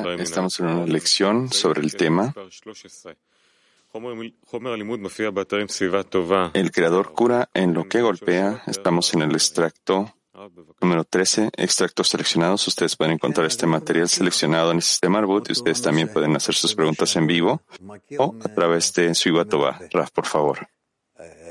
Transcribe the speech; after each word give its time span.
Hola, 0.00 0.22
estamos 0.22 0.60
en 0.60 0.66
una 0.66 0.86
lección 0.86 1.52
sobre 1.52 1.80
el 1.82 1.96
tema 1.96 2.32
El 6.54 6.70
creador 6.70 7.12
cura 7.14 7.50
en 7.52 7.74
lo 7.74 7.88
que 7.88 8.00
golpea. 8.00 8.62
Estamos 8.68 9.12
en 9.14 9.22
el 9.22 9.32
extracto 9.32 10.14
número 10.80 11.02
13, 11.02 11.50
extractos 11.56 12.10
seleccionados. 12.10 12.68
Ustedes 12.68 12.94
pueden 12.94 13.14
encontrar 13.14 13.44
este 13.48 13.66
material 13.66 14.08
seleccionado 14.08 14.70
en 14.70 14.76
el 14.76 14.82
sistema 14.82 15.18
Arbut 15.18 15.48
y 15.48 15.52
ustedes 15.52 15.82
también 15.82 16.12
pueden 16.12 16.36
hacer 16.36 16.54
sus 16.54 16.76
preguntas 16.76 17.16
en 17.16 17.26
vivo 17.26 17.60
o 18.18 18.36
a 18.40 18.54
través 18.54 18.92
de 18.94 19.16
Suivatova. 19.16 19.80
Raf, 19.90 20.12
por 20.12 20.26
favor. 20.26 20.68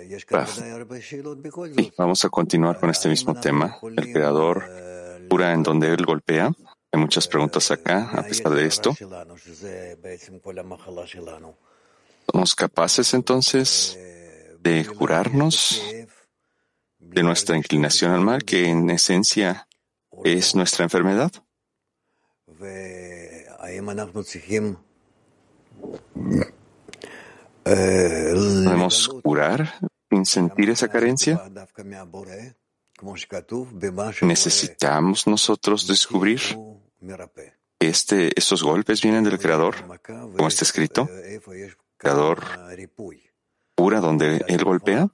Sí, 0.09 1.93
vamos 1.95 2.25
a 2.25 2.29
continuar 2.29 2.79
con 2.79 2.89
este 2.89 3.09
mismo 3.09 3.39
tema. 3.39 3.77
El 3.83 4.11
creador 4.11 4.63
cura 5.29 5.53
en 5.53 5.61
donde 5.61 5.93
él 5.93 6.03
golpea. 6.03 6.51
Hay 6.91 6.99
muchas 6.99 7.27
preguntas 7.27 7.69
acá, 7.69 8.09
a 8.13 8.23
pesar 8.23 8.51
de 8.53 8.65
esto. 8.65 8.95
¿Somos 12.31 12.55
capaces 12.55 13.13
entonces 13.13 13.99
de 14.59 14.85
curarnos 14.97 15.79
de 16.97 17.23
nuestra 17.23 17.55
inclinación 17.55 18.11
al 18.11 18.21
mal, 18.21 18.43
que 18.43 18.67
en 18.67 18.89
esencia 18.89 19.67
es 20.23 20.55
nuestra 20.55 20.85
enfermedad? 20.85 21.31
¿Podemos 27.63 29.09
curar 29.21 29.71
sin 30.09 30.25
sentir 30.25 30.69
esa 30.69 30.87
carencia? 30.87 31.41
¿Necesitamos 34.21 35.27
nosotros 35.27 35.87
descubrir 35.87 36.41
que 37.79 37.87
este, 37.87 38.31
estos 38.35 38.63
golpes 38.63 39.01
vienen 39.01 39.23
del 39.23 39.39
Creador, 39.39 39.75
como 40.35 40.47
está 40.47 40.65
escrito? 40.65 41.07
¿Creador 41.97 42.43
cura 43.75 43.99
donde 44.01 44.43
Él 44.47 44.63
golpea? 44.63 45.09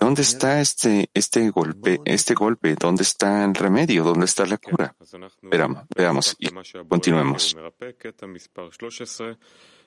¿Dónde 0.00 0.22
está 0.22 0.62
este, 0.62 1.10
este 1.12 1.50
golpe, 1.50 2.00
este 2.06 2.32
golpe? 2.32 2.74
¿Dónde 2.74 3.02
está 3.02 3.44
el 3.44 3.54
remedio? 3.54 4.02
¿Dónde 4.02 4.24
está 4.24 4.46
la 4.46 4.56
cura? 4.56 4.96
Veamos, 5.42 5.84
veamos 5.94 6.36
y 6.38 6.48
continuemos. 6.88 7.54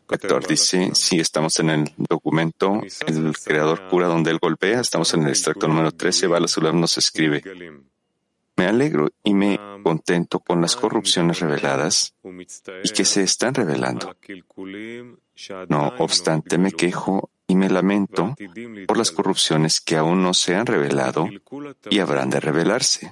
Actor 0.08 0.48
dice, 0.48 0.92
si 0.94 1.20
estamos 1.20 1.60
en 1.60 1.70
el 1.70 1.94
documento, 1.98 2.82
el 3.08 3.34
creador 3.38 3.88
cura 3.90 4.08
donde 4.08 4.32
él 4.32 4.40
golpea, 4.40 4.80
estamos 4.80 5.14
en 5.14 5.24
el 5.24 5.30
extracto 5.30 5.68
número 5.68 5.92
13, 5.92 6.28
Balasulam 6.28 6.80
nos 6.80 6.98
escribe, 6.98 7.44
me 8.56 8.68
alegro 8.68 9.10
y 9.24 9.34
me 9.34 9.60
contento 9.84 10.40
con 10.40 10.62
las 10.62 10.76
corrupciones 10.76 11.40
reveladas 11.40 12.16
y 12.84 12.90
que 12.90 13.06
se 13.06 13.24
están 13.24 13.54
revelando. 13.54 14.16
No 15.70 15.94
obstante, 15.98 16.58
me 16.58 16.72
quejo 16.72 17.32
y 17.48 17.56
me 17.56 17.70
lamento 17.70 18.36
por 18.88 18.98
las 18.98 19.12
corrupciones 19.12 19.82
que 19.82 19.98
aún 19.98 20.24
no 20.24 20.34
se 20.34 20.56
han 20.56 20.66
revelado 20.66 21.28
y 21.90 22.00
habrán 22.00 22.30
de 22.30 22.40
revelarse, 22.40 23.12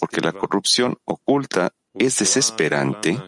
porque 0.00 0.20
la 0.20 0.32
corrupción 0.32 0.98
oculta 1.04 1.72
es 1.98 2.18
desesperante 2.18 3.18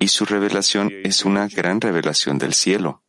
y 0.00 0.08
su 0.08 0.24
revelación 0.24 0.92
es 1.04 1.24
una 1.24 1.48
gran 1.48 1.80
revelación 1.80 2.38
del 2.38 2.54
cielo. 2.54 3.02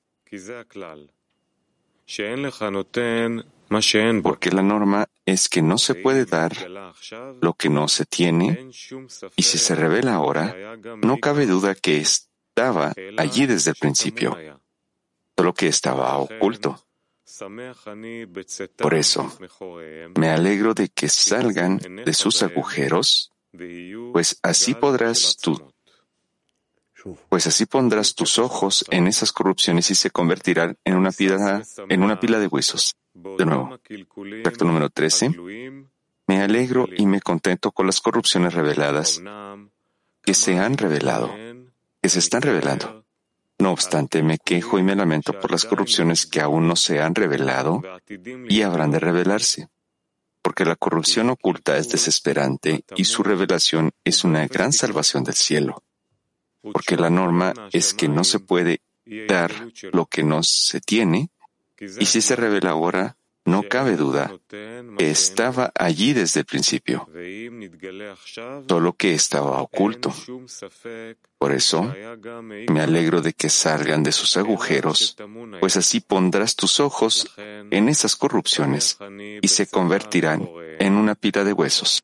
Porque 4.24 4.52
la 4.52 4.64
norma 4.64 5.08
es 5.26 5.48
que 5.48 5.62
no 5.62 5.78
se 5.78 5.96
puede 5.96 6.26
dar 6.26 6.52
lo 7.42 7.54
que 7.54 7.70
no 7.70 7.88
se 7.88 8.06
tiene 8.06 8.70
y 9.36 9.44
si 9.44 9.58
se 9.58 9.76
revela 9.76 10.16
ahora, 10.16 10.76
no 11.04 11.18
cabe 11.18 11.46
duda 11.46 11.76
que 11.76 11.98
estaba 11.98 12.94
allí 13.18 13.46
desde 13.46 13.72
el 13.72 13.78
principio, 13.78 14.38
solo 15.38 15.54
que 15.54 15.68
estaba 15.68 16.18
oculto. 16.18 16.84
Por 18.78 18.94
eso, 18.96 19.32
me 20.18 20.30
alegro 20.30 20.74
de 20.74 20.90
que 20.90 21.08
salgan 21.08 21.78
de 21.78 22.14
sus 22.14 22.42
agujeros 22.42 23.32
pues 24.12 24.40
así 24.44 24.76
podrás 24.76 25.38
tú, 25.38 25.74
pues 27.30 27.48
así 27.48 27.66
pondrás 27.66 28.16
tus 28.16 28.38
ojos 28.40 28.86
en 28.90 29.08
esas 29.08 29.32
corrupciones 29.32 29.90
y 29.92 29.96
se 29.96 30.12
convertirán 30.12 30.78
en 30.84 30.96
una 30.96 31.12
pila, 31.12 31.64
en 31.88 32.04
una 32.04 32.20
pila 32.20 32.40
de 32.40 32.48
huesos. 32.48 32.96
De 33.14 33.46
nuevo, 33.46 33.78
acto 34.46 34.66
número 34.66 34.90
13. 34.90 35.36
Me 36.28 36.42
alegro 36.42 36.88
y 36.96 37.06
me 37.06 37.22
contento 37.22 37.72
con 37.72 37.88
las 37.88 38.02
corrupciones 38.02 38.54
reveladas 38.54 39.22
que 40.22 40.34
se 40.34 40.60
han 40.60 40.78
revelado, 40.78 41.34
que 42.02 42.10
se 42.10 42.20
están 42.20 42.42
revelando. 42.42 43.04
No 43.58 43.72
obstante, 43.72 44.24
me 44.24 44.38
quejo 44.38 44.80
y 44.80 44.84
me 44.84 44.96
lamento 44.96 45.38
por 45.38 45.52
las 45.52 45.66
corrupciones 45.66 46.26
que 46.26 46.40
aún 46.40 46.68
no 46.68 46.76
se 46.76 47.02
han 47.02 47.16
revelado 47.16 47.82
y 48.48 48.62
habrán 48.62 48.92
de 48.92 49.00
revelarse 49.00 49.70
porque 50.42 50.66
la 50.66 50.76
corrupción 50.76 51.30
oculta 51.30 51.78
es 51.78 51.90
desesperante 51.90 52.84
y 52.96 53.06
su 53.06 53.24
revelación 53.24 53.92
es 54.04 54.24
una 54.24 54.48
gran 54.48 54.74
salvación 54.74 55.24
del 55.24 55.36
cielo. 55.36 55.84
Porque 56.62 56.98
la 56.98 57.10
norma 57.10 57.54
es 57.72 57.94
que 57.94 58.08
no 58.08 58.24
se 58.24 58.40
puede 58.40 58.82
dar 59.28 59.52
lo 59.92 60.06
que 60.06 60.24
no 60.24 60.44
se 60.44 60.82
tiene, 60.82 61.30
y 62.00 62.06
si 62.06 62.22
se 62.22 62.36
revela 62.36 62.72
ahora, 62.72 63.16
no 63.50 63.64
cabe 63.64 63.96
duda 63.96 64.32
estaba 64.98 65.72
allí 65.76 66.14
desde 66.14 66.42
el 66.42 66.46
principio, 66.46 67.08
solo 68.68 68.94
que 68.94 69.14
estaba 69.14 69.62
oculto. 69.62 70.14
Por 71.38 71.52
eso, 71.52 71.94
me 72.70 72.82
alegro 72.82 73.22
de 73.22 73.34
que 73.34 73.50
salgan 73.50 74.04
de 74.04 74.12
sus 74.12 74.38
agujeros, 74.38 75.16
pues 75.60 75.78
así 75.78 76.02
pondrás 76.02 76.56
tus 76.56 76.80
ojos 76.80 77.34
en 77.38 77.90
esas 77.90 78.16
corrupciones 78.16 78.98
y 79.42 79.48
se 79.48 79.68
convertirán 79.68 80.50
en 80.80 80.94
una 80.94 81.16
pila 81.16 81.44
de 81.44 81.54
huesos. 81.54 82.02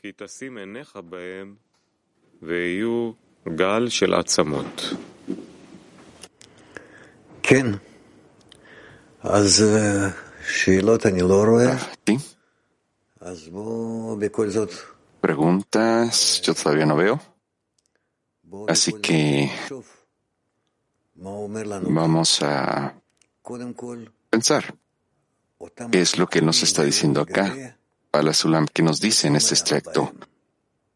Sí. 12.05 12.19
Preguntas, 15.21 16.41
yo 16.41 16.53
todavía 16.53 16.85
no 16.85 16.95
veo. 16.95 17.19
Así 18.67 18.93
que 18.93 19.49
vamos 21.15 22.41
a 22.43 22.95
pensar 24.29 24.75
qué 25.91 26.01
es 26.01 26.17
lo 26.17 26.27
que 26.27 26.41
nos 26.41 26.61
está 26.63 26.83
diciendo 26.83 27.21
acá. 27.21 27.77
Sulam, 28.33 28.67
que 28.67 28.83
nos 28.83 29.01
dice 29.01 29.27
en 29.27 29.35
este 29.35 29.55
extracto. 29.55 30.13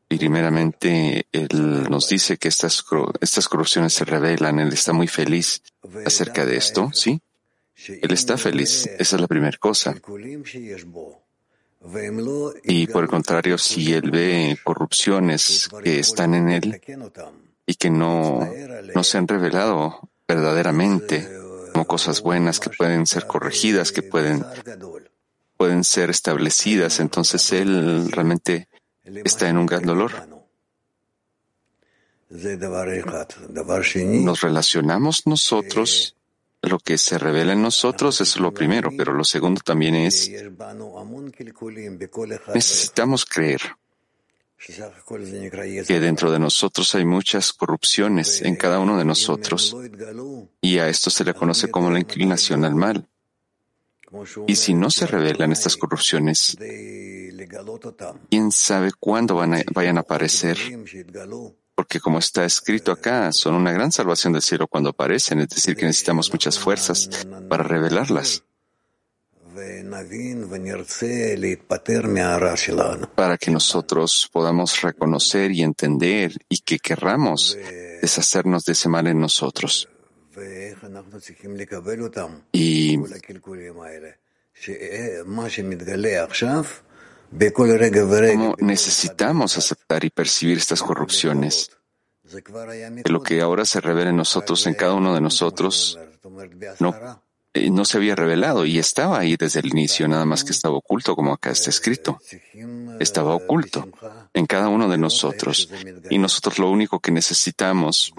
Primeramente, 0.07 1.27
él 1.31 1.87
nos 1.89 2.07
dice 2.07 2.37
que 2.37 2.47
estas, 2.47 2.83
estas 3.19 3.47
corrupciones 3.49 3.93
se 3.93 4.05
revelan. 4.05 4.59
Él 4.59 4.73
está 4.73 4.93
muy 4.93 5.07
feliz 5.07 5.61
acerca 6.05 6.45
de 6.45 6.57
esto, 6.57 6.91
¿sí? 6.93 7.21
Él 7.87 8.11
está 8.11 8.37
feliz, 8.37 8.87
esa 8.97 9.15
es 9.15 9.21
la 9.21 9.27
primera 9.27 9.57
cosa. 9.57 9.95
Y 12.63 12.87
por 12.87 13.03
el 13.03 13.09
contrario, 13.09 13.57
si 13.57 13.93
él 13.93 14.11
ve 14.11 14.57
corrupciones 14.63 15.69
que 15.83 15.99
están 15.99 16.33
en 16.33 16.49
él 16.49 16.81
y 17.65 17.75
que 17.75 17.89
no, 17.89 18.49
no 18.93 19.03
se 19.03 19.17
han 19.17 19.27
revelado 19.27 20.09
verdaderamente 20.27 21.27
como 21.71 21.85
cosas 21.85 22.21
buenas 22.21 22.59
que 22.59 22.69
pueden 22.69 23.05
ser 23.05 23.27
corregidas, 23.27 23.91
que 23.91 24.03
pueden, 24.03 24.45
pueden 25.55 25.83
ser 25.83 26.09
establecidas, 26.09 26.99
entonces 26.99 27.51
él 27.53 28.11
realmente 28.11 28.67
está 29.23 29.47
en 29.47 29.57
un 29.57 29.65
gran 29.65 29.83
dolor. 29.83 30.11
Nos 32.29 34.41
relacionamos 34.41 35.25
nosotros 35.25 36.15
lo 36.61 36.79
que 36.79 36.97
se 36.97 37.17
revela 37.17 37.53
en 37.53 37.61
nosotros 37.61 38.19
es 38.21 38.37
lo 38.37 38.53
primero, 38.53 38.91
pero 38.97 39.13
lo 39.13 39.23
segundo 39.23 39.61
también 39.63 39.95
es 39.95 40.29
necesitamos 42.53 43.25
creer 43.25 43.61
que 45.87 45.99
dentro 45.99 46.31
de 46.31 46.39
nosotros 46.39 46.93
hay 46.95 47.05
muchas 47.05 47.53
corrupciones 47.53 48.41
en 48.41 48.57
cada 48.57 48.79
uno 48.79 48.97
de 48.97 49.05
nosotros 49.05 49.75
y 50.61 50.79
a 50.79 50.89
esto 50.89 51.09
se 51.09 51.23
le 51.23 51.33
conoce 51.33 51.71
como 51.71 51.89
la 51.89 51.99
inclinación 51.99 52.65
al 52.65 52.75
mal. 52.75 53.07
Y 54.47 54.55
si 54.55 54.73
no 54.73 54.89
se 54.89 55.05
revelan 55.05 55.51
estas 55.51 55.77
corrupciones, 55.77 56.57
¿quién 58.29 58.51
sabe 58.51 58.91
cuándo 58.99 59.35
van 59.35 59.63
vayan 59.71 59.97
a 59.97 60.01
aparecer? 60.01 60.57
Porque 61.79 62.01
como 62.01 62.19
está 62.19 62.43
escrito 62.43 62.91
acá, 62.91 63.31
son 63.31 63.55
una 63.55 63.71
gran 63.71 63.89
salvación 63.89 64.33
del 64.33 64.41
cielo 64.41 64.67
cuando 64.67 64.89
aparecen, 64.89 65.39
es 65.39 65.47
decir, 65.47 65.77
que 65.77 65.85
necesitamos 65.85 66.29
muchas 66.29 66.59
fuerzas 66.59 67.09
para 67.47 67.63
revelarlas. 67.63 68.43
para 73.15 73.37
que 73.37 73.49
nosotros 73.49 74.29
podamos 74.29 74.81
reconocer 74.81 75.51
y 75.51 75.63
entender 75.63 76.33
y 76.49 76.57
que 76.57 76.79
querramos 76.79 77.57
deshacernos 78.01 78.65
de 78.65 78.73
ese 78.73 78.89
mal 78.89 79.07
en 79.07 79.21
nosotros. 79.21 79.87
Y 82.51 82.97
cómo 87.53 88.55
necesitamos 88.59 89.57
aceptar 89.57 90.03
y 90.03 90.09
percibir 90.09 90.57
estas 90.57 90.81
corrupciones. 90.81 91.71
Que 93.03 93.11
lo 93.11 93.23
que 93.23 93.41
ahora 93.41 93.65
se 93.65 93.81
revela 93.81 94.11
en 94.11 94.17
nosotros, 94.17 94.67
en 94.67 94.75
cada 94.75 94.93
uno 94.93 95.15
de 95.15 95.21
nosotros, 95.21 95.99
no 96.79 96.93
eh, 97.51 97.71
no 97.71 97.83
se 97.83 97.97
había 97.97 98.15
revelado 98.15 98.63
y 98.65 98.77
estaba 98.77 99.19
ahí 99.19 99.35
desde 99.35 99.61
el 99.61 99.67
inicio, 99.67 100.07
nada 100.07 100.25
más 100.25 100.43
que 100.43 100.51
estaba 100.51 100.75
oculto, 100.75 101.15
como 101.15 101.33
acá 101.33 101.49
está 101.49 101.71
escrito. 101.71 102.19
Estaba 102.99 103.33
oculto 103.33 103.89
en 104.33 104.45
cada 104.45 104.67
uno 104.67 104.87
de 104.87 104.97
nosotros. 104.99 105.69
Y 106.09 106.19
nosotros 106.19 106.59
lo 106.59 106.69
único 106.69 106.99
que 106.99 107.11
necesitamos 107.11 108.13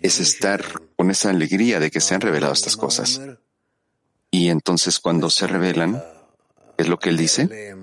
es 0.00 0.20
estar 0.20 0.64
con 0.96 1.10
esa 1.10 1.30
alegría 1.30 1.80
de 1.80 1.90
que 1.90 2.00
se 2.00 2.14
han 2.14 2.22
revelado 2.22 2.54
estas 2.54 2.76
cosas. 2.76 3.20
Y 4.30 4.48
entonces 4.48 5.00
cuando 5.00 5.28
se 5.28 5.46
revelan, 5.46 6.02
es 6.78 6.88
lo 6.88 6.98
que 6.98 7.10
él 7.10 7.18
dice. 7.18 7.74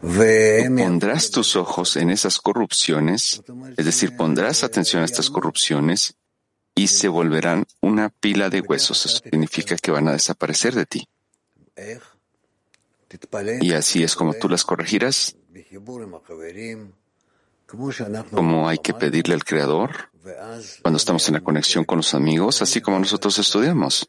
Pondrás 0.00 1.30
tus 1.30 1.56
ojos 1.56 1.96
en 1.96 2.10
esas 2.10 2.38
corrupciones, 2.38 3.42
es 3.76 3.84
decir, 3.84 4.16
pondrás 4.16 4.64
atención 4.64 5.02
a 5.02 5.04
estas 5.04 5.28
corrupciones 5.28 6.14
y 6.74 6.86
se 6.86 7.08
volverán 7.08 7.66
una 7.82 8.08
pila 8.08 8.48
de 8.48 8.60
huesos. 8.60 9.04
Eso 9.04 9.20
significa 9.22 9.76
que 9.76 9.90
van 9.90 10.08
a 10.08 10.12
desaparecer 10.12 10.74
de 10.74 10.86
ti. 10.86 11.08
Y 13.60 13.72
así 13.72 14.02
es 14.04 14.14
como 14.14 14.34
tú 14.34 14.48
las 14.48 14.64
corregirás, 14.64 15.36
como 18.30 18.68
hay 18.68 18.78
que 18.78 18.94
pedirle 18.94 19.34
al 19.34 19.44
Creador 19.44 20.09
cuando 20.82 20.96
estamos 20.96 21.26
en 21.28 21.34
la 21.34 21.40
conexión 21.40 21.84
con 21.84 21.98
los 21.98 22.14
amigos, 22.14 22.62
así 22.62 22.80
como 22.80 22.98
nosotros 22.98 23.38
estudiamos. 23.38 24.08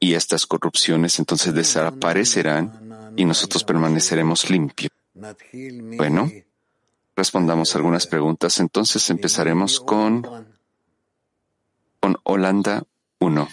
Y 0.00 0.14
estas 0.14 0.46
corrupciones 0.46 1.18
entonces 1.18 1.52
desaparecerán 1.54 3.12
y 3.16 3.24
nosotros 3.24 3.64
permaneceremos 3.64 4.48
limpios. 4.48 4.92
Bueno, 5.96 6.30
respondamos 7.16 7.74
algunas 7.74 8.06
preguntas. 8.06 8.60
Entonces 8.60 9.10
empezaremos 9.10 9.80
con, 9.80 10.22
con 12.00 12.16
Holanda 12.22 12.84
1. 13.18 13.48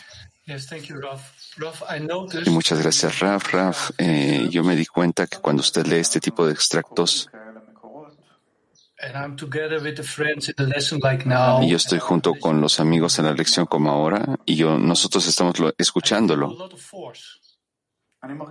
Y 2.45 2.49
muchas 2.51 2.79
gracias, 2.79 3.19
Raf. 3.19 3.51
Raf, 3.51 3.91
eh, 3.97 4.47
yo 4.51 4.63
me 4.63 4.75
di 4.75 4.85
cuenta 4.85 5.25
que 5.25 5.39
cuando 5.39 5.61
usted 5.61 5.87
lee 5.87 5.95
este 5.95 6.19
tipo 6.19 6.45
de 6.45 6.53
extractos, 6.53 7.29
y 11.61 11.69
yo 11.69 11.77
estoy 11.77 11.99
junto 11.99 12.33
con 12.35 12.61
los 12.61 12.79
amigos 12.79 13.19
en 13.19 13.25
la 13.25 13.33
lección 13.33 13.65
como 13.65 13.91
ahora, 13.91 14.37
y 14.45 14.55
yo, 14.55 14.77
nosotros 14.77 15.27
estamos 15.27 15.55
escuchándolo. 15.77 16.69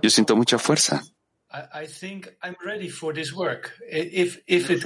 Yo 0.01 0.09
siento 0.09 0.35
mucha 0.35 0.57
fuerza. 0.57 1.03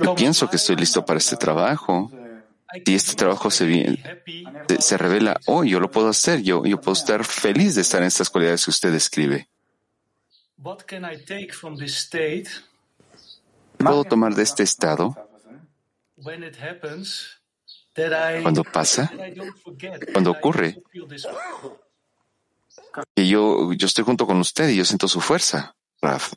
Yo 0.04 0.16
pienso 0.16 0.50
que 0.50 0.56
estoy 0.56 0.76
listo 0.76 1.06
para 1.06 1.18
este 1.18 1.36
trabajo. 1.36 2.12
Si 2.86 2.94
este 2.94 3.16
trabajo 3.16 3.50
se, 3.50 3.98
se 4.80 4.98
revela 4.98 5.40
hoy, 5.48 5.72
yo 5.72 5.80
lo 5.80 5.90
puedo 5.90 6.10
hacer. 6.10 6.42
Yo, 6.42 6.64
yo 6.66 6.80
puedo 6.80 6.94
estar 6.94 7.26
feliz 7.26 7.76
de 7.76 7.82
estar 7.82 8.02
en 8.02 8.08
estas 8.08 8.30
cualidades 8.30 8.66
que 8.66 8.72
usted 8.72 8.92
describe. 8.92 9.50
¿Puedo 13.78 14.04
tomar 14.04 14.36
de 14.36 14.44
este 14.44 14.64
estado? 14.64 15.29
Cuando 18.42 18.64
pasa, 18.64 19.12
cuando 20.14 20.32
ocurre, 20.32 20.82
que 23.16 23.28
yo, 23.28 23.74
yo 23.74 23.88
estoy 23.88 24.04
junto 24.04 24.26
con 24.26 24.40
usted 24.40 24.70
y 24.70 24.76
yo 24.76 24.86
siento 24.86 25.08
su 25.08 25.22
fuerza, 25.22 25.76
Raf. 26.02 26.34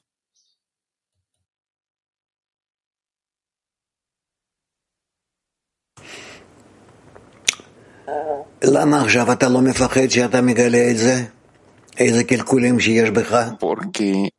¿Por 13.58 13.90
qué 13.90 14.30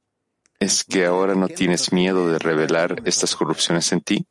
es 0.59 0.83
que 0.83 1.05
ahora 1.05 1.35
no 1.35 1.47
tienes 1.49 1.91
miedo 1.91 2.29
de 2.29 2.39
revelar 2.39 3.01
estas 3.05 3.35
corrupciones 3.35 3.91
en 3.91 4.01
ti? 4.01 4.25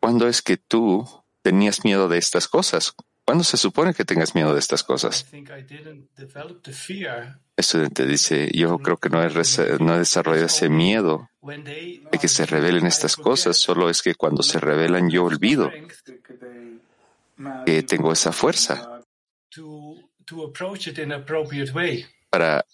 ¿Cuándo 0.00 0.26
es 0.28 0.42
que 0.42 0.56
tú 0.56 1.06
tenías 1.42 1.84
miedo 1.84 2.08
de 2.08 2.18
estas 2.18 2.48
cosas? 2.48 2.94
¿Cuándo 3.24 3.44
se 3.44 3.56
supone 3.56 3.94
que 3.94 4.04
tengas 4.04 4.34
miedo 4.34 4.52
de 4.54 4.58
estas 4.58 4.82
cosas? 4.82 5.26
Estudiante 7.56 8.06
dice, 8.06 8.50
yo 8.52 8.78
creo 8.78 8.96
que 8.96 9.10
no 9.10 9.22
he, 9.22 9.28
no 9.78 9.94
he 9.94 9.98
desarrollado 9.98 10.46
ese 10.46 10.68
miedo 10.68 11.28
de 11.42 12.18
que 12.20 12.28
se 12.28 12.46
revelen 12.46 12.86
estas 12.86 13.16
cosas, 13.16 13.56
solo 13.56 13.88
es 13.90 14.02
que 14.02 14.14
cuando 14.14 14.42
se 14.42 14.58
revelan 14.58 15.10
yo 15.10 15.24
olvido 15.24 15.70
que 17.66 17.82
tengo 17.82 18.12
esa 18.12 18.32
fuerza 18.32 19.00
para, 22.30 22.64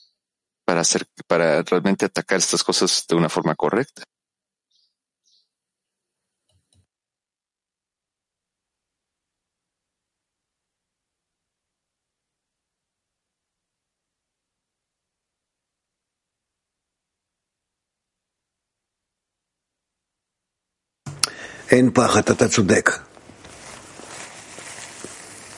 para, 0.64 0.80
hacer, 0.80 1.06
para 1.26 1.62
realmente 1.62 2.04
atacar 2.06 2.38
estas 2.38 2.62
cosas 2.64 3.04
de 3.08 3.16
una 3.16 3.28
forma 3.28 3.54
correcta. 3.54 4.04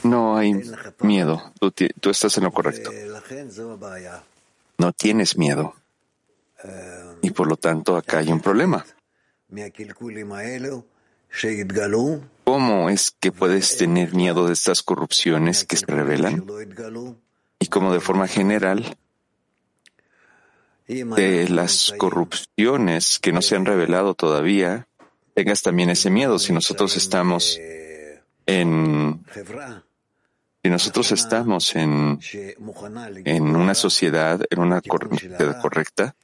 No 0.02 0.36
hay 0.36 0.54
miedo. 1.00 1.52
Tú, 2.00 2.10
estás 2.10 2.38
en 2.38 2.44
lo 2.44 2.52
correcto. 2.52 2.90
No 4.78 4.92
tienes 4.92 5.36
miedo. 5.36 5.74
Y 7.20 7.30
por 7.30 7.48
lo 7.48 7.56
tanto, 7.56 7.96
acá 7.96 8.18
hay 8.18 8.32
un 8.32 8.40
problema. 8.40 8.86
¿Cómo 12.44 12.90
es 12.90 13.14
que 13.20 13.32
puedes 13.32 13.76
tener 13.76 14.14
miedo 14.14 14.46
de 14.46 14.52
estas 14.54 14.82
corrupciones 14.82 15.64
que 15.64 15.76
se 15.76 15.86
revelan? 15.86 16.46
Y 17.58 17.66
cómo 17.66 17.92
de 17.92 18.00
forma 18.00 18.28
general 18.28 18.96
de 20.86 21.48
las 21.50 21.92
corrupciones 21.98 23.18
que 23.18 23.32
no 23.32 23.42
se 23.42 23.56
han 23.56 23.66
revelado 23.66 24.14
todavía, 24.14 24.87
tengas 25.38 25.62
también 25.62 25.88
ese 25.88 26.10
miedo. 26.10 26.36
Si 26.36 26.52
nosotros 26.52 26.96
estamos 26.96 27.60
en, 28.44 29.24
si 30.64 30.68
nosotros 30.68 31.12
estamos 31.12 31.76
en, 31.76 32.18
en 33.24 33.54
una 33.54 33.74
sociedad, 33.76 34.44
en 34.50 34.58
una 34.58 34.80
sociedad 34.84 35.60
correcta, 35.60 36.16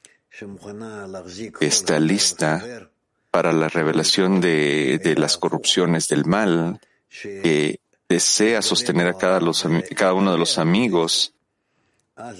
que 1.57 1.65
está 1.65 1.97
lista 1.97 2.89
para 3.31 3.53
la 3.53 3.69
revelación 3.69 4.41
de, 4.41 4.99
de 5.01 5.15
las 5.15 5.37
corrupciones 5.37 6.09
del 6.09 6.25
mal, 6.25 6.81
que 7.07 7.79
desea 8.09 8.61
sostener 8.61 9.07
a 9.07 9.17
cada, 9.17 9.39
los, 9.39 9.65
cada 9.95 10.13
uno 10.13 10.33
de 10.33 10.37
los 10.37 10.57
amigos 10.57 11.33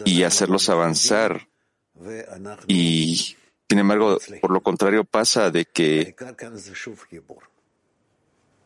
y 0.03 0.23
hacerlos 0.23 0.67
avanzar 0.67 1.47
y 2.67 3.34
sin 3.69 3.79
embargo, 3.79 4.19
por 4.41 4.51
lo 4.51 4.61
contrario 4.61 5.03
pasa 5.03 5.49
de 5.49 5.65
que 5.65 6.15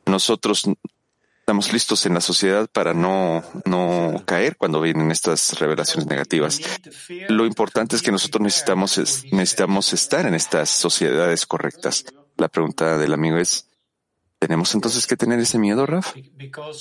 nosotros 0.06 0.70
estamos 1.50 1.74
listos 1.74 2.06
en 2.06 2.14
la 2.14 2.22
sociedad 2.22 2.70
para 2.72 2.94
no, 2.94 3.44
no 3.66 4.22
caer 4.26 4.56
cuando 4.58 4.82
vienen 4.82 5.10
estas 5.10 5.58
revelaciones 5.60 6.08
negativas. 6.08 6.60
Lo 7.28 7.46
importante 7.46 7.96
es 7.96 8.02
que 8.02 8.12
nosotros 8.12 8.44
necesitamos, 8.44 8.98
necesitamos 9.32 9.94
estar 9.94 10.28
en 10.28 10.36
estas 10.36 10.70
sociedades 10.70 11.46
correctas. 11.46 12.06
La 12.38 12.50
pregunta 12.50 12.98
del 12.98 13.14
amigo 13.14 13.38
es, 13.38 13.68
¿tenemos 14.38 14.76
entonces 14.76 15.08
que 15.08 15.18
tener 15.18 15.40
ese 15.40 15.58
miedo, 15.58 15.86
Raf? 15.86 16.14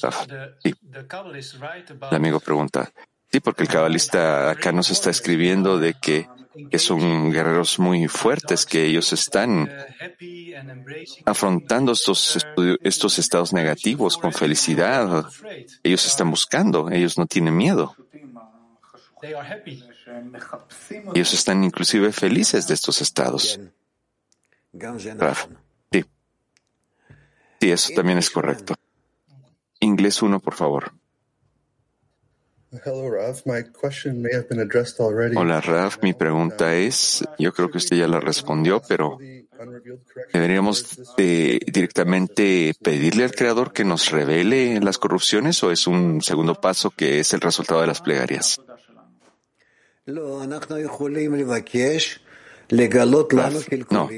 Raf. 0.02 0.26
Sí. 0.62 0.74
El 0.82 2.16
amigo 2.16 2.40
pregunta, 2.40 2.92
Sí, 3.30 3.40
porque 3.40 3.62
el 3.62 3.68
cabalista 3.68 4.50
acá 4.50 4.72
nos 4.72 4.90
está 4.90 5.10
escribiendo 5.10 5.78
de 5.78 5.94
que, 5.94 6.26
son 6.78 7.30
guerreros 7.30 7.78
muy 7.78 8.08
fuertes, 8.08 8.64
que 8.64 8.86
ellos 8.86 9.12
están 9.12 9.70
afrontando 11.26 11.92
estos, 11.92 12.38
estos 12.82 13.18
estados 13.18 13.52
negativos 13.52 14.16
con 14.16 14.32
felicidad. 14.32 15.26
Ellos 15.82 16.06
están 16.06 16.30
buscando, 16.30 16.90
ellos 16.90 17.18
no 17.18 17.26
tienen 17.26 17.56
miedo. 17.56 17.94
Ellos 21.14 21.34
están 21.34 21.64
inclusive 21.64 22.12
felices 22.12 22.66
de 22.66 22.74
estos 22.74 23.02
estados. 23.02 23.60
Sí. 25.92 26.04
Sí, 27.60 27.70
eso 27.70 27.92
también 27.94 28.18
es 28.18 28.30
correcto. 28.30 28.74
Inglés 29.80 30.22
uno, 30.22 30.40
por 30.40 30.54
favor. 30.54 30.92
Hola, 35.36 35.60
Raf. 35.62 36.02
Mi 36.02 36.12
pregunta 36.12 36.74
es, 36.74 37.24
yo 37.38 37.52
creo 37.54 37.70
que 37.70 37.78
usted 37.78 37.96
ya 37.96 38.06
la 38.06 38.20
respondió, 38.20 38.82
pero 38.86 39.18
¿deberíamos 40.32 41.00
directamente 41.16 42.74
pedirle 42.82 43.24
al 43.24 43.32
Creador 43.32 43.72
que 43.72 43.84
nos 43.84 44.10
revele 44.10 44.80
las 44.80 44.98
corrupciones 44.98 45.62
o 45.62 45.72
es 45.72 45.86
un 45.86 46.20
segundo 46.20 46.60
paso 46.60 46.90
que 46.90 47.20
es 47.20 47.32
el 47.32 47.40
resultado 47.40 47.80
de 47.80 47.86
las 47.86 48.02
plegarias? 48.02 48.60
No. 53.90 54.08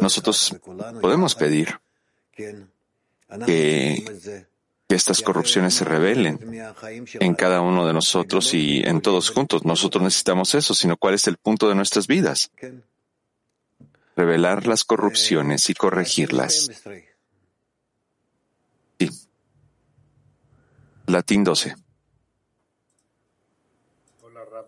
Nosotros 0.00 0.56
podemos 1.02 1.34
pedir 1.34 1.78
que 3.44 4.46
que 4.88 4.94
estas 4.94 5.22
corrupciones 5.22 5.74
se 5.74 5.84
revelen 5.84 6.38
en 7.20 7.34
cada 7.34 7.60
uno 7.60 7.86
de 7.86 7.92
nosotros 7.92 8.52
y 8.54 8.80
en 8.84 9.00
todos 9.00 9.30
juntos. 9.30 9.64
Nosotros 9.64 10.02
necesitamos 10.02 10.54
eso, 10.54 10.74
sino 10.74 10.96
cuál 10.96 11.14
es 11.14 11.26
el 11.26 11.36
punto 11.36 11.68
de 11.68 11.74
nuestras 11.74 12.06
vidas. 12.06 12.50
Revelar 14.16 14.66
las 14.66 14.84
corrupciones 14.84 15.68
y 15.70 15.74
corregirlas. 15.74 16.70
Sí. 18.98 19.10
Latín 21.06 21.44
12. 21.44 21.74
Hola, 24.22 24.44
Rab. 24.44 24.66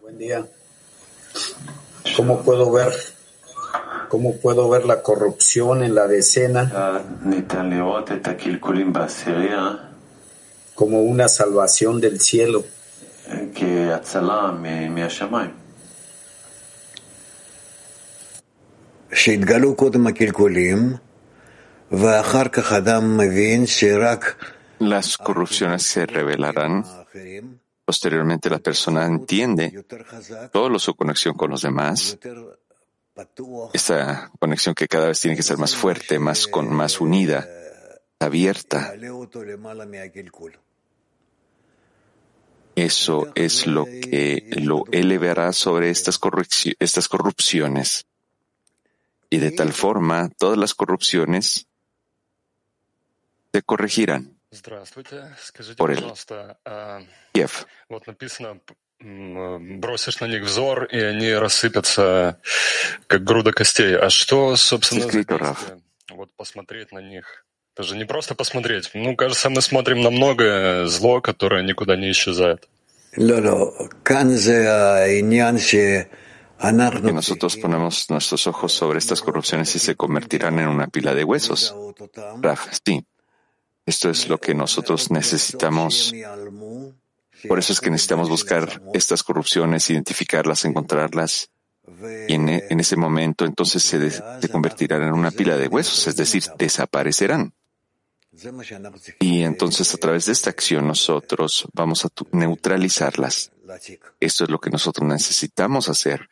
Buen 0.00 0.18
día. 0.18 0.46
¿Cómo 2.16 2.42
puedo 2.42 2.70
ver 2.70 3.13
¿Cómo 4.08 4.36
puedo 4.36 4.68
ver 4.68 4.84
la 4.84 5.02
corrupción 5.02 5.82
en 5.82 5.94
la 5.94 6.06
decena 6.06 7.02
como 10.74 11.02
una 11.02 11.28
salvación 11.28 12.00
del 12.00 12.20
cielo? 12.20 12.64
Las 24.78 25.16
corrupciones 25.16 25.82
se 25.84 26.06
revelarán. 26.06 26.84
Posteriormente 27.84 28.50
la 28.50 28.58
persona 28.58 29.04
entiende 29.04 29.84
todo 30.50 30.78
su 30.78 30.94
conexión 30.94 31.34
con 31.36 31.50
los 31.50 31.62
demás 31.62 32.18
esta 33.72 34.30
conexión 34.40 34.74
que 34.74 34.88
cada 34.88 35.08
vez 35.08 35.20
tiene 35.20 35.36
que 35.36 35.42
ser 35.42 35.58
más 35.58 35.74
fuerte, 35.74 36.18
más, 36.18 36.46
con, 36.46 36.72
más 36.72 37.00
unida, 37.00 37.48
abierta. 38.18 38.92
Eso 42.74 43.32
es 43.36 43.66
lo 43.66 43.84
que 43.84 44.48
lo 44.56 44.84
elevará 44.90 45.52
sobre 45.52 45.90
estas, 45.90 46.18
estas 46.80 47.08
corrupciones. 47.08 48.06
Y 49.30 49.38
de 49.38 49.52
tal 49.52 49.72
forma, 49.72 50.28
todas 50.30 50.58
las 50.58 50.74
corrupciones 50.74 51.66
se 53.52 53.62
corregirán 53.62 54.34
por 55.76 55.90
él. 55.90 56.12
Kiev. 57.32 57.50
Бросишь 59.04 60.20
на 60.20 60.26
них 60.26 60.42
взор, 60.42 60.84
и 60.84 60.98
они 60.98 61.32
рассыпятся, 61.32 62.40
как 63.06 63.22
груда 63.24 63.52
костей. 63.52 63.96
А 63.96 64.10
что, 64.10 64.56
собственно, 64.56 65.02
за 65.02 65.56
Вот 66.10 66.30
посмотреть 66.36 66.92
на 66.92 67.00
них. 67.00 67.44
Это 67.74 67.82
же 67.82 67.96
не 67.96 68.04
просто 68.04 68.34
посмотреть. 68.34 68.90
Ну, 68.94 69.16
кажется, 69.16 69.50
мы 69.50 69.60
смотрим 69.60 70.02
на 70.02 70.10
многое 70.10 70.86
зло, 70.86 71.20
которое 71.20 71.62
никуда 71.62 71.96
не 71.96 72.10
исчезает. 72.10 72.68
Y 76.64 77.12
nosotros 77.12 77.56
ponemos 77.56 78.10
nuestros 78.10 78.46
ojos 78.46 78.72
sobre 78.72 78.98
estas 78.98 79.20
corrupciones 79.20 79.74
y 79.76 79.78
se 79.78 79.94
convertirán 79.96 80.58
en 80.58 80.68
una 80.68 80.88
pila 80.88 81.14
de 81.14 81.24
huesos. 81.24 81.74
Raf, 82.40 82.68
sí. 82.84 83.04
Esto 83.86 84.08
es 84.08 84.28
lo 84.28 84.38
que 84.38 84.54
nosotros 84.54 85.10
necesitamos 85.10 86.14
por 87.48 87.58
eso 87.58 87.72
es 87.72 87.80
que 87.80 87.90
necesitamos 87.90 88.28
buscar 88.28 88.82
estas 88.92 89.22
corrupciones, 89.22 89.88
identificarlas, 89.90 90.64
encontrarlas. 90.64 91.50
Y 92.28 92.34
en, 92.34 92.48
e, 92.48 92.66
ese 92.70 92.96
momento 92.96 93.44
entonces 93.44 93.82
se, 93.82 94.48
convertirán 94.48 95.02
en 95.02 95.12
una 95.12 95.30
pila 95.30 95.56
de 95.56 95.68
huesos, 95.68 96.06
es 96.06 96.16
decir, 96.16 96.44
desaparecerán. 96.58 97.52
Y 99.20 99.42
entonces 99.42 99.94
a 99.94 99.98
través 99.98 100.26
de 100.26 100.32
esta 100.32 100.50
acción 100.50 100.88
nosotros 100.88 101.68
vamos 101.72 102.04
a 102.04 102.08
neutralizarlas. 102.32 103.52
Esto 104.18 104.44
es 104.44 104.50
lo 104.50 104.58
que 104.58 104.70
nosotros 104.70 105.06
necesitamos 105.06 105.88
hacer. 105.88 106.28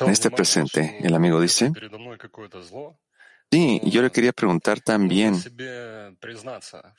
En 0.00 0.10
este 0.10 0.30
presente, 0.30 0.98
el 1.02 1.14
amigo 1.14 1.40
dice, 1.40 1.72
Sí, 3.50 3.80
yo 3.84 4.02
le 4.02 4.10
quería 4.10 4.32
preguntar 4.32 4.80
también, 4.80 5.34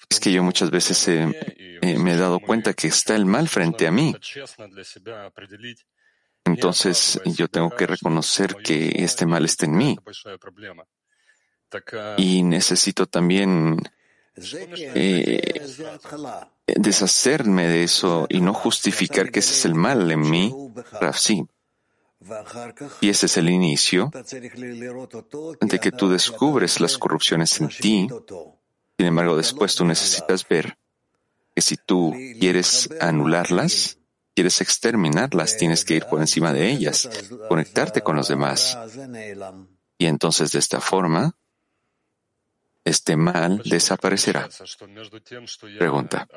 es 0.10 0.20
que 0.20 0.32
yo 0.32 0.44
muchas 0.44 0.72
veces 0.72 1.08
eh, 1.10 1.98
me 2.00 2.14
he 2.14 2.18
dado 2.18 2.40
cuenta 2.40 2.74
que 2.74 2.88
está 2.88 3.16
el 3.16 3.26
mal 3.26 3.50
frente 3.50 3.86
a 3.86 3.92
mí. 3.92 4.16
Entonces 6.46 7.20
yo 7.26 7.50
tengo 7.50 7.70
que 7.72 7.86
reconocer 7.86 8.56
que 8.56 9.04
este 9.04 9.26
mal 9.26 9.44
está 9.44 9.66
en 9.66 9.76
mí. 9.76 9.98
Y 12.18 12.44
necesito 12.44 13.08
también 13.08 13.78
eh, 14.96 15.62
deshacerme 16.66 17.68
de 17.68 17.84
eso 17.84 18.26
y 18.30 18.40
no 18.40 18.54
justificar 18.54 19.32
que 19.32 19.40
ese 19.40 19.54
es 19.54 19.66
el 19.66 19.76
mal 19.76 20.10
en 20.10 20.22
mí. 20.22 20.56
Sí, 21.14 21.44
y 23.02 23.10
ese 23.10 23.26
es 23.28 23.38
el 23.38 23.50
inicio 23.50 24.12
de 25.62 25.80
que 25.80 25.92
tú 25.92 26.10
descubres 26.10 26.80
las 26.80 26.98
corrupciones 26.98 27.60
en 27.62 27.70
ti. 27.70 28.08
Sin 28.98 29.06
embargo, 29.06 29.38
después 29.38 29.76
tú 29.76 29.86
necesitas 29.86 30.48
ver 30.48 30.78
que 31.56 31.62
si 31.62 31.78
tú 31.78 32.16
quieres 32.40 32.90
anularlas, 33.00 34.00
quieres 34.34 34.62
exterminarlas, 34.62 35.58
tienes 35.58 35.86
que 35.86 35.96
ir 35.96 36.06
por 36.06 36.20
encima 36.20 36.54
de 36.54 36.70
ellas, 36.70 37.10
conectarte 37.48 38.02
con 38.02 38.16
los 38.16 38.28
demás. 38.28 38.78
Y 39.98 40.06
entonces 40.06 40.52
de 40.52 40.60
esta 40.60 40.82
forma, 40.82 41.36
este 42.88 43.16
mal 43.16 43.62
desaparecerá. 43.64 44.50
Pregunta. 45.78 46.28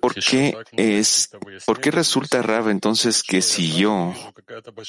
¿Por 0.00 0.14
qué 0.14 0.56
es, 0.76 1.30
por 1.66 1.80
qué 1.80 1.90
resulta 1.90 2.42
raro 2.42 2.70
entonces 2.70 3.22
que 3.22 3.42
si 3.42 3.76
yo 3.76 4.14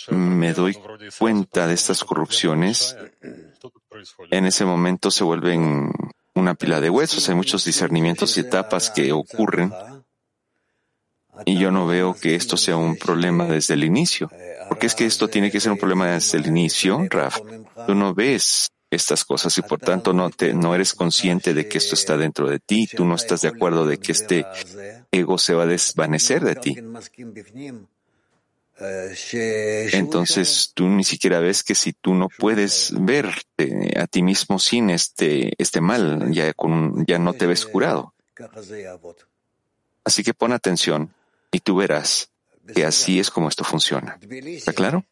me 0.10 0.54
doy 0.54 0.78
cuenta 1.18 1.68
de 1.68 1.74
estas 1.74 2.04
corrupciones, 2.04 2.96
en 4.30 4.46
ese 4.46 4.66
momento 4.66 5.12
se 5.12 5.24
vuelven 5.24 5.92
una 6.34 6.56
pila 6.56 6.82
de 6.82 6.90
huesos? 6.90 7.28
Hay 7.30 7.36
muchos 7.36 7.66
discernimientos 7.66 8.38
y 8.38 8.42
etapas 8.42 8.90
que 8.90 9.12
ocurren 9.12 9.72
y 11.46 11.58
yo 11.58 11.72
no 11.72 11.88
veo 11.88 12.14
que 12.14 12.36
esto 12.36 12.58
sea 12.58 12.78
un 12.78 12.96
problema 12.96 13.46
desde 13.46 13.74
el 13.74 13.84
inicio. 13.84 14.30
Porque 14.70 14.88
es 14.88 14.96
que 14.96 15.06
esto 15.06 15.28
tiene 15.28 15.52
que 15.52 15.60
ser 15.60 15.72
un 15.72 15.78
problema 15.78 16.08
desde 16.08 16.38
el 16.38 16.48
inicio, 16.48 17.06
Raf. 17.10 17.40
Tú 17.86 17.96
no 17.96 18.14
ves 18.14 18.72
estas 18.90 19.24
cosas 19.24 19.58
y 19.58 19.62
por 19.62 19.80
tanto 19.80 20.14
no 20.14 20.30
te, 20.30 20.54
no 20.54 20.76
eres 20.76 20.94
consciente 20.94 21.54
de 21.54 21.68
que 21.68 21.78
esto 21.78 21.96
está 21.96 22.18
dentro 22.18 22.50
de 22.50 22.60
ti. 22.60 22.88
Tú 22.88 23.06
no 23.06 23.16
estás 23.16 23.42
de 23.42 23.48
acuerdo 23.48 23.86
de 23.86 23.98
que 23.98 24.12
este 24.12 24.46
ego 25.12 25.38
se 25.38 25.54
va 25.54 25.64
a 25.64 25.68
desvanecer 25.68 26.44
de 26.44 26.56
ti. 26.56 26.78
Entonces 29.94 30.72
tú 30.74 30.88
ni 30.88 31.04
siquiera 31.04 31.40
ves 31.40 31.64
que 31.64 31.76
si 31.76 31.94
tú 31.94 32.16
no 32.16 32.30
puedes 32.30 32.94
verte 32.98 33.94
a 33.98 34.08
ti 34.08 34.24
mismo 34.24 34.58
sin 34.58 34.90
este, 34.90 35.54
este 35.58 35.82
mal, 35.82 36.32
ya, 36.32 36.54
con, 36.54 37.06
ya 37.06 37.20
no 37.20 37.34
te 37.34 37.46
ves 37.46 37.66
curado. 37.66 38.14
Así 40.04 40.24
que 40.24 40.34
pon 40.34 40.52
atención 40.52 41.14
y 41.52 41.60
tú 41.60 41.76
verás 41.76 42.32
que 42.74 42.86
así 42.86 43.20
es 43.20 43.30
como 43.30 43.50
esto 43.50 43.64
funciona. 43.64 44.20
¿Está 44.22 44.74
claro? 44.74 45.06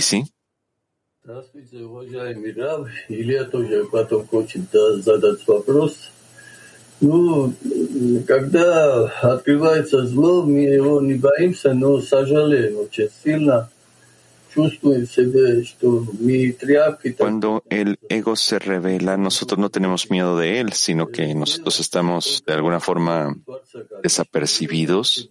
sí? 0.00 0.24
Ну, 7.00 7.52
когда 8.26 9.06
открывается 9.20 10.06
зло, 10.06 10.42
мы 10.44 10.60
его 10.60 11.00
не 11.00 11.14
боимся, 11.14 11.74
но 11.74 12.00
сожалеем 12.00 12.78
очень 12.78 13.10
сильно. 13.22 13.70
Cuando 17.18 17.64
el 17.68 17.98
ego 18.08 18.36
se 18.36 18.58
revela, 18.58 19.16
nosotros 19.16 19.58
no 19.58 19.70
tenemos 19.70 20.10
miedo 20.10 20.38
de 20.38 20.60
él, 20.60 20.72
sino 20.72 21.08
que 21.08 21.34
nosotros 21.34 21.80
estamos 21.80 22.42
de 22.46 22.52
alguna 22.52 22.80
forma 22.80 23.36
desapercibidos. 24.02 25.30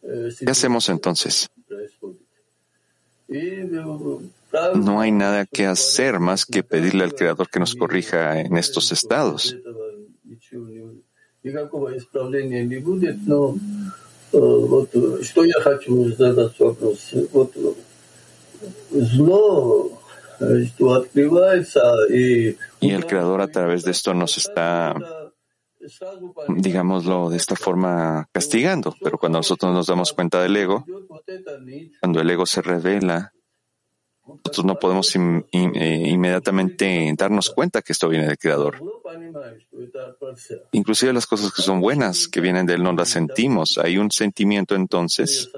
¿Qué 0.00 0.50
hacemos 0.50 0.88
entonces? 0.88 1.48
No 4.74 5.00
hay 5.00 5.10
nada 5.10 5.46
que 5.46 5.66
hacer 5.66 6.20
más 6.20 6.46
que 6.46 6.62
pedirle 6.62 7.04
al 7.04 7.14
Creador 7.14 7.48
que 7.48 7.58
nos 7.58 7.74
corrija 7.74 8.40
en 8.40 8.56
estos 8.56 8.92
estados. 8.92 9.56
Y 22.80 22.90
el 22.90 23.06
Creador 23.06 23.40
a 23.40 23.48
través 23.48 23.84
de 23.84 23.90
esto 23.92 24.14
nos 24.14 24.36
está, 24.36 24.94
digámoslo 26.48 27.30
de 27.30 27.36
esta 27.36 27.56
forma, 27.56 28.28
castigando. 28.32 28.94
Pero 29.02 29.18
cuando 29.18 29.38
nosotros 29.38 29.72
nos 29.72 29.86
damos 29.86 30.12
cuenta 30.12 30.42
del 30.42 30.56
ego, 30.56 30.84
cuando 32.00 32.20
el 32.20 32.30
ego 32.30 32.46
se 32.46 32.62
revela, 32.62 33.32
nosotros 34.26 34.64
no 34.64 34.78
podemos 34.78 35.14
eh, 35.14 35.18
inmediatamente 35.52 37.14
darnos 37.16 37.50
cuenta 37.50 37.82
que 37.82 37.92
esto 37.92 38.08
viene 38.08 38.26
del 38.26 38.38
Creador. 38.38 38.82
Inclusive 40.72 41.12
las 41.12 41.26
cosas 41.26 41.52
que 41.52 41.62
son 41.62 41.80
buenas, 41.80 42.26
que 42.28 42.40
vienen 42.40 42.66
de 42.66 42.74
Él, 42.74 42.82
no 42.82 42.92
las 42.92 43.10
sentimos. 43.10 43.78
Hay 43.78 43.98
un 43.98 44.10
sentimiento 44.10 44.74
entonces. 44.74 45.50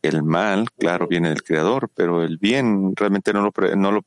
El 0.00 0.22
mal, 0.22 0.70
claro, 0.72 1.08
viene 1.08 1.30
del 1.30 1.42
Creador, 1.42 1.90
pero 1.92 2.22
el 2.22 2.38
bien 2.38 2.94
realmente 2.94 3.32
no 3.32 3.42
lo, 3.42 3.52
no 3.76 3.90
lo, 3.92 4.04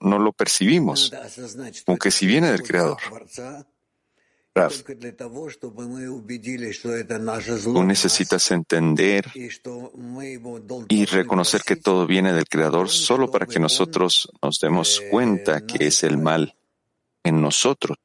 no 0.00 0.18
lo 0.18 0.32
percibimos, 0.32 1.12
aunque 1.86 2.10
si 2.10 2.26
viene 2.26 2.50
del 2.50 2.62
Creador. 2.62 2.98
Tú 7.64 7.84
necesitas 7.84 8.50
entender 8.50 9.32
y 10.88 11.04
reconocer 11.06 11.62
que 11.62 11.76
todo 11.76 12.06
viene 12.06 12.34
del 12.34 12.46
Creador 12.46 12.90
solo 12.90 13.30
para 13.30 13.46
que 13.46 13.58
nosotros 13.58 14.30
nos 14.42 14.58
demos 14.60 15.02
cuenta 15.10 15.64
que 15.66 15.86
es 15.86 16.04
el 16.04 16.18
mal 16.18 16.54
en 17.24 17.40
nosotros. 17.40 17.96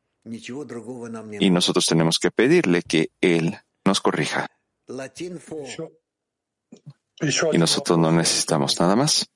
Y 1.39 1.49
nosotros 1.49 1.85
tenemos 1.85 2.17
que 2.17 2.31
pedirle 2.31 2.81
que 2.81 3.11
Él 3.19 3.57
nos 3.83 3.99
corrija. 3.99 4.47
Y 7.51 7.57
nosotros 7.57 7.97
no 7.97 8.11
necesitamos 8.11 8.79
nada 8.79 8.95
más. 8.95 9.29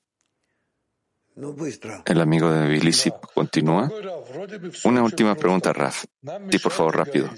El 2.04 2.20
amigo 2.20 2.50
de 2.50 2.68
Bilisi 2.68 3.10
continúa. 3.34 3.90
Una 4.84 5.02
última 5.02 5.34
pregunta, 5.34 5.72
Raf. 5.72 6.04
Sí, 6.50 6.58
por 6.58 6.72
favor, 6.72 6.96
rápido. 6.96 7.30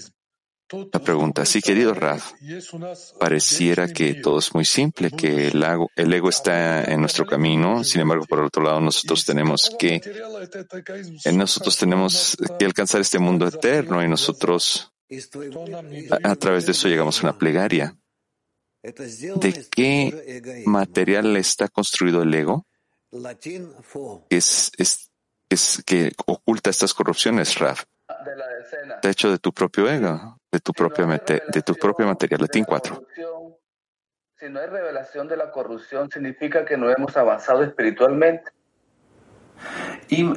La 0.92 0.98
pregunta, 0.98 1.44
sí, 1.44 1.60
querido 1.60 1.92
Raf, 1.92 2.32
pareciera 3.20 3.86
que 3.86 4.14
todo 4.14 4.38
es 4.38 4.54
muy 4.54 4.64
simple, 4.64 5.10
que 5.10 5.48
el, 5.48 5.64
el 5.94 6.12
ego 6.12 6.30
está 6.30 6.84
en 6.84 7.00
nuestro 7.00 7.26
camino, 7.26 7.84
sin 7.84 8.00
embargo, 8.00 8.24
por 8.24 8.40
otro 8.40 8.62
lado, 8.62 8.80
nosotros 8.80 9.24
tenemos 9.24 9.70
que, 9.78 10.00
nosotros 11.32 11.76
tenemos 11.76 12.36
que 12.58 12.64
alcanzar 12.64 13.02
este 13.02 13.18
mundo 13.18 13.46
eterno 13.46 14.02
y 14.02 14.08
nosotros, 14.08 14.90
a, 16.10 16.30
a 16.30 16.36
través 16.36 16.64
de 16.64 16.72
eso 16.72 16.88
llegamos 16.88 17.18
a 17.18 17.28
una 17.28 17.38
plegaria. 17.38 17.96
¿De 18.82 19.66
qué 19.70 20.62
material 20.66 21.36
está 21.36 21.68
construido 21.68 22.22
el 22.22 22.34
ego? 22.34 22.66
Es, 24.30 24.72
es, 24.78 25.10
es 25.48 25.82
que 25.86 26.12
oculta 26.26 26.70
estas 26.70 26.94
corrupciones, 26.94 27.58
Raf. 27.58 27.84
De 29.02 29.10
hecho, 29.10 29.30
de 29.30 29.38
tu 29.38 29.52
propio 29.52 29.88
ego, 29.88 30.38
de 30.50 30.60
tu 30.60 30.72
propia, 30.72 31.06
de 31.06 31.62
tu 31.62 31.74
propia 31.74 32.06
materia. 32.06 32.38
Latín 32.38 32.64
4. 32.64 33.06
Si 34.38 34.48
no 34.48 34.60
hay 34.60 34.66
revelación 34.66 35.28
de 35.28 35.36
la 35.36 35.50
corrupción, 35.50 36.10
significa 36.10 36.64
que 36.64 36.76
no 36.76 36.90
hemos 36.90 37.16
avanzado 37.16 37.62
espiritualmente. 37.62 38.50
אם 40.10 40.34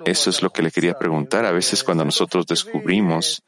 Eso 0.06 0.30
es 0.30 0.42
lo 0.42 0.50
que 0.50 0.62
le 0.62 0.72
quería 0.72 0.98
preguntar. 0.98 1.46
A 1.46 1.52
veces 1.52 1.84
cuando 1.84 2.06
nosotros 2.06 2.46
descubrimos 2.46 3.44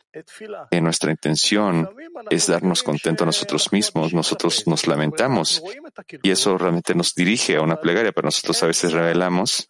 que 0.71 0.82
nuestra 0.82 1.12
intención 1.12 1.89
es 2.30 2.47
darnos 2.47 2.84
contento 2.84 3.23
a 3.23 3.28
nosotros 3.28 3.71
mismos, 3.71 4.13
nosotros 4.13 4.67
nos 4.67 4.88
lamentamos 4.88 5.62
y 6.23 6.32
eso 6.32 6.58
realmente 6.58 6.95
nos 6.95 7.13
dirige 7.13 7.58
a 7.58 7.62
una 7.62 7.80
plegaria, 7.80 8.12
pero 8.12 8.28
nosotros 8.28 8.62
a 8.63 8.67
veces 8.67 8.93
revelamos 8.93 9.67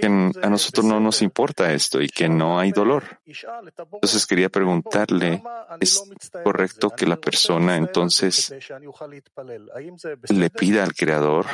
que 0.00 0.06
a 0.06 0.50
nosotros 0.50 0.84
no 0.84 1.00
nos 1.00 1.22
importa 1.22 1.72
esto 1.72 2.00
y 2.00 2.08
que 2.08 2.28
no 2.28 2.58
hay 2.58 2.72
dolor. 2.72 3.04
Entonces 3.26 4.26
quería 4.26 4.48
preguntarle, 4.48 5.42
¿es 5.80 6.02
correcto 6.44 6.90
que 6.90 7.06
la 7.06 7.16
persona 7.16 7.76
entonces 7.76 8.54
le 10.28 10.50
pida 10.50 10.82
al 10.82 10.94
Creador 10.94 11.46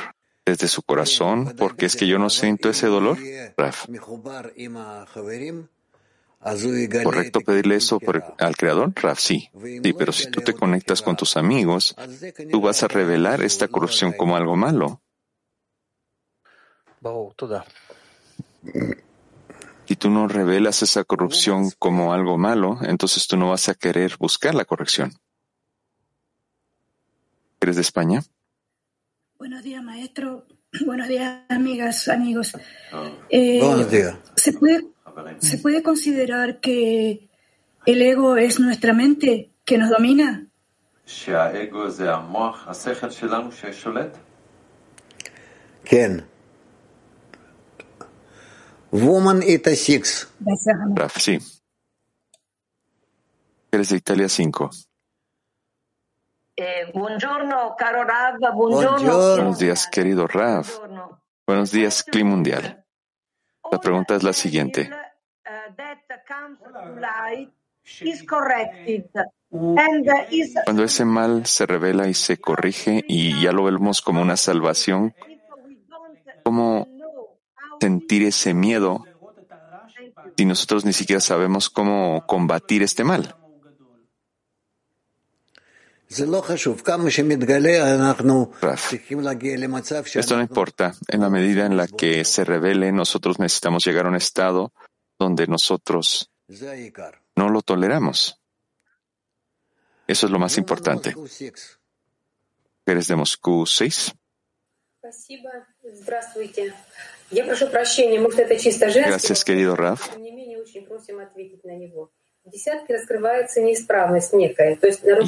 desde 0.47 0.69
su 0.69 0.83
corazón, 0.83 1.55
porque 1.59 1.87
es 1.87 1.97
que 1.97 2.07
yo 2.07 2.19
no 2.19 2.31
siento 2.31 2.71
ese 2.71 2.87
dolor, 2.87 3.19
Raf. 3.57 3.87
¿Correcto 6.41 7.41
pedirle 7.41 7.77
eso 7.77 7.99
al 8.39 8.57
Creador? 8.57 8.93
Raf, 8.95 9.19
sí. 9.19 9.51
Sí, 9.83 9.93
pero 9.93 10.13
si 10.13 10.31
tú 10.31 10.41
te 10.43 10.55
conectas 10.55 11.03
con 11.03 11.17
tus 11.17 11.37
amigos, 11.37 11.97
tú 12.51 12.61
vas 12.61 12.83
a 12.83 12.89
revelar 12.89 13.43
esta 13.43 13.69
corrupción 13.69 14.13
como 14.13 14.37
algo 14.37 14.57
malo. 14.57 15.03
Si 19.87 19.97
tú 19.97 20.11
no 20.11 20.29
revelas 20.29 20.83
esa 20.83 21.05
corrupción 21.05 21.71
como 21.79 22.13
algo 22.13 22.39
malo, 22.39 22.79
entonces 22.83 23.27
tú 23.27 23.37
no 23.37 23.51
vas 23.51 23.69
a 23.69 23.75
querer 23.75 24.17
buscar 24.19 24.55
la 24.55 24.65
corrección. 24.65 25.13
¿Eres 27.61 27.77
de 27.77 27.83
España? 27.83 28.23
Buenos 29.39 29.63
días, 29.63 29.83
maestro. 29.83 30.47
Buenos 30.87 31.09
días, 31.09 31.43
amigas, 31.49 32.09
amigos. 32.09 32.53
Eh, 33.31 33.61
Buenos 33.63 33.91
días. 33.91 34.17
¿se 34.35 34.53
puede, 34.53 34.87
¿Se 35.39 35.59
puede 35.59 35.83
considerar 35.83 36.61
que 36.61 37.29
el 37.87 38.03
ego 38.03 38.37
es 38.37 38.61
nuestra 38.61 38.93
mente 38.93 39.51
que 39.65 39.79
nos 39.79 39.91
domina? 39.91 40.47
¿Quién? 45.85 46.27
Woman 48.91 49.43
Ita 49.43 49.75
6. 49.75 50.29
Raf, 50.95 51.17
sí. 51.19 51.39
Eres 53.71 53.91
de 53.91 53.97
Italia 53.97 54.29
5. 54.29 54.71
Eh, 56.57 56.91
buongiorno, 56.95 57.75
caro 57.77 58.05
Rav. 58.05 58.39
Buongiorno. 58.55 59.37
Buenos 59.37 59.59
días, 59.59 59.87
querido 59.87 60.27
Rav. 60.27 60.67
Buenos 61.47 61.71
días, 61.71 62.03
Clima 62.03 62.31
Mundial. 62.31 62.85
La 63.71 63.79
pregunta 63.79 64.15
es 64.15 64.23
la 64.23 64.33
siguiente. 64.33 64.91
Cuando 70.65 70.85
ese 70.85 71.05
mal 71.05 71.47
se 71.47 71.67
revela 71.67 72.09
y 72.09 72.15
se 72.15 72.39
corrige 72.39 73.05
y 73.07 73.41
ya 73.41 73.53
lo 73.53 73.65
vemos 73.65 74.03
como 74.03 74.21
una 74.21 74.37
salvación, 74.37 75.15
¿cómo 76.43 76.89
sentir 77.81 78.25
ese 78.25 78.55
miedo 78.55 79.05
si 80.37 80.45
nosotros 80.45 80.85
ni 80.85 80.93
siquiera 80.93 81.21
sabemos 81.21 81.71
cómo 81.71 82.27
combatir 82.27 82.83
este 82.83 83.05
mal? 83.05 83.37
Esto 90.21 90.37
no 90.37 90.43
importa. 90.43 90.95
En 91.09 91.21
la 91.21 91.31
medida 91.31 91.67
en 91.67 91.77
la 91.77 91.89
que 91.89 92.25
se 92.25 92.45
revele, 92.45 92.93
nosotros 92.93 93.41
necesitamos 93.41 93.85
llegar 93.85 94.07
a 94.07 94.11
un 94.11 94.15
estado 94.15 94.73
donde 95.19 95.47
nosotros 95.47 96.31
no 97.35 97.49
lo 97.49 97.63
toleramos. 97.63 98.41
Eso 100.07 100.27
es 100.27 100.33
lo 100.33 100.39
más 100.39 100.57
importante. 100.59 101.15
¿Eres 102.87 103.09
de 103.09 103.17
Moscú 103.17 103.67
6? 103.67 104.15
Gracias, 109.09 109.45
querido 109.45 109.75
Raf. 109.75 110.17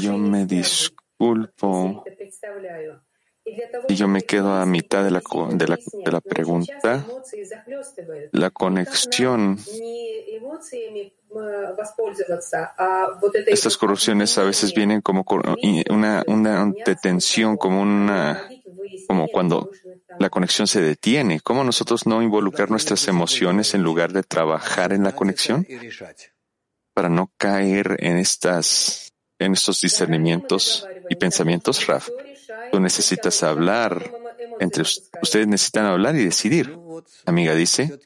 Yo 0.00 0.16
me 0.16 0.46
disculpo 0.46 2.04
y 3.88 3.94
yo 3.94 4.08
me 4.08 4.22
quedo 4.22 4.52
a 4.52 4.66
mitad 4.66 5.04
de 5.04 5.10
la, 5.10 5.22
de 5.52 5.68
la, 5.68 5.78
de 6.04 6.12
la 6.12 6.20
pregunta. 6.20 7.04
La 8.32 8.50
conexión. 8.50 9.58
Estas 13.46 13.76
corrupciones 13.76 14.38
a 14.38 14.44
veces 14.44 14.74
vienen 14.74 15.00
como 15.00 15.24
una, 15.88 16.24
una 16.26 16.72
detención, 16.84 17.56
como 17.56 17.82
una, 17.82 18.48
como 19.06 19.28
cuando 19.28 19.70
la 20.18 20.30
conexión 20.30 20.66
se 20.66 20.80
detiene. 20.80 21.40
¿Cómo 21.40 21.64
nosotros 21.64 22.06
no 22.06 22.22
involucrar 22.22 22.70
nuestras 22.70 23.06
emociones 23.08 23.74
en 23.74 23.82
lugar 23.82 24.12
de 24.12 24.22
trabajar 24.22 24.92
en 24.92 25.04
la 25.04 25.12
conexión? 25.12 25.66
para 26.98 27.08
no 27.08 27.30
caer 27.38 27.96
en 28.00 28.16
estas, 28.16 29.12
en 29.38 29.52
estos 29.52 29.80
discernimientos 29.82 30.84
y 31.08 31.14
pensamientos, 31.14 31.86
Raf. 31.86 32.08
Tú 32.72 32.80
necesitas 32.80 33.42
hablar, 33.42 34.12
entre 34.60 34.82
ustedes 34.82 35.46
necesitan 35.46 35.86
hablar 35.86 36.16
y 36.16 36.24
decidir. 36.24 36.76
Amiga 37.26 37.54
dice, 37.54 37.98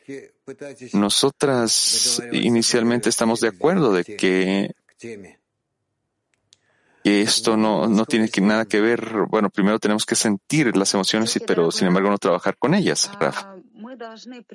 nosotras 0.92 2.22
inicialmente 2.32 3.08
estamos 3.08 3.40
de 3.40 3.48
acuerdo 3.48 3.92
de 3.92 4.04
que, 4.04 4.74
esto 7.04 7.56
no, 7.56 7.88
no 7.88 8.04
tiene 8.06 8.30
nada 8.40 8.64
que 8.64 8.80
ver, 8.80 9.26
bueno, 9.28 9.50
primero 9.50 9.78
tenemos 9.78 10.06
que 10.06 10.14
sentir 10.14 10.76
las 10.76 10.94
emociones, 10.94 11.38
pero 11.46 11.70
sin 11.70 11.88
embargo 11.88 12.10
no 12.10 12.18
trabajar 12.18 12.56
con 12.56 12.74
ellas, 12.74 13.10
Raf. 13.18 13.44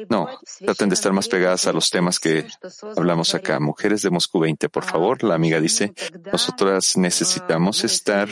No, 0.10 0.30
traten 0.60 0.90
de 0.90 0.96
estar 0.96 1.14
más 1.14 1.28
pegadas 1.28 1.68
a 1.68 1.74
los 1.74 1.90
temas 1.90 2.20
que 2.20 2.48
hablamos 2.96 3.34
acá. 3.36 3.60
Mujeres 3.60 4.02
de 4.02 4.10
Moscú 4.10 4.40
20, 4.40 4.70
por 4.70 4.84
favor. 4.84 5.24
La 5.24 5.36
amiga 5.36 5.60
dice, 5.60 5.94
nosotras 6.32 6.98
necesitamos 6.98 7.84
estar 7.84 8.30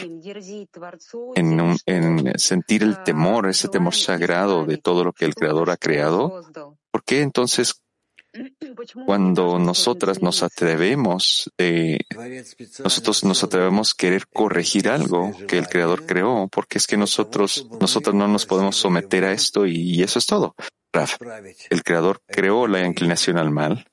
en, 1.36 1.78
en 1.86 2.40
sentir 2.40 2.84
el 2.84 3.04
temor, 3.04 3.48
ese 3.48 3.68
temor 3.68 3.96
sagrado 3.96 4.66
de 4.66 4.78
todo 4.78 5.04
lo 5.04 5.14
que 5.14 5.26
el 5.26 5.36
Creador 5.36 5.70
ha 5.70 5.78
creado. 5.78 6.42
¿Por 6.92 7.04
qué 7.04 7.22
entonces 7.22 7.82
cuando 9.06 9.60
nosotras 9.60 10.22
nos 10.22 10.44
atrevemos, 10.44 11.52
eh, 11.58 12.00
nosotros 12.84 13.24
nos 13.24 13.44
atrevemos 13.44 13.92
a 13.92 13.98
querer 13.98 14.28
corregir 14.28 14.90
algo 14.90 15.32
que 15.48 15.58
el 15.58 15.68
Creador 15.68 16.06
creó, 16.06 16.48
porque 16.52 16.78
es 16.78 16.88
que 16.88 16.98
nosotros, 16.98 17.68
nosotros 17.80 18.16
no 18.16 18.28
nos 18.28 18.46
podemos 18.46 18.76
someter 18.76 19.26
a 19.26 19.32
esto 19.32 19.66
y 19.66 20.02
eso 20.04 20.20
es 20.20 20.26
todo. 20.26 20.56
El 21.70 21.84
Creador 21.84 22.22
creó 22.26 22.68
la 22.68 22.86
inclinación 22.86 23.38
al 23.38 23.52
mal 23.52 23.86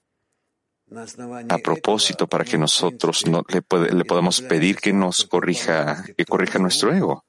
a 1.48 1.58
propósito 1.58 2.26
para 2.26 2.44
que 2.44 2.58
nosotros 2.58 3.26
no, 3.26 3.44
le, 3.48 3.62
le 3.92 4.04
podamos 4.04 4.42
pedir 4.42 4.76
que 4.76 4.92
nos 4.92 5.24
corrija, 5.24 6.04
que 6.16 6.24
corrija 6.24 6.58
nuestro 6.58 6.94
ego. 6.94 7.24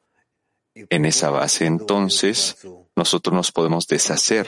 En 0.75 1.05
esa 1.05 1.29
base, 1.29 1.65
entonces, 1.65 2.57
nosotros 2.95 3.33
nos 3.35 3.51
podemos 3.51 3.87
deshacer 3.87 4.47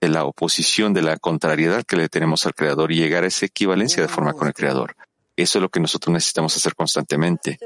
de 0.00 0.08
la 0.08 0.24
oposición, 0.24 0.92
de 0.92 1.02
la 1.02 1.16
contrariedad 1.18 1.84
que 1.84 1.96
le 1.96 2.08
tenemos 2.08 2.46
al 2.46 2.54
Creador 2.54 2.90
y 2.90 2.96
llegar 2.96 3.22
a 3.22 3.28
esa 3.28 3.46
equivalencia 3.46 4.02
de 4.02 4.08
forma 4.08 4.32
con 4.32 4.48
el 4.48 4.54
Creador. 4.54 4.96
Eso 5.36 5.58
es 5.58 5.62
lo 5.62 5.68
que 5.68 5.78
nosotros 5.78 6.12
necesitamos 6.12 6.56
hacer 6.56 6.74
constantemente. 6.74 7.60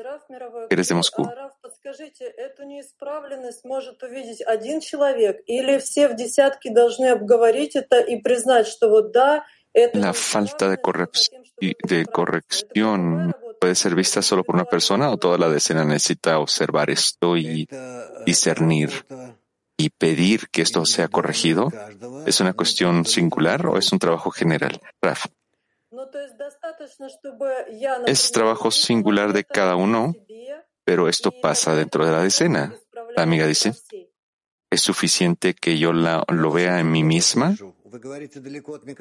Eres 0.69 0.89
de 0.89 0.95
Moscú 0.95 1.27
Скажите, 1.92 2.26
эту 2.26 2.64
неисправленность 2.64 3.64
может 3.64 4.02
увидеть 4.04 4.42
один 4.42 4.80
человек 4.80 5.42
или 5.46 5.78
все 5.80 6.08
в 6.08 6.16
десятке 6.16 6.72
должны 6.72 7.08
обговорить 7.08 7.76
это 7.76 8.00
и 8.00 8.22
признать, 8.22 8.68
что 8.68 8.90
вот 8.90 9.12
да, 9.12 9.46
это 9.74 9.98
La 10.00 10.14
falta 10.14 10.70
de, 10.70 10.78
de 11.84 12.06
corrección 12.06 13.34
puede 13.60 13.76
ser 13.76 13.96
vista 13.96 14.22
solo 14.22 14.44
por 14.44 14.56
una 14.56 14.66
persona 14.66 15.12
o 15.12 15.18
toda 15.18 15.38
la 15.38 15.50
decena 15.50 15.84
necesita 15.84 16.40
observar 16.40 16.90
esto 16.90 17.38
y 17.38 17.68
discernir 18.26 18.92
y 19.78 19.90
pedir 19.90 20.50
que 20.50 20.64
esto 20.64 20.86
sea 20.86 21.08
corregido? 21.08 21.72
¿Es 22.26 22.40
una 22.42 22.54
cuestión 22.54 23.06
singular 23.06 23.68
o 23.68 23.78
es 23.78 23.92
un 23.92 24.00
trabajo 24.00 24.32
general? 24.32 24.82
Raf. 25.02 25.26
Es 28.08 28.32
trabajo 28.32 28.72
singular 28.72 29.34
de 29.34 29.44
cada 29.44 29.76
uno 29.76 30.14
pero 30.93 31.09
esto 31.09 31.33
pasa 31.41 31.75
dentro 31.75 32.05
de 32.05 32.13
la 32.13 32.23
decena. 32.23 32.77
La 33.17 33.23
amiga 33.23 33.47
dice, 33.47 33.73
¿es 34.69 34.83
suficiente 34.83 35.55
que 35.55 35.79
yo 35.79 35.95
la, 35.95 36.23
lo 36.29 36.53
vea 36.53 36.81
en 36.81 36.93
mí 36.93 37.03
misma? 37.03 37.57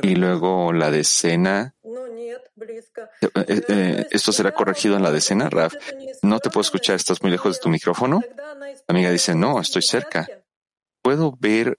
Y 0.01 0.15
luego 0.15 0.71
la 0.71 0.89
decena. 0.89 1.75
Eh, 1.85 3.61
eh, 3.67 4.07
¿Esto 4.09 4.31
será 4.31 4.53
corregido 4.53 4.95
en 4.95 5.03
la 5.03 5.11
decena, 5.11 5.49
Raf? 5.49 5.73
No 6.21 6.39
te 6.39 6.49
puedo 6.49 6.61
escuchar, 6.61 6.95
¿estás 6.95 7.21
muy 7.21 7.29
lejos 7.29 7.55
de 7.55 7.59
tu 7.59 7.67
micrófono? 7.67 8.21
La 8.31 8.83
amiga 8.87 9.11
dice, 9.11 9.35
no, 9.35 9.59
estoy 9.59 9.81
cerca. 9.81 10.25
¿Puedo 11.01 11.35
ver 11.37 11.77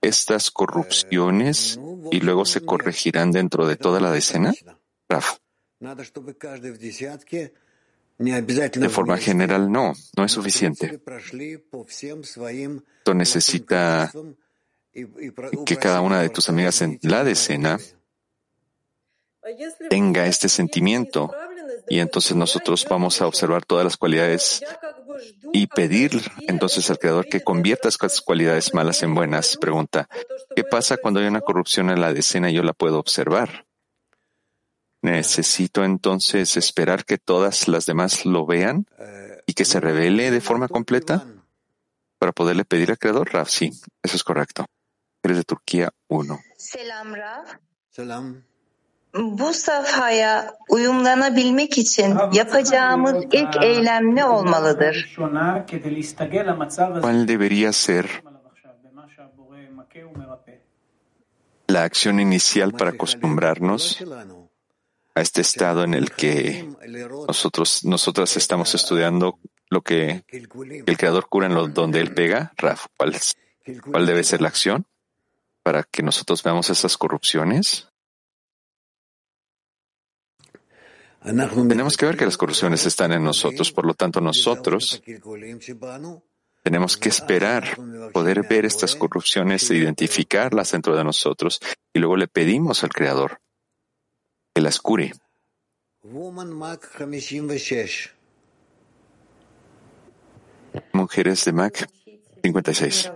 estas 0.00 0.52
corrupciones 0.52 1.80
y 2.12 2.20
luego 2.20 2.44
se 2.44 2.64
corregirán 2.64 3.32
dentro 3.32 3.66
de 3.66 3.74
toda 3.74 3.98
la 3.98 4.12
decena? 4.12 4.54
Raf. 5.08 5.38
De 8.22 8.88
forma 8.88 9.16
general, 9.18 9.70
no, 9.70 9.92
no 10.16 10.24
es 10.24 10.32
suficiente. 10.32 11.00
Esto 12.98 13.14
necesita 13.14 14.12
que 15.66 15.76
cada 15.76 16.00
una 16.00 16.20
de 16.20 16.28
tus 16.28 16.48
amigas 16.48 16.82
en 16.82 16.98
la 17.02 17.24
decena 17.24 17.78
tenga 19.90 20.26
este 20.26 20.48
sentimiento 20.48 21.32
y 21.88 21.98
entonces 21.98 22.36
nosotros 22.36 22.86
vamos 22.88 23.20
a 23.20 23.26
observar 23.26 23.64
todas 23.64 23.84
las 23.84 23.96
cualidades 23.96 24.62
y 25.52 25.66
pedir 25.66 26.22
entonces 26.46 26.88
al 26.90 26.98
Creador 26.98 27.26
que 27.26 27.42
convierta 27.42 27.88
estas 27.88 28.20
cualidades 28.20 28.72
malas 28.72 29.02
en 29.02 29.14
buenas. 29.14 29.56
Pregunta, 29.56 30.08
¿qué 30.54 30.62
pasa 30.62 30.96
cuando 30.96 31.20
hay 31.20 31.26
una 31.26 31.40
corrupción 31.40 31.90
en 31.90 32.00
la 32.00 32.12
decena 32.12 32.50
y 32.50 32.54
yo 32.54 32.62
la 32.62 32.72
puedo 32.72 32.98
observar? 32.98 33.66
Necesito 35.02 35.84
entonces 35.84 36.56
esperar 36.56 37.04
que 37.04 37.18
todas 37.18 37.66
las 37.68 37.86
demás 37.86 38.24
lo 38.24 38.46
vean 38.46 38.86
y 39.46 39.54
que 39.54 39.64
se 39.64 39.80
revele 39.80 40.30
de 40.30 40.40
forma 40.40 40.68
completa 40.68 41.26
para 42.18 42.32
poderle 42.32 42.64
pedir 42.64 42.90
al 42.90 42.98
creador. 42.98 43.32
Rav, 43.32 43.48
sí, 43.48 43.70
eso 44.02 44.16
es 44.16 44.22
correcto. 44.22 44.64
Eres 45.24 45.38
de 45.38 45.44
Turquía 45.44 45.90
1. 46.08 46.38
Selam 46.56 47.14
Rav. 47.14 47.44
Selam. 47.90 48.44
Bu 49.14 49.52
safhaya 49.52 50.56
uyumlanabilmek 50.68 51.78
için 51.78 52.18
yapacağımız 52.32 53.24
ilk 53.32 53.62
eylem 53.62 54.16
ne 54.16 54.24
olmalıdır? 54.24 55.14
¿Cuál 57.00 57.28
debería 57.28 57.72
ser 57.72 58.22
la 61.68 61.82
acción 61.84 62.20
inicial 62.20 62.72
para 62.72 62.90
acostumbrarnos 62.90 63.98
a 65.14 65.20
este 65.20 65.40
estado 65.40 65.84
en 65.84 65.94
el 65.94 66.10
que 66.10 66.68
nosotros, 67.26 67.84
nosotras 67.84 68.36
estamos 68.36 68.74
estudiando 68.74 69.38
lo 69.68 69.82
que 69.82 70.24
el 70.30 70.96
creador 70.96 71.28
cura 71.28 71.46
en 71.46 71.54
lo, 71.54 71.68
donde 71.68 72.00
él 72.00 72.14
pega, 72.14 72.52
Raf, 72.56 72.86
¿cuál, 72.96 73.16
¿cuál 73.90 74.06
debe 74.06 74.24
ser 74.24 74.40
la 74.40 74.48
acción? 74.48 74.86
para 75.62 75.84
que 75.84 76.02
nosotros 76.02 76.42
veamos 76.42 76.70
esas 76.70 76.96
corrupciones? 76.96 77.88
Tenemos 81.22 81.96
que 81.96 82.06
ver 82.06 82.16
que 82.16 82.24
las 82.24 82.36
corrupciones 82.36 82.84
están 82.84 83.12
en 83.12 83.22
nosotros, 83.22 83.70
por 83.70 83.86
lo 83.86 83.94
tanto 83.94 84.20
nosotros 84.20 85.00
tenemos 86.64 86.96
que 86.96 87.08
esperar 87.08 87.76
poder 88.12 88.46
ver 88.48 88.64
estas 88.64 88.96
corrupciones 88.96 89.70
e 89.70 89.76
identificarlas 89.76 90.72
dentro 90.72 90.96
de 90.96 91.04
nosotros 91.04 91.60
y 91.92 92.00
luego 92.00 92.16
le 92.16 92.26
pedimos 92.26 92.82
al 92.82 92.90
Creador 92.90 93.40
que 94.57 94.61
las 94.61 94.79
cure. 94.79 95.13
Mujeres 100.93 101.45
de 101.45 101.51
Mac 101.51 101.87
56. 102.41 103.11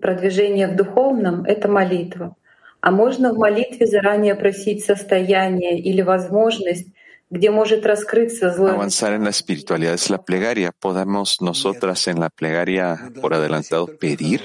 Продвижение 0.00 0.68
в 0.68 0.76
духовном — 0.76 1.46
это 1.46 1.68
молитва. 1.68 2.36
А 2.80 2.90
можно 2.90 3.32
в 3.32 3.38
молитве 3.38 3.86
заранее 3.86 4.34
просить 4.34 4.84
состояние 4.84 5.80
или 5.80 6.02
возможность, 6.02 6.86
где 7.30 7.50
может 7.50 7.86
раскрыться 7.86 8.50
злое... 8.52 8.74
Avanzar 8.74 9.14
en 9.14 9.24
la 9.24 9.30
espiritualidad 9.30 9.94
es 9.94 10.10
la 10.10 10.22
plegaria. 10.22 10.70
¿Podemos 10.78 11.40
nosotras 11.40 12.08
en 12.08 12.20
la 12.20 12.30
plegaria 12.30 13.10
por 13.20 13.34
adelantado 13.34 13.86
pedir 13.98 14.42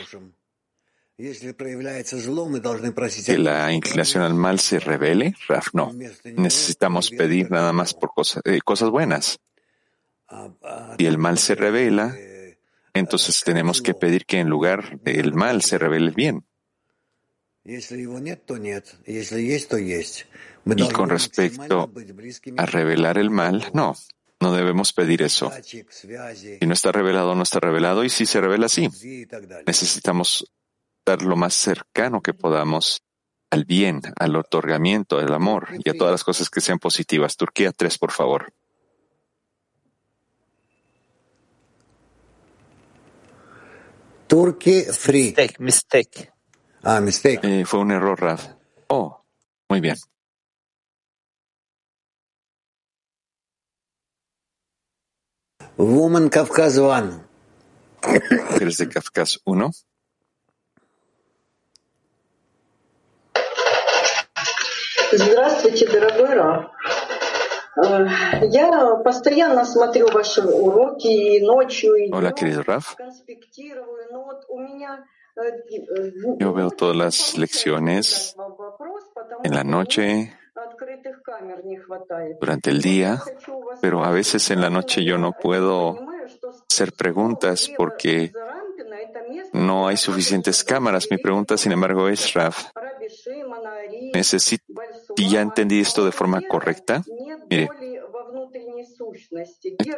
Que 3.27 3.39
la 3.39 3.73
inclinación 3.73 4.23
al 4.23 4.35
mal 4.35 4.59
se 4.59 4.81
revele? 4.81 5.35
Raf, 5.49 5.69
no. 5.75 5.93
Necesitamos 6.37 7.11
pedir 7.11 7.51
nada 7.51 7.73
más 7.73 7.95
por 7.95 8.15
cosas, 8.15 8.43
eh, 8.47 8.61
cosas 8.65 8.91
buenas. 8.91 9.39
Si 10.99 11.07
el 11.07 11.19
mal 11.19 11.39
se 11.39 11.55
revela, 11.55 12.17
entonces 12.95 13.43
tenemos 13.45 13.83
que 13.83 13.95
pedir 13.95 14.25
que 14.27 14.39
en 14.39 14.49
lugar 14.49 15.01
del 15.01 15.35
mal 15.35 15.63
se 15.63 15.79
revele 15.79 16.07
el 16.07 16.15
bien. 16.15 16.45
Y 20.77 20.89
con 20.93 21.11
respecto 21.11 21.93
a 22.57 22.67
revelar 22.67 23.19
el 23.19 23.31
mal, 23.31 23.71
no, 23.75 23.95
no 24.41 24.53
debemos 24.53 24.93
pedir 24.93 25.23
eso. 25.23 25.53
Si 25.63 25.85
no 26.67 26.73
está 26.73 26.93
revelado, 26.93 27.35
no 27.35 27.43
está 27.43 27.61
revelado, 27.61 28.05
y 28.05 28.11
si 28.11 28.25
se 28.25 28.41
revela, 28.41 28.69
sí. 28.69 28.89
Necesitamos 29.67 30.51
dar 31.11 31.23
lo 31.23 31.37
más 31.37 31.55
cercano 31.55 32.21
que 32.21 32.35
podamos 32.35 33.03
al 33.51 33.65
bien, 33.65 34.01
al 34.17 34.37
otorgamiento, 34.37 35.19
al 35.19 35.35
amor 35.35 35.69
y 35.85 35.91
a 35.91 35.95
todas 35.95 36.13
las 36.13 36.25
cosas 36.25 36.49
que 36.51 36.61
sean 36.61 36.79
positivas. 36.79 37.37
Turquía 37.37 37.73
3, 37.73 37.99
por 37.99 38.13
favor. 38.13 38.53
Turquía 44.29 44.93
free. 44.93 45.35
Mistake, 45.35 45.57
mistake. 45.59 46.33
Ah, 46.85 47.01
mistake. 47.01 47.41
Eh, 47.43 47.65
fue 47.65 47.81
un 47.81 47.91
error, 47.91 48.21
Raf. 48.21 48.47
Oh, 48.89 49.25
muy 49.69 49.81
bien. 49.81 49.97
Woman 55.77 56.29
Kafkas 56.29 56.77
1. 56.77 57.25
¿Eres 58.61 58.77
de 58.77 58.89
Kafkas 58.89 59.41
1? 59.45 59.71
Здравствуйте, 65.20 65.88
дорогой 65.88 66.34
Раф. 66.36 66.66
Я 68.44 68.96
постоянно 69.04 69.66
смотрю 69.66 70.08
ваши 70.12 70.42
уроки 70.42 71.08
и 71.08 71.46
ночью, 71.46 71.96
и 71.96 72.10
Hola, 72.10 72.32
querido 72.32 72.64
Raf. 72.64 72.96
конспектирую, 72.96 74.08
но 74.12 74.24
вот 74.24 74.46
у 74.48 74.60
меня 74.60 75.04
Yo 76.40 76.54
veo 76.54 76.72
todas 76.72 76.96
las 76.96 77.38
lecciones 77.38 78.38
en 79.44 79.54
la 79.54 79.66
noche, 79.66 80.32
durante 82.40 82.70
el 82.70 82.82
día, 82.82 83.22
pero 83.82 84.06
a 84.06 84.12
veces 84.12 84.50
en 84.52 84.62
la 84.62 84.70
noche 84.70 85.04
yo 85.04 85.18
no 85.18 85.34
puedo 85.34 86.00
hacer 86.70 86.94
preguntas 86.94 87.70
porque 87.78 88.32
no 89.52 89.88
hay 89.88 89.98
suficientes 89.98 90.64
cámaras. 90.64 91.08
Mi 91.12 91.18
pregunta, 91.18 91.58
sin 91.58 91.74
embargo, 91.74 92.08
es, 92.08 92.34
Raf, 92.34 92.72
necesito, 94.13 94.65
y 95.17 95.31
ya 95.31 95.41
entendí 95.41 95.81
esto 95.81 96.05
de 96.05 96.13
forma 96.13 96.41
correcta, 96.43 97.03
mire, 97.49 97.69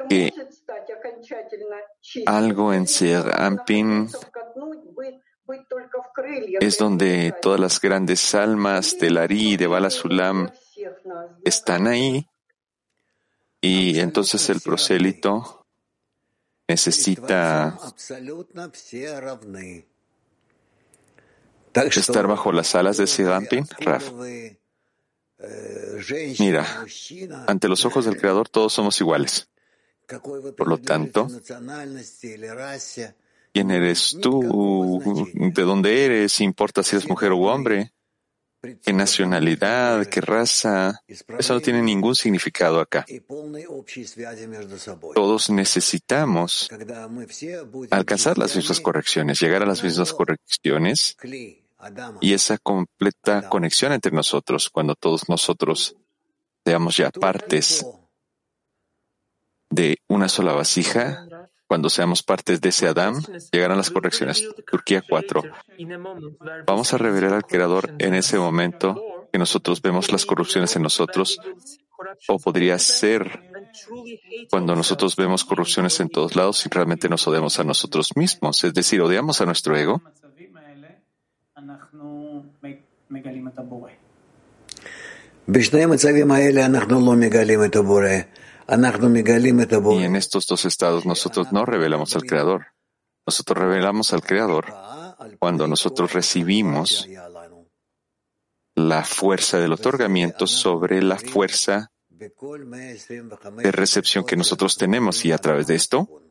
que 0.09 0.33
algo 2.27 2.73
en 2.73 2.87
Ser 2.87 3.25
Ampin 3.35 4.09
es 6.61 6.79
donde 6.79 7.35
todas 7.40 7.61
las 7.61 7.81
grandes 7.81 8.35
almas 8.35 8.99
del 8.99 9.18
Ari 9.18 9.53
y 9.53 9.57
de 9.57 9.66
Balasulam 9.66 10.51
están 11.45 11.87
ahí. 11.87 12.27
Y 13.61 14.01
entonces 14.01 14.49
el 14.51 14.61
prosélito 14.61 15.66
necesita 16.66 17.79
estar 21.74 22.26
bajo 22.26 22.52
las 22.52 22.74
alas 22.74 22.96
de 22.96 23.06
Sigampin, 23.06 23.66
Raf. 23.80 24.11
Mira, 26.38 26.66
ante 27.46 27.68
los 27.68 27.85
ojos 27.85 28.04
del 28.04 28.16
Creador 28.16 28.48
todos 28.48 28.72
somos 28.72 29.00
iguales. 29.00 29.48
Por 30.56 30.68
lo 30.68 30.78
tanto, 30.78 31.28
quién 33.52 33.70
eres 33.70 34.16
tú, 34.20 35.00
de 35.35 35.62
dónde 35.62 36.04
eres, 36.04 36.40
importa 36.40 36.82
si 36.82 36.96
eres 36.96 37.08
mujer 37.08 37.32
o 37.32 37.38
hombre, 37.38 37.92
qué 38.82 38.92
nacionalidad, 38.92 40.06
qué 40.06 40.20
raza, 40.20 41.02
eso 41.08 41.54
no 41.54 41.61
tiene 41.61 41.82
ningún 41.82 42.14
significado 42.14 42.80
acá. 42.80 43.06
Todos 45.14 45.50
necesitamos 45.50 46.70
alcanzar 47.90 48.38
las 48.38 48.54
mismas 48.54 48.80
correcciones, 48.80 49.40
llegar 49.40 49.62
a 49.62 49.66
las 49.66 49.82
mismas 49.82 50.12
correcciones 50.12 51.16
y 52.21 52.33
esa 52.33 52.59
completa 52.59 53.49
conexión 53.49 53.92
entre 53.92 54.12
nosotros, 54.12 54.71
cuando 54.71 54.95
todos 54.95 55.29
nosotros 55.29 55.97
seamos 56.64 56.97
ya 56.97 57.11
partes 57.11 57.87
de 59.71 59.99
una 60.09 60.29
sola 60.29 60.53
vasija, 60.53 61.27
cuando 61.66 61.88
seamos 61.88 62.23
partes 62.23 62.61
de 62.61 62.68
ese 62.68 62.87
Adam, 62.87 63.23
llegarán 63.51 63.79
las 63.79 63.90
correcciones. 63.90 64.47
Turquía 64.71 65.03
4. 65.09 65.42
Vamos 66.66 66.92
a 66.92 66.99
revelar 66.99 67.33
al 67.33 67.45
Creador 67.45 67.95
en 67.99 68.14
ese 68.14 68.38
momento 68.38 69.27
que 69.33 69.38
nosotros 69.38 69.81
vemos 69.81 70.12
las 70.12 70.27
corrupciones 70.27 70.77
en 70.77 70.83
nosotros, 70.83 71.38
o 72.29 72.38
podría 72.38 72.79
ser 72.79 73.51
cuando 74.51 74.77
nosotros 74.77 75.16
vemos 75.16 75.45
corrupciones 75.45 75.99
en 76.01 76.11
todos 76.11 76.37
lados 76.37 76.66
y 76.66 76.68
realmente 76.68 77.09
nos 77.09 77.27
odiamos 77.27 77.59
a 77.59 77.64
nosotros 77.64 78.14
mismos, 78.16 78.62
es 78.64 78.75
decir, 78.75 79.01
odiamos 79.01 79.40
a 79.40 79.47
nuestro 79.47 79.77
ego. 79.77 80.03
Y 90.01 90.05
en 90.05 90.16
estos 90.16 90.46
dos 90.46 90.64
estados 90.64 91.05
nosotros 91.05 91.53
no 91.53 91.64
revelamos 91.64 92.14
al 92.16 92.22
Creador. 92.22 92.66
Nosotros 93.27 93.59
revelamos 93.59 94.12
al 94.12 94.22
Creador 94.22 94.66
cuando 95.38 95.66
nosotros 95.66 96.12
recibimos 96.12 97.09
la 98.75 99.05
fuerza 99.05 99.59
del 99.59 99.72
otorgamiento 99.72 100.46
sobre 100.46 101.03
la 101.03 101.18
fuerza 101.18 101.90
de 102.09 103.72
recepción 103.72 104.25
que 104.25 104.37
nosotros 104.37 104.77
tenemos. 104.77 105.25
Y 105.25 105.33
a 105.33 105.38
través 105.38 105.66
de 105.66 105.75
esto, 105.75 106.22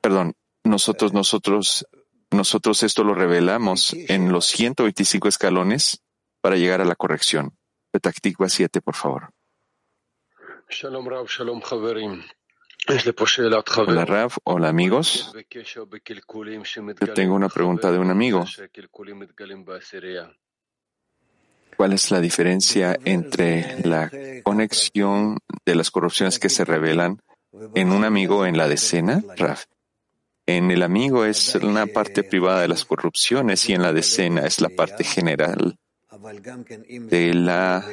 perdón, 0.00 0.34
nosotros, 0.64 1.12
nosotros, 1.12 1.86
nosotros 2.34 2.82
esto 2.82 3.04
lo 3.04 3.14
revelamos 3.14 3.94
en 3.94 4.32
los 4.32 4.46
125 4.46 5.28
escalones 5.28 6.02
para 6.40 6.56
llegar 6.56 6.80
a 6.80 6.84
la 6.84 6.94
corrección. 6.94 7.56
Petactigua 7.90 8.48
7, 8.48 8.80
por 8.80 8.94
favor. 8.94 9.30
Hola 13.76 14.04
Rav, 14.04 14.32
hola 14.44 14.68
amigos. 14.68 15.32
Yo 17.00 17.14
tengo 17.14 17.34
una 17.34 17.48
pregunta 17.48 17.90
de 17.90 17.98
un 17.98 18.10
amigo. 18.10 18.44
¿Cuál 21.76 21.92
es 21.92 22.10
la 22.10 22.20
diferencia 22.20 22.98
entre 23.04 23.80
la 23.84 24.10
conexión 24.42 25.38
de 25.64 25.74
las 25.74 25.90
corrupciones 25.90 26.38
que 26.38 26.48
se 26.48 26.64
revelan 26.64 27.22
en 27.74 27.90
un 27.90 28.04
amigo 28.04 28.44
en 28.44 28.56
la 28.56 28.68
decena, 28.68 29.22
Rav? 29.36 29.58
En 30.46 30.70
el 30.70 30.82
amigo 30.82 31.24
es 31.24 31.54
una 31.54 31.86
parte 31.86 32.22
privada 32.22 32.60
de 32.60 32.68
las 32.68 32.84
corrupciones 32.84 33.68
y 33.68 33.72
en 33.72 33.82
la 33.82 33.92
decena 33.92 34.46
es 34.46 34.60
la 34.60 34.68
parte 34.68 35.04
general 35.04 35.78
de 37.10 37.34
la 37.34 37.84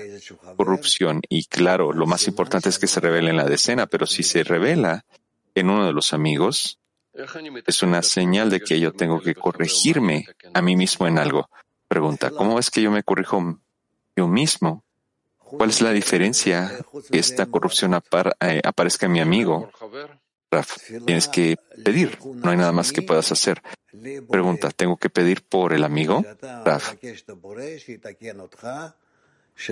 corrupción. 0.57 1.21
Y 1.29 1.45
claro, 1.45 1.93
lo 1.93 2.05
más 2.05 2.27
importante 2.27 2.69
es 2.69 2.77
que 2.77 2.87
se 2.87 2.99
revele 2.99 3.29
en 3.29 3.37
la 3.37 3.45
decena, 3.45 3.87
pero 3.87 4.05
si 4.05 4.23
se 4.23 4.43
revela 4.43 5.05
en 5.55 5.69
uno 5.69 5.85
de 5.85 5.93
los 5.93 6.13
amigos, 6.13 6.77
Es 7.65 7.83
una 7.83 8.01
señal 8.01 8.49
de 8.49 8.61
que 8.61 8.79
yo 8.79 8.93
tengo 8.93 9.19
que 9.19 9.35
corregirme 9.35 10.25
a 10.53 10.61
mí 10.61 10.75
mismo 10.75 11.07
en 11.07 11.17
algo. 11.17 11.49
Pregunta, 11.87 12.31
¿cómo 12.31 12.57
es 12.57 12.71
que 12.71 12.81
yo 12.81 12.89
me 12.89 13.03
corrijo 13.03 13.59
yo 14.15 14.27
mismo? 14.27 14.85
¿Cuál 15.37 15.71
es 15.71 15.81
la 15.81 15.91
diferencia 15.91 16.71
que 17.11 17.19
esta 17.19 17.47
corrupción 17.47 17.93
eh, 17.93 18.61
aparezca 18.63 19.07
en 19.07 19.11
mi 19.11 19.19
amigo? 19.19 19.69
Raf, 20.51 20.77
tienes 21.05 21.29
que 21.29 21.57
pedir, 21.83 22.19
no 22.35 22.51
hay 22.51 22.57
nada 22.57 22.73
más 22.73 22.91
que 22.91 23.01
puedas 23.01 23.31
hacer. 23.31 23.61
Pregunta, 24.29 24.69
¿tengo 24.69 24.97
que 24.97 25.09
pedir 25.09 25.43
por 25.43 25.71
el 25.71 25.85
amigo? 25.85 26.25
Raf, 26.65 26.95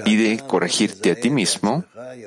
pide 0.06 0.40
corregirte 0.48 1.12
a 1.12 1.16
ti 1.16 1.30
mismo, 1.30 1.84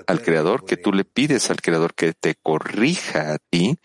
al 0.06 0.22
Creador, 0.22 0.66
que 0.66 0.76
tú 0.76 0.92
le 0.92 1.04
pides 1.04 1.50
al 1.50 1.62
Creador 1.62 1.94
que 1.94 2.12
te 2.12 2.34
corrija 2.34 3.32
a 3.32 3.38
ti, 3.38 3.78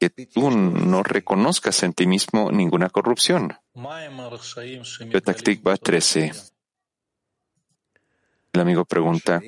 que 0.00 0.10
tú 0.10 0.50
no 0.50 1.04
reconozcas 1.04 1.82
en 1.84 1.92
ti 1.92 2.08
mismo 2.08 2.50
ninguna 2.50 2.90
corrupción. 2.90 3.56
Betaktikba 5.12 5.76
13. 5.76 6.51
El 8.52 8.60
amigo 8.60 8.84
pregunta, 8.84 9.40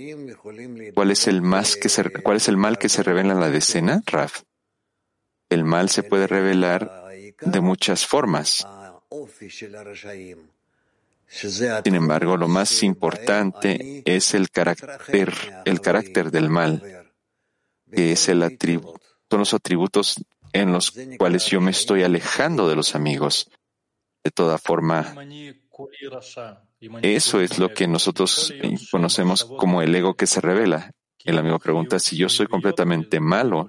¿cuál 0.94 1.10
es 1.10 1.26
el, 1.26 1.42
que 1.80 1.88
se, 1.90 2.10
¿cuál 2.22 2.38
es 2.38 2.48
el 2.48 2.56
mal 2.56 2.78
que 2.78 2.88
se 2.88 3.02
revela 3.02 3.34
en 3.34 3.40
la 3.40 3.50
decena, 3.50 4.02
Raf? 4.06 4.42
El 5.50 5.64
mal 5.64 5.90
se 5.90 6.02
puede 6.02 6.26
revelar 6.26 7.04
de 7.40 7.60
muchas 7.60 8.06
formas. 8.06 8.66
Sin 11.26 11.94
embargo, 11.94 12.36
lo 12.36 12.48
más 12.48 12.82
importante 12.82 14.02
es 14.06 14.34
el 14.34 14.50
carácter, 14.50 15.34
el 15.64 15.80
carácter 15.80 16.30
del 16.30 16.48
mal, 16.48 17.12
que 17.92 18.12
es 18.12 18.28
el 18.28 18.40
son 19.30 19.40
los 19.40 19.54
atributos 19.54 20.24
en 20.52 20.72
los 20.72 20.94
cuales 21.18 21.46
yo 21.46 21.60
me 21.60 21.72
estoy 21.72 22.04
alejando 22.04 22.68
de 22.68 22.76
los 22.76 22.94
amigos. 22.94 23.50
De 24.22 24.30
toda 24.30 24.56
forma, 24.56 25.14
eso 27.02 27.40
es 27.40 27.58
lo 27.58 27.72
que 27.72 27.87
nosotros 27.88 28.54
conocemos 28.90 29.44
como 29.44 29.82
el 29.82 29.94
ego 29.94 30.14
que 30.14 30.26
se 30.26 30.40
revela. 30.40 30.92
El 31.24 31.38
amigo 31.38 31.58
pregunta 31.58 31.98
si 31.98 32.16
yo 32.16 32.28
soy 32.28 32.46
completamente 32.46 33.20
malo, 33.20 33.68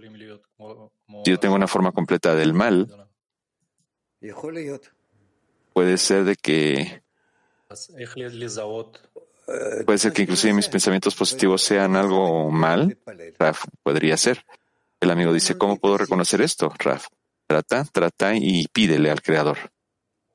si 1.23 1.31
yo 1.31 1.39
tengo 1.39 1.55
una 1.55 1.67
forma 1.67 1.91
completa 1.91 2.35
del 2.35 2.53
mal. 2.53 2.87
Puede 5.73 5.97
ser 5.97 6.23
de 6.25 6.35
que 6.35 7.01
Puede 9.85 9.99
ser 9.99 10.13
que 10.13 10.23
inclusive 10.23 10.53
mis 10.53 10.69
pensamientos 10.69 11.15
positivos 11.15 11.61
sean 11.61 11.95
algo 11.95 12.49
mal. 12.49 12.97
Raf, 13.37 13.65
podría 13.83 14.17
ser. 14.17 14.43
El 14.99 15.11
amigo 15.11 15.33
dice, 15.33 15.57
¿cómo 15.57 15.77
puedo 15.77 15.97
reconocer 15.97 16.41
esto? 16.41 16.73
Raf, 16.79 17.07
trata, 17.47 17.85
trata 17.85 18.35
y 18.35 18.67
pídele 18.67 19.11
al 19.11 19.21
Creador. 19.21 19.57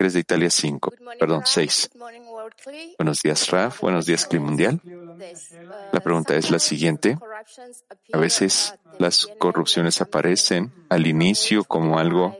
Eres 0.00 0.14
de 0.14 0.20
Italia 0.20 0.48
5, 0.48 0.94
perdón, 1.18 1.42
6. 1.44 1.90
Buenos 2.96 3.20
días, 3.20 3.50
Raf. 3.50 3.82
Buenos 3.82 4.06
días, 4.06 4.24
Clima 4.24 4.46
Mundial. 4.46 4.80
La 5.92 6.00
pregunta 6.00 6.34
es 6.36 6.50
la 6.50 6.58
siguiente. 6.58 7.18
A 8.10 8.16
veces 8.16 8.74
las 8.98 9.26
corrupciones 9.38 10.00
aparecen 10.00 10.72
al 10.88 11.06
inicio 11.06 11.64
como 11.64 11.98
algo 11.98 12.34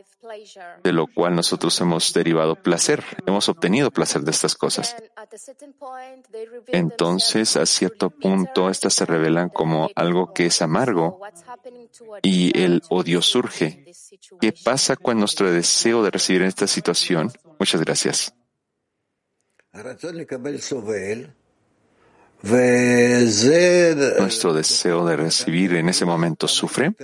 de 0.83 0.93
lo 0.93 1.05
cual 1.07 1.35
nosotros 1.35 1.79
hemos 1.81 2.13
derivado 2.13 2.55
placer, 2.55 3.03
hemos 3.27 3.47
obtenido 3.49 3.91
placer 3.91 4.21
de 4.21 4.31
estas 4.31 4.55
cosas. 4.55 4.95
Entonces, 6.67 7.57
a 7.57 7.65
cierto 7.67 8.09
punto, 8.09 8.69
estas 8.69 8.93
se 8.93 9.05
revelan 9.05 9.49
como 9.49 9.89
algo 9.95 10.33
que 10.33 10.47
es 10.47 10.61
amargo 10.61 11.19
y 12.23 12.57
el 12.59 12.81
odio 12.89 13.21
surge. 13.21 13.85
¿Qué 14.39 14.51
pasa 14.51 14.95
con 14.95 15.19
nuestro 15.19 15.51
deseo 15.51 16.01
de 16.03 16.11
recibir 16.11 16.41
en 16.41 16.47
esta 16.47 16.67
situación? 16.67 17.31
Muchas 17.61 17.81
gracias. 17.81 18.33
Nuestro 24.17 24.53
deseo 24.55 25.05
de 25.05 25.15
recibir 25.15 25.75
en 25.75 25.89
ese 25.89 26.03
momento 26.03 26.47
sufre 26.47 26.95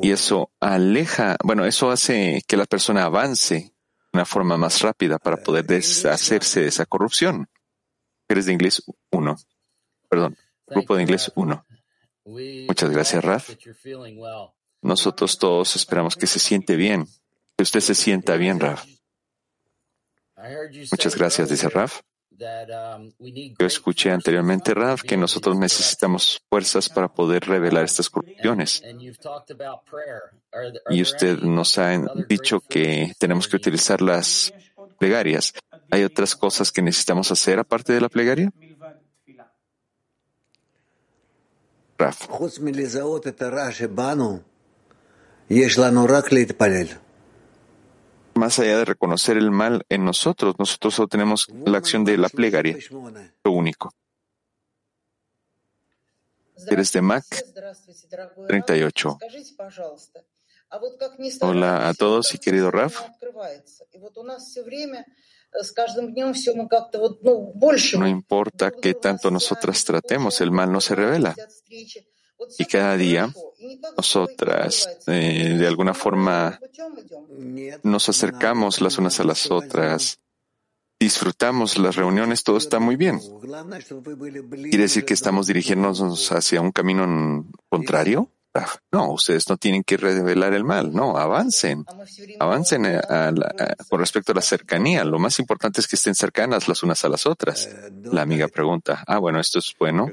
y 0.00 0.12
eso 0.12 0.52
aleja, 0.60 1.36
bueno, 1.42 1.64
eso 1.64 1.90
hace 1.90 2.40
que 2.46 2.56
la 2.56 2.66
persona 2.66 3.02
avance 3.02 3.54
de 3.54 3.72
una 4.12 4.24
forma 4.24 4.56
más 4.56 4.80
rápida 4.80 5.18
para 5.18 5.38
poder 5.38 5.66
deshacerse 5.66 6.60
de 6.60 6.68
esa 6.68 6.86
corrupción. 6.86 7.48
Eres 8.28 8.46
de 8.46 8.52
inglés 8.52 8.80
1. 9.10 9.36
Perdón, 10.08 10.36
grupo 10.68 10.94
de 10.94 11.02
inglés 11.02 11.32
1. 11.34 11.66
Muchas 12.68 12.90
gracias, 12.90 13.24
Raf. 13.24 13.50
Nosotros 14.82 15.36
todos 15.36 15.74
esperamos 15.74 16.14
que 16.14 16.28
se 16.28 16.38
siente 16.38 16.76
bien, 16.76 17.08
que 17.60 17.64
usted 17.64 17.80
se 17.80 17.94
sienta 17.94 18.38
bien, 18.38 18.58
Raf. 18.58 18.86
Muchas 20.90 21.14
gracias, 21.14 21.50
dice 21.50 21.68
Raf. 21.68 22.00
Yo 22.30 23.66
escuché 23.66 24.10
anteriormente, 24.10 24.72
Raf, 24.72 25.02
que 25.02 25.18
nosotros 25.18 25.58
necesitamos 25.58 26.40
fuerzas 26.48 26.88
para 26.88 27.12
poder 27.12 27.44
revelar 27.44 27.84
estas 27.84 28.08
corrupciones. 28.08 28.82
Y 30.88 31.02
usted 31.02 31.40
nos 31.40 31.76
ha 31.76 31.90
dicho 32.30 32.60
que 32.60 33.12
tenemos 33.18 33.46
que 33.46 33.56
utilizar 33.56 34.00
las 34.00 34.54
plegarias. 34.98 35.52
¿Hay 35.90 36.04
otras 36.04 36.34
cosas 36.34 36.72
que 36.72 36.80
necesitamos 36.80 37.30
hacer 37.30 37.58
aparte 37.58 37.92
de 37.92 38.00
la 38.00 38.08
plegaria? 38.08 38.50
Raf 41.98 42.26
más 48.40 48.58
allá 48.58 48.78
de 48.78 48.84
reconocer 48.86 49.36
el 49.36 49.50
mal 49.50 49.84
en 49.90 50.02
nosotros, 50.02 50.54
nosotros 50.58 50.94
solo 50.94 51.08
tenemos 51.08 51.46
la 51.66 51.76
acción 51.76 52.04
de 52.06 52.16
la 52.16 52.30
plegaria, 52.30 52.78
lo 53.44 53.52
único. 53.52 53.92
Eres 56.66 56.90
de 56.92 57.02
Mac 57.02 57.24
38. 58.48 59.18
Hola 61.42 61.88
a 61.88 61.94
todos 61.94 62.34
y 62.34 62.38
querido 62.38 62.70
Raf. 62.70 62.98
No 67.98 68.08
importa 68.08 68.70
qué 68.70 68.94
tanto 68.94 69.30
nosotras 69.30 69.84
tratemos, 69.84 70.40
el 70.40 70.50
mal 70.50 70.72
no 70.72 70.80
se 70.80 70.94
revela. 70.94 71.34
Y 72.58 72.64
cada 72.66 72.96
día 72.96 73.32
nosotras, 73.96 74.88
eh, 75.06 75.56
de 75.58 75.66
alguna 75.66 75.94
forma, 75.94 76.58
nos 77.82 78.08
acercamos 78.08 78.80
las 78.80 78.98
unas 78.98 79.20
a 79.20 79.24
las 79.24 79.50
otras, 79.50 80.18
disfrutamos 80.98 81.78
las 81.78 81.96
reuniones, 81.96 82.44
todo 82.44 82.58
está 82.58 82.78
muy 82.78 82.96
bien. 82.96 83.20
¿Quiere 84.50 84.84
decir 84.84 85.04
que 85.04 85.14
estamos 85.14 85.46
dirigiéndonos 85.46 86.32
hacia 86.32 86.60
un 86.60 86.72
camino 86.72 87.46
contrario? 87.68 88.30
No, 88.90 89.12
ustedes 89.12 89.48
no 89.48 89.56
tienen 89.56 89.84
que 89.84 89.96
revelar 89.96 90.54
el 90.54 90.64
mal, 90.64 90.92
no, 90.92 91.16
avancen, 91.16 91.84
avancen 92.40 92.82
con 93.88 94.00
respecto 94.00 94.32
a 94.32 94.34
la 94.34 94.42
cercanía. 94.42 95.04
Lo 95.04 95.18
más 95.18 95.38
importante 95.38 95.80
es 95.80 95.86
que 95.86 95.96
estén 95.96 96.16
cercanas 96.16 96.66
las 96.66 96.82
unas 96.82 97.04
a 97.04 97.08
las 97.08 97.26
otras. 97.26 97.68
La 98.02 98.22
amiga 98.22 98.48
pregunta, 98.48 99.04
ah, 99.06 99.18
bueno, 99.18 99.38
esto 99.38 99.60
es 99.60 99.74
bueno. 99.78 100.08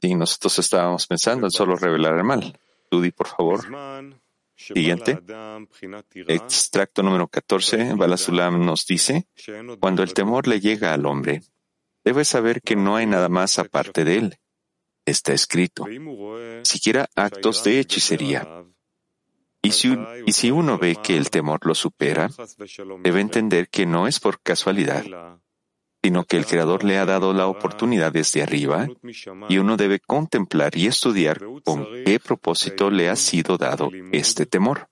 Sí, 0.00 0.14
nosotros 0.14 0.58
estábamos 0.58 1.06
pensando 1.06 1.46
en 1.46 1.50
solo 1.50 1.76
revelar 1.76 2.16
el 2.16 2.24
mal. 2.24 2.58
Judy, 2.90 3.10
por 3.10 3.28
favor. 3.28 3.60
Siguiente. 4.56 5.18
Extracto 6.28 7.02
número 7.02 7.28
14. 7.28 7.94
Balasulam 7.94 8.64
nos 8.64 8.86
dice, 8.86 9.26
cuando 9.78 10.02
el 10.02 10.12
temor 10.14 10.46
le 10.46 10.60
llega 10.60 10.92
al 10.92 11.06
hombre, 11.06 11.42
debe 12.04 12.24
saber 12.24 12.60
que 12.62 12.76
no 12.76 12.96
hay 12.96 13.06
nada 13.06 13.28
más 13.28 13.58
aparte 13.58 14.04
de 14.04 14.16
él. 14.16 14.38
Está 15.04 15.32
escrito. 15.32 15.86
Siquiera 16.62 17.08
actos 17.14 17.64
de 17.64 17.80
hechicería. 17.80 18.64
Y 19.62 19.68
y 20.26 20.32
si 20.32 20.50
uno 20.50 20.78
ve 20.78 20.96
que 21.02 21.16
el 21.16 21.30
temor 21.30 21.66
lo 21.66 21.74
supera, 21.74 22.30
debe 23.02 23.20
entender 23.20 23.68
que 23.68 23.84
no 23.84 24.06
es 24.06 24.18
por 24.18 24.40
casualidad, 24.40 25.04
sino 26.02 26.24
que 26.24 26.36
el 26.36 26.46
Creador 26.46 26.84
le 26.84 26.98
ha 26.98 27.04
dado 27.04 27.32
la 27.32 27.46
oportunidad 27.46 28.12
desde 28.12 28.42
arriba 28.42 28.88
y 29.48 29.58
uno 29.58 29.76
debe 29.76 30.00
contemplar 30.00 30.76
y 30.76 30.86
estudiar 30.86 31.40
con 31.64 31.86
qué 32.04 32.18
propósito 32.18 32.90
le 32.90 33.10
ha 33.10 33.16
sido 33.16 33.58
dado 33.58 33.90
este 34.12 34.46
temor. 34.46 34.88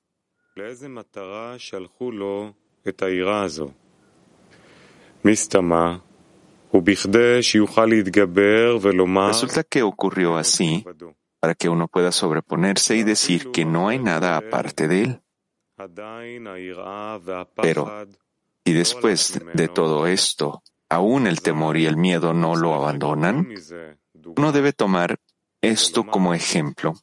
Resulta 9.28 9.64
que 9.64 9.82
ocurrió 9.82 10.36
así 10.36 10.84
para 11.40 11.54
que 11.54 11.68
uno 11.68 11.88
pueda 11.88 12.12
sobreponerse 12.12 12.96
y 12.96 13.04
decir 13.04 13.50
que 13.50 13.64
no 13.64 13.88
hay 13.88 13.98
nada 13.98 14.36
aparte 14.36 14.88
de 14.88 15.02
él. 15.02 15.22
Pero, 17.62 18.06
y 18.64 18.72
después 18.72 19.40
de 19.54 19.68
todo 19.68 20.06
esto, 20.06 20.62
aún 20.88 21.26
el 21.26 21.40
temor 21.40 21.76
y 21.76 21.86
el 21.86 21.96
miedo 21.96 22.34
no 22.34 22.56
lo 22.56 22.74
abandonan, 22.74 23.48
uno 24.36 24.52
debe 24.52 24.72
tomar 24.72 25.20
esto 25.60 26.04
como 26.04 26.34
ejemplo 26.34 26.94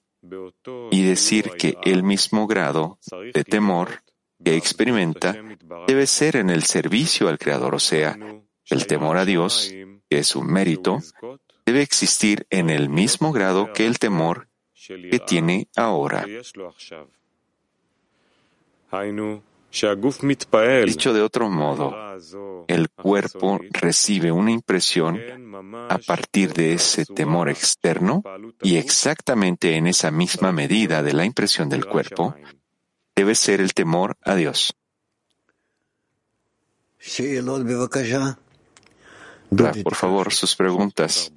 y 0.92 1.04
decir 1.04 1.52
que 1.58 1.78
el 1.84 2.04
mismo 2.04 2.48
grado 2.48 3.00
de 3.34 3.44
temor 3.44 4.02
que 4.44 4.56
experimenta 4.56 5.36
debe 5.88 6.08
ser 6.08 6.36
en 6.36 6.50
el 6.50 6.64
servicio 6.64 7.30
al 7.30 7.38
Creador, 7.38 7.76
o 7.76 7.80
sea, 7.80 8.18
el 8.70 8.88
temor 8.88 9.18
a 9.18 9.26
Dios, 9.26 9.72
que 10.10 10.20
es 10.20 10.36
un 10.36 10.48
mérito, 10.48 11.00
debe 11.66 11.82
existir 11.82 12.48
en 12.50 12.70
el 12.70 12.90
mismo 12.90 13.32
grado 13.32 13.74
que 13.74 13.86
el 13.86 14.00
temor 14.00 14.50
que 14.88 15.20
tiene 15.20 15.68
ahora. 15.76 16.26
Dicho 20.86 21.13
de 21.13 21.21
otro 21.21 21.49
modo, 21.49 21.93
el 22.67 22.89
cuerpo 22.89 23.59
recibe 23.71 24.32
una 24.32 24.51
impresión 24.51 25.19
a 25.89 25.97
partir 25.97 26.53
de 26.53 26.73
ese 26.73 27.05
temor 27.05 27.49
externo 27.49 28.23
y 28.61 28.78
exactamente 28.78 29.76
en 29.76 29.88
esa 29.88 30.11
misma 30.11 30.53
medida 30.53 31.03
de 31.03 31.13
la 31.13 31.26
impresión 31.26 31.67
del 31.67 31.86
cuerpo 31.86 32.36
debe 33.15 33.36
ser 33.36 33.59
el 33.59 33.73
temor 33.73 34.15
a 34.21 34.36
Dios. 34.36 34.73
Por 39.84 39.95
favor, 39.95 40.34
sus 40.34 40.55
preguntas. 40.55 41.32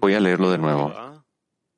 voy 0.00 0.14
a 0.14 0.20
leerlo 0.20 0.50
de 0.50 0.58
nuevo. 0.58 0.92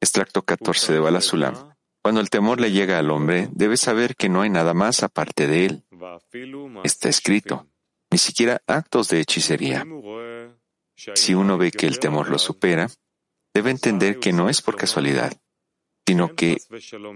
Extracto 0.00 0.42
14 0.42 0.92
de 0.92 0.98
Balasulam. 0.98 1.71
Cuando 2.02 2.20
el 2.20 2.30
temor 2.30 2.60
le 2.60 2.72
llega 2.72 2.98
al 2.98 3.10
hombre, 3.10 3.48
debe 3.52 3.76
saber 3.76 4.16
que 4.16 4.28
no 4.28 4.42
hay 4.42 4.50
nada 4.50 4.74
más 4.74 5.02
aparte 5.02 5.46
de 5.46 5.66
él. 5.66 5.84
Está 6.82 7.08
escrito, 7.08 7.68
ni 8.10 8.18
siquiera 8.18 8.60
actos 8.66 9.08
de 9.08 9.20
hechicería. 9.20 9.86
Si 11.14 11.34
uno 11.34 11.58
ve 11.58 11.70
que 11.70 11.86
el 11.86 12.00
temor 12.00 12.28
lo 12.28 12.38
supera, 12.38 12.88
debe 13.54 13.70
entender 13.70 14.18
que 14.18 14.32
no 14.32 14.48
es 14.48 14.62
por 14.62 14.76
casualidad, 14.76 15.32
sino 16.06 16.34
que 16.34 16.58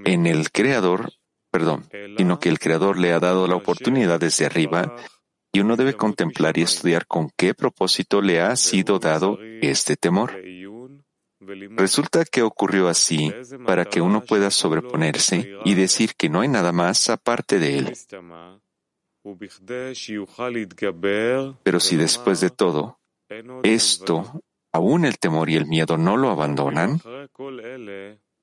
en 0.05 0.27
el 0.27 0.51
Creador, 0.53 1.13
perdón, 1.51 1.89
sino 2.17 2.39
que 2.39 2.49
el 2.49 2.59
Creador 2.59 2.99
le 2.99 3.13
ha 3.13 3.21
dado 3.21 3.49
la 3.49 3.57
oportunidad 3.57 4.21
desde 4.21 4.47
arriba 4.47 4.97
y 5.53 5.61
uno 5.61 5.77
debe 5.77 5.95
contemplar 5.95 6.59
y 6.59 6.63
estudiar 6.63 7.07
con 7.07 7.31
qué 7.37 7.55
propósito 7.55 8.21
le 8.21 8.41
ha 8.41 8.55
sido 8.57 8.99
dado 8.99 9.39
este 9.63 9.97
temor. 9.97 10.37
Resulta 11.77 12.25
que 12.25 12.43
ocurrió 12.43 12.89
así 12.89 13.33
para 13.67 13.85
que 13.85 14.01
uno 14.01 14.23
pueda 14.23 14.51
sobreponerse 14.51 15.59
y 15.65 15.75
decir 15.75 16.15
que 16.17 16.29
no 16.29 16.41
hay 16.41 16.49
nada 16.49 16.73
más 16.73 17.09
aparte 17.11 17.59
de 17.59 17.79
él. 17.79 17.93
Pero 21.63 21.81
si 21.81 21.97
después 21.97 22.41
de 22.41 22.51
todo, 22.51 23.01
esto, 23.63 24.43
aún 24.73 25.05
el 25.05 25.19
temor 25.19 25.51
y 25.51 25.57
el 25.57 25.67
miedo 25.67 25.97
no 25.99 26.17
lo 26.17 26.31
abandonan, 26.31 27.01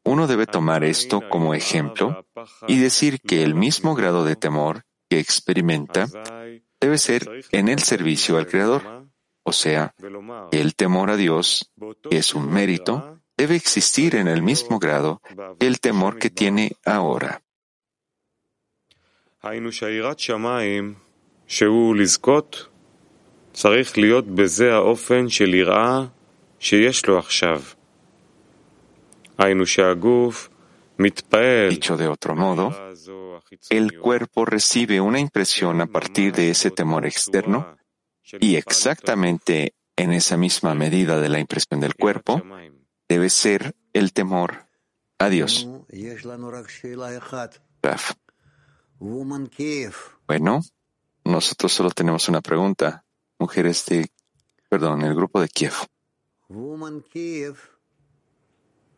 uno 0.05 0.27
debe 0.27 0.45
tomar 0.45 0.83
esto 0.83 1.21
como 1.29 1.53
ejemplo 1.53 2.25
y 2.67 2.79
decir 2.79 3.21
que 3.21 3.43
el 3.43 3.55
mismo 3.55 3.95
grado 3.95 4.25
de 4.25 4.35
temor 4.35 4.83
que 5.09 5.19
experimenta 5.19 6.07
debe 6.81 6.97
ser 6.97 7.29
en 7.51 7.69
el 7.69 7.79
servicio 7.79 8.37
al 8.37 8.47
Creador. 8.47 9.02
O 9.43 9.51
sea, 9.51 9.93
el 10.51 10.75
temor 10.75 11.11
a 11.11 11.17
Dios, 11.17 11.71
que 12.09 12.17
es 12.17 12.33
un 12.33 12.51
mérito, 12.51 13.19
debe 13.37 13.55
existir 13.55 14.15
en 14.15 14.27
el 14.27 14.41
mismo 14.41 14.79
grado 14.79 15.21
que 15.59 15.67
el 15.67 15.79
temor 15.79 16.17
que 16.17 16.29
tiene 16.29 16.77
ahora. 16.85 17.41
Dicho 31.69 31.97
de 31.97 32.07
otro 32.07 32.35
modo, 32.35 32.73
el 33.69 33.99
cuerpo 33.99 34.45
recibe 34.45 35.01
una 35.01 35.19
impresión 35.19 35.81
a 35.81 35.87
partir 35.87 36.31
de 36.31 36.49
ese 36.51 36.71
temor 36.71 37.05
externo 37.05 37.75
y 38.39 38.55
exactamente 38.55 39.75
en 39.95 40.11
esa 40.11 40.37
misma 40.37 40.73
medida 40.73 41.19
de 41.19 41.29
la 41.29 41.39
impresión 41.39 41.79
del 41.79 41.95
cuerpo 41.95 42.41
debe 43.07 43.29
ser 43.29 43.75
el 43.93 44.13
temor 44.13 44.67
a 45.19 45.29
Dios. 45.29 45.67
Bueno, 50.27 50.61
nosotros 51.25 51.73
solo 51.73 51.89
tenemos 51.91 52.27
una 52.29 52.41
pregunta. 52.41 53.05
Mujeres 53.39 53.85
de, 53.85 54.09
perdón, 54.69 55.01
el 55.01 55.13
grupo 55.15 55.41
de 55.41 55.49
Kiev. 55.49 55.73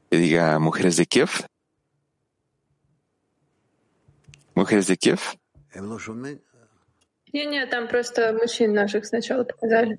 Que 0.09 0.17
diga 0.17 0.59
mujeres 0.59 0.97
de 0.97 1.05
Kiev. 1.05 1.29
Mujeres 4.53 4.87
de 4.87 4.97
Kiev. 4.97 5.19
Не, 7.34 7.46
не, 7.46 7.64
там 7.66 7.86
просто 7.86 8.32
мужчин 8.32 8.72
наших 8.72 9.06
сначала 9.06 9.44
показали. 9.44 9.98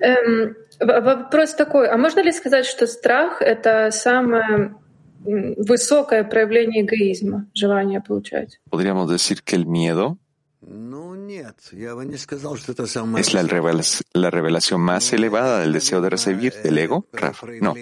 Эм, 0.00 0.56
вопрос 0.80 1.54
такой, 1.54 1.88
а 1.88 1.96
можно 1.96 2.20
ли 2.20 2.32
сказать, 2.32 2.66
что 2.66 2.86
страх — 2.86 3.40
это 3.40 3.90
самое 3.92 4.74
высокое 5.24 6.24
проявление 6.24 6.82
эгоизма, 6.82 7.46
желание 7.54 8.00
получать? 8.00 8.60
Podríamos 8.70 9.08
decir 9.08 9.42
que 9.42 9.54
el 9.54 9.66
miedo 9.66 10.18
es 13.16 13.34
la, 13.34 13.42
la 14.14 14.30
revelación 14.30 14.80
más 14.80 15.12
elevada 15.12 15.60
del 15.60 15.72
deseo 15.72 16.00
de 16.00 16.10
recibir 16.10 16.54
del 16.62 16.78
ego, 16.78 17.06
No, 17.60 17.74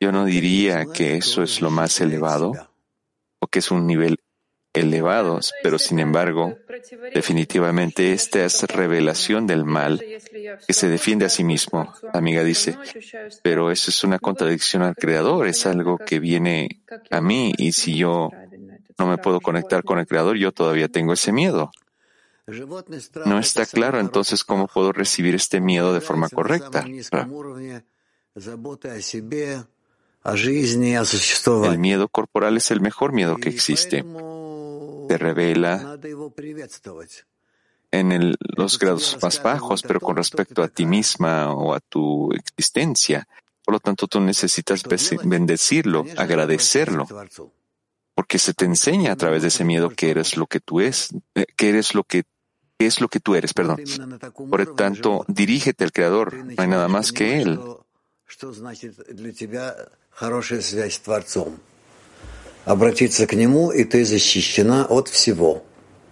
yo 0.00 0.12
no 0.12 0.24
diría 0.24 0.86
que 0.86 1.16
eso 1.16 1.42
es 1.42 1.60
lo 1.60 1.70
más 1.70 2.00
elevado 2.00 2.52
o 3.40 3.46
que 3.46 3.58
es 3.60 3.70
un 3.70 3.86
nivel 3.86 4.18
elevados, 4.73 5.53
pero 5.63 5.79
sin 5.79 5.99
embargo, 5.99 6.57
definitivamente 7.13 8.13
esta 8.13 8.45
es 8.45 8.61
revelación 8.63 9.47
del 9.47 9.65
mal 9.65 10.03
que 10.67 10.73
se 10.73 10.87
defiende 10.87 11.25
a 11.25 11.29
sí 11.29 11.43
mismo. 11.43 11.93
Amiga 12.13 12.43
dice, 12.43 12.77
pero 13.41 13.71
eso 13.71 13.89
es 13.89 14.03
una 14.03 14.19
contradicción 14.19 14.83
al 14.83 14.95
Creador, 14.95 15.47
es 15.47 15.65
algo 15.65 15.97
que 15.97 16.19
viene 16.19 16.81
a 17.09 17.21
mí 17.21 17.53
y 17.57 17.71
si 17.71 17.97
yo 17.97 18.29
no 18.97 19.07
me 19.07 19.17
puedo 19.17 19.41
conectar 19.41 19.83
con 19.83 19.97
el 19.97 20.07
Creador, 20.07 20.37
yo 20.37 20.51
todavía 20.51 20.87
tengo 20.87 21.13
ese 21.13 21.31
miedo. 21.31 21.71
No 23.25 23.39
está 23.39 23.65
claro 23.65 23.99
entonces 23.99 24.43
cómo 24.43 24.67
puedo 24.67 24.91
recibir 24.91 25.35
este 25.35 25.61
miedo 25.61 25.93
de 25.93 26.01
forma 26.01 26.29
correcta. 26.29 26.85
El 31.65 31.79
miedo 31.79 32.07
corporal 32.07 32.57
es 32.57 32.71
el 32.71 32.81
mejor 32.81 33.13
miedo 33.13 33.37
que 33.37 33.49
existe 33.49 34.03
te 35.09 35.17
revela 35.17 35.97
en 37.91 38.35
los 38.55 38.77
grados 38.77 39.17
más 39.23 39.41
bajos, 39.41 39.81
pero 39.81 39.99
con 39.99 40.15
respecto 40.15 40.61
a 40.61 40.67
ti 40.67 40.85
misma 40.85 41.51
o 41.51 41.73
a 41.73 41.79
tu 41.79 42.31
existencia. 42.31 43.27
Por 43.65 43.73
lo 43.73 43.79
tanto, 43.79 44.05
tú 44.05 44.21
necesitas 44.21 44.83
bendecirlo, 45.23 46.05
agradecerlo, 46.15 47.07
porque 48.13 48.37
se 48.37 48.53
te 48.53 48.65
enseña 48.65 49.13
a 49.13 49.15
través 49.15 49.41
de 49.41 49.47
ese 49.47 49.65
miedo 49.65 49.89
que 49.89 50.11
eres 50.11 50.37
lo 50.37 50.45
que 50.45 50.59
tú 50.59 50.79
es, 50.79 51.09
eh, 51.33 51.47
que 51.57 51.69
eres 51.69 51.95
lo 51.95 52.03
que 52.03 52.25
es 52.77 53.01
lo 53.01 53.07
que 53.07 53.19
tú 53.19 53.33
eres, 53.33 53.55
perdón. 53.55 53.81
Por 54.47 54.59
lo 54.59 54.75
tanto, 54.75 55.25
dirígete 55.27 55.85
al 55.85 55.91
Creador, 55.91 56.35
no 56.35 56.61
hay 56.61 56.67
nada 56.67 56.87
más 56.87 57.11
que 57.11 57.41
Él. 57.41 57.59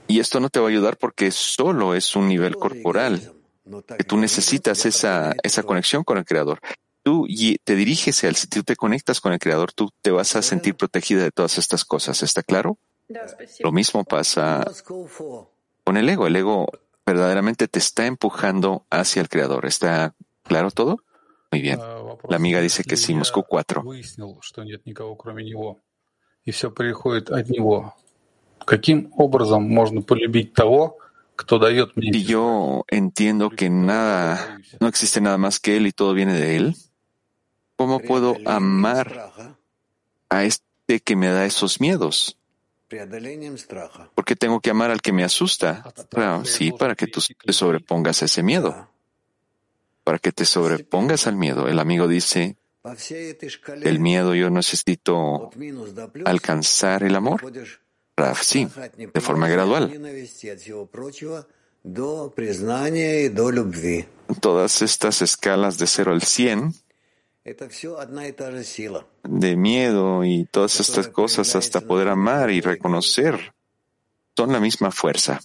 Y 0.08 0.20
esto 0.20 0.40
no 0.40 0.50
te 0.50 0.60
va 0.60 0.66
a 0.66 0.70
ayudar 0.70 0.98
porque 0.98 1.30
solo 1.30 1.94
es 1.94 2.16
un 2.16 2.28
nivel 2.28 2.56
corporal, 2.56 3.32
que 3.96 4.04
tú 4.04 4.18
necesitas 4.18 4.88
esa, 4.88 5.36
esa 5.44 5.62
conexión 5.62 6.04
con 6.04 6.18
el 6.18 6.26
Creador. 6.26 6.60
Tú 7.04 7.28
te 7.64 7.76
diriges 7.76 8.24
al, 8.24 8.36
si 8.36 8.48
tú 8.48 8.64
te 8.64 8.76
conectas 8.76 9.22
con 9.22 9.34
el 9.34 9.40
Creador, 9.40 9.72
tú 9.72 9.92
te 10.02 10.10
vas 10.10 10.36
a 10.36 10.42
sentir 10.42 10.74
protegida 10.74 11.22
de 11.22 11.30
todas 11.30 11.60
estas 11.60 11.86
cosas. 11.86 12.24
¿Está 12.24 12.42
claro? 12.42 12.80
Lo 13.60 13.72
mismo 13.72 14.04
pasa 14.04 14.66
con 15.84 15.98
el 15.98 16.10
ego. 16.10 16.26
El 16.26 16.38
ego 16.38 16.66
verdaderamente 17.06 17.68
te 17.68 17.78
está 17.78 18.08
empujando 18.08 18.88
hacia 18.90 19.22
el 19.22 19.30
Creador. 19.30 19.68
¿Está 19.68 20.16
claro 20.42 20.72
todo? 20.72 21.04
Muy 21.52 21.62
bien. 21.62 21.80
La 22.30 22.36
amiga 22.38 22.62
dice 22.62 22.84
que 22.84 22.98
sí, 22.98 23.14
Moscú 23.14 23.44
4 23.44 23.84
y 26.47 26.51
все 26.51 26.71
приходит 26.71 27.31
от 27.31 27.49
него. 27.49 27.95
Каким 28.65 29.13
образом 29.17 29.65
можно 29.65 30.03
полюбить 30.03 30.55
того, 30.55 30.99
кто 31.37 31.59
дает 31.59 31.97
мне? 31.97 32.13
Si 32.13 32.25
yo 32.25 32.85
entiendo 32.89 33.51
que 33.51 33.69
nada, 33.71 34.61
no 34.81 34.89
existe 34.89 35.21
nada 35.21 35.39
más 35.39 35.59
que 35.59 35.77
él 35.77 35.87
y 35.87 35.93
todo 35.93 36.15
viene 36.15 36.35
de 36.35 36.57
él, 36.57 36.77
¿cómo 37.77 38.01
puedo 38.01 38.37
amar 38.47 39.57
a 40.29 40.45
este 40.45 41.01
que 41.01 41.17
me 41.17 41.29
da 41.29 41.45
esos 41.45 41.81
miedos? 41.81 42.37
¿Por 44.15 44.25
qué 44.25 44.37
tengo 44.37 44.61
que 44.61 44.71
amar 44.71 44.91
al 44.91 45.01
que 45.01 45.13
me 45.13 45.25
asusta? 45.25 45.85
sí, 46.45 46.73
para 46.73 46.95
que 46.95 47.07
tú 47.07 47.21
te 47.45 47.53
sobrepongas 47.53 48.23
a 48.23 48.27
ese 48.27 48.43
miedo. 48.43 48.89
Para 50.05 50.19
que 50.19 50.33
te 50.33 50.45
sobrepongas 50.45 51.27
al 51.27 51.37
miedo. 51.37 51.69
El 51.69 51.79
amigo 51.79 52.07
dice, 52.07 52.57
el 53.84 54.00
miedo 54.00 54.34
yo 54.34 54.50
necesito 54.50 55.50
alcanzar 56.26 57.04
el 57.04 57.16
amor. 57.16 57.42
Raf, 58.16 58.42
sí, 58.42 58.68
de 59.14 59.22
forma 59.22 59.48
gradual. 59.48 59.92
Todas 64.42 64.82
estas 64.82 65.22
escalas 65.22 65.78
de 65.78 65.88
0 65.88 66.12
al 66.14 66.22
100 66.22 66.74
de 69.24 69.56
miedo 69.56 70.26
y 70.26 70.46
todas 70.46 70.80
estas 70.82 71.08
cosas 71.08 71.56
hasta 71.56 71.80
poder 71.80 72.10
amar 72.10 72.52
y 72.52 72.60
reconocer 72.60 73.54
son 74.36 74.52
la 74.52 74.60
misma 74.60 74.92
fuerza 74.92 75.40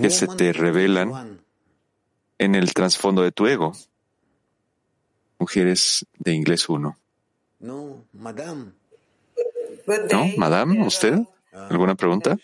que 0.00 0.10
se 0.10 0.28
te 0.28 0.52
revelan 0.52 1.40
en 2.38 2.54
el 2.54 2.72
trasfondo 2.72 3.22
de 3.22 3.32
tu 3.32 3.46
ego. 3.46 3.72
Mujeres 5.38 6.06
de 6.18 6.32
inglés 6.32 6.68
1. 6.68 6.98
No, 7.60 8.04
madame. 8.12 8.72
¿No? 10.12 10.26
¿Madame? 10.36 10.86
¿Usted? 10.86 11.18
¿Alguna 11.52 11.94
pregunta? 11.94 12.36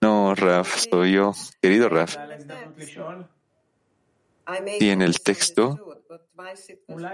No, 0.00 0.34
Raf, 0.34 0.84
soy 0.90 1.12
yo. 1.12 1.34
Querido 1.60 1.88
Raf. 1.88 2.16
Y 4.80 4.88
en 4.90 5.02
el 5.02 5.20
texto, 5.20 6.02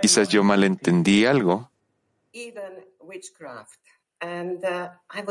quizás 0.03 0.29
yo 0.29 0.45
malentendí 0.45 1.25
algo. 1.25 1.71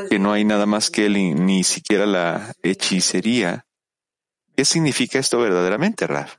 Que 0.09 0.19
no 0.19 0.33
hay 0.33 0.45
nada 0.45 0.65
más 0.65 0.89
que 0.89 1.05
él, 1.05 1.45
ni 1.45 1.63
siquiera 1.63 2.05
la 2.05 2.53
hechicería. 2.61 3.65
¿Qué 4.55 4.65
significa 4.65 5.19
esto 5.19 5.39
verdaderamente, 5.39 6.07
Raf? 6.07 6.37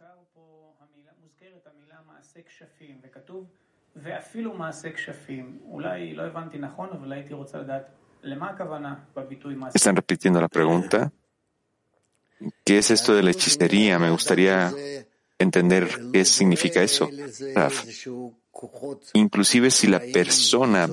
Están 9.75 9.97
repitiendo 9.97 10.41
la 10.41 10.49
pregunta. 10.49 11.13
¿Qué 12.65 12.79
es 12.79 12.91
esto 12.91 13.15
de 13.15 13.23
la 13.23 13.31
hechicería? 13.31 13.99
Me 13.99 14.11
gustaría 14.11 14.73
entender 15.39 15.89
qué 16.13 16.25
significa 16.25 16.83
eso. 16.83 17.09
Inclusive 19.15 19.71
si 19.71 19.87
la 19.87 20.01
persona 20.01 20.89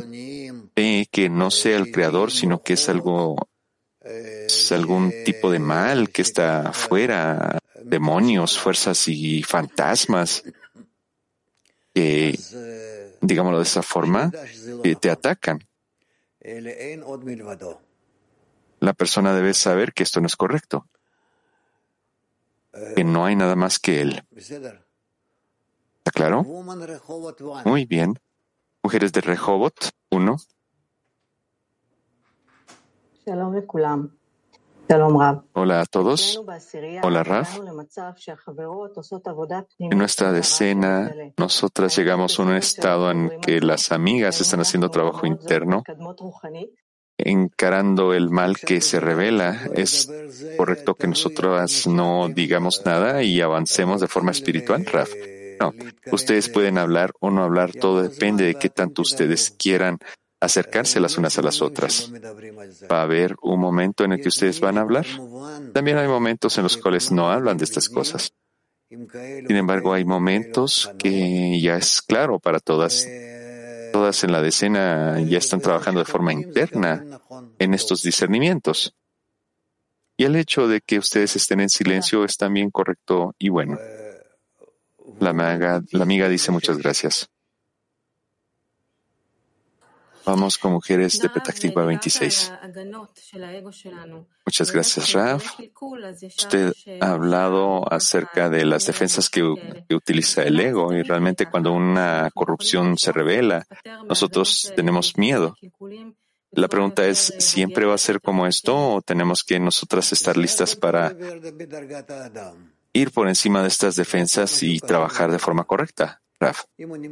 ve 0.75 1.07
que 1.11 1.29
no 1.29 1.51
sea 1.51 1.77
el 1.77 1.91
creador, 1.91 2.31
sino 2.31 2.61
que 2.61 2.73
es 2.73 2.89
algo, 2.89 3.47
es 4.01 4.71
algún 4.71 5.13
tipo 5.25 5.51
de 5.51 5.59
mal 5.59 6.09
que 6.09 6.21
está 6.21 6.69
afuera, 6.69 7.59
demonios, 7.83 8.57
fuerzas 8.57 9.07
y 9.07 9.43
fantasmas 9.43 10.43
que, 11.93 12.37
digámoslo 13.21 13.57
de 13.57 13.63
esa 13.63 13.81
forma, 13.83 14.31
que 14.83 14.95
te 14.95 15.09
atacan. 15.09 15.59
La 18.79 18.93
persona 18.93 19.33
debe 19.33 19.53
saber 19.53 19.93
que 19.93 20.03
esto 20.03 20.19
no 20.21 20.27
es 20.27 20.35
correcto 20.35 20.87
que 22.95 23.03
no 23.03 23.25
hay 23.25 23.35
nada 23.35 23.55
más 23.55 23.79
que 23.79 24.01
Él. 24.01 24.23
¿Está 24.35 26.11
claro? 26.13 26.43
Muy 27.65 27.85
bien. 27.85 28.19
Mujeres 28.83 29.11
de 29.11 29.21
Rehoboth, 29.21 29.89
uno. 30.09 30.37
Hola 35.53 35.81
a 35.81 35.85
todos. 35.85 36.41
Hola 37.03 37.23
Raf. 37.23 37.59
En 39.79 39.97
nuestra 39.97 40.31
decena, 40.31 41.13
nosotras 41.37 41.95
llegamos 41.95 42.37
a 42.37 42.43
un 42.43 42.55
estado 42.55 43.11
en 43.11 43.31
que 43.41 43.61
las 43.61 43.91
amigas 43.91 44.41
están 44.41 44.59
haciendo 44.59 44.89
trabajo 44.89 45.25
interno 45.25 45.83
encarando 47.23 48.13
el 48.13 48.29
mal 48.29 48.57
que 48.57 48.81
se 48.81 48.99
revela, 48.99 49.69
es 49.75 50.11
correcto 50.57 50.95
que 50.95 51.07
nosotros 51.07 51.87
no 51.87 52.29
digamos 52.29 52.83
nada 52.85 53.23
y 53.23 53.41
avancemos 53.41 54.01
de 54.01 54.07
forma 54.07 54.31
espiritual, 54.31 54.85
Raf. 54.85 55.11
No, 55.59 55.73
ustedes 56.11 56.49
pueden 56.49 56.79
hablar 56.79 57.11
o 57.19 57.29
no 57.29 57.43
hablar, 57.43 57.71
todo 57.71 58.01
depende 58.01 58.45
de 58.45 58.55
qué 58.55 58.69
tanto 58.69 59.03
ustedes 59.03 59.51
quieran 59.51 59.99
acercarse 60.41 60.99
las 60.99 61.17
unas 61.17 61.37
a 61.37 61.43
las 61.43 61.61
otras. 61.61 62.11
Va 62.91 62.99
a 62.99 63.03
haber 63.03 63.35
un 63.41 63.59
momento 63.59 64.03
en 64.03 64.13
el 64.13 64.21
que 64.21 64.27
ustedes 64.27 64.59
van 64.59 64.77
a 64.77 64.81
hablar. 64.81 65.05
También 65.73 65.97
hay 65.97 66.07
momentos 66.07 66.57
en 66.57 66.63
los 66.63 66.77
cuales 66.77 67.11
no 67.11 67.31
hablan 67.31 67.57
de 67.57 67.63
estas 67.63 67.87
cosas. 67.87 68.33
Sin 68.89 69.55
embargo, 69.55 69.93
hay 69.93 70.03
momentos 70.03 70.91
que 70.97 71.61
ya 71.61 71.77
es 71.77 72.01
claro 72.01 72.39
para 72.39 72.59
todas 72.59 73.07
todas 73.91 74.23
en 74.23 74.31
la 74.31 74.41
decena 74.41 75.19
ya 75.19 75.37
están 75.37 75.59
trabajando 75.59 75.99
de 75.99 76.05
forma 76.05 76.33
interna 76.33 77.05
en 77.59 77.73
estos 77.73 78.01
discernimientos. 78.01 78.95
Y 80.17 80.23
el 80.23 80.35
hecho 80.35 80.67
de 80.67 80.81
que 80.81 80.97
ustedes 80.97 81.35
estén 81.35 81.59
en 81.59 81.69
silencio 81.69 82.23
es 82.23 82.37
también 82.37 82.71
correcto 82.71 83.35
y 83.37 83.49
bueno. 83.49 83.77
La 85.19 85.33
la 85.33 86.03
amiga 86.03 86.29
dice 86.29 86.51
muchas 86.51 86.77
gracias. 86.77 87.29
Vamos 90.25 90.57
con 90.57 90.73
mujeres 90.73 91.19
de 91.19 91.29
Petactiva 91.29 91.85
26. 91.85 92.53
Muchas 94.45 94.71
gracias, 94.71 95.11
Raf. 95.13 95.59
Usted 96.37 96.73
ha 96.99 97.11
hablado 97.11 97.91
acerca 97.91 98.49
de 98.49 98.65
las 98.65 98.85
defensas 98.85 99.29
que, 99.29 99.43
utiliza 99.43 100.43
el 100.43 100.59
ego 100.59 100.93
y 100.93 101.03
realmente 101.03 101.45
cuando 101.47 101.71
una 101.73 102.29
corrupción 102.33 102.97
se 102.97 103.11
revela, 103.11 103.65
nosotros 104.07 104.71
tenemos 104.75 105.17
miedo. 105.17 105.55
La 106.51 106.67
pregunta 106.67 107.05
es, 107.05 107.33
¿siempre 107.39 107.85
va 107.85 107.95
a 107.95 107.97
ser 107.97 108.19
como 108.19 108.45
esto 108.45 108.95
o 108.95 109.01
tenemos 109.01 109.43
que 109.43 109.59
nosotras 109.59 110.11
estar 110.11 110.35
listas 110.37 110.75
para 110.75 111.15
ir 112.93 113.11
por 113.11 113.27
encima 113.27 113.61
de 113.61 113.69
estas 113.69 113.95
defensas 113.95 114.61
y 114.61 114.79
trabajar 114.79 115.31
de 115.31 115.39
forma 115.39 115.63
correcta? 115.63 116.21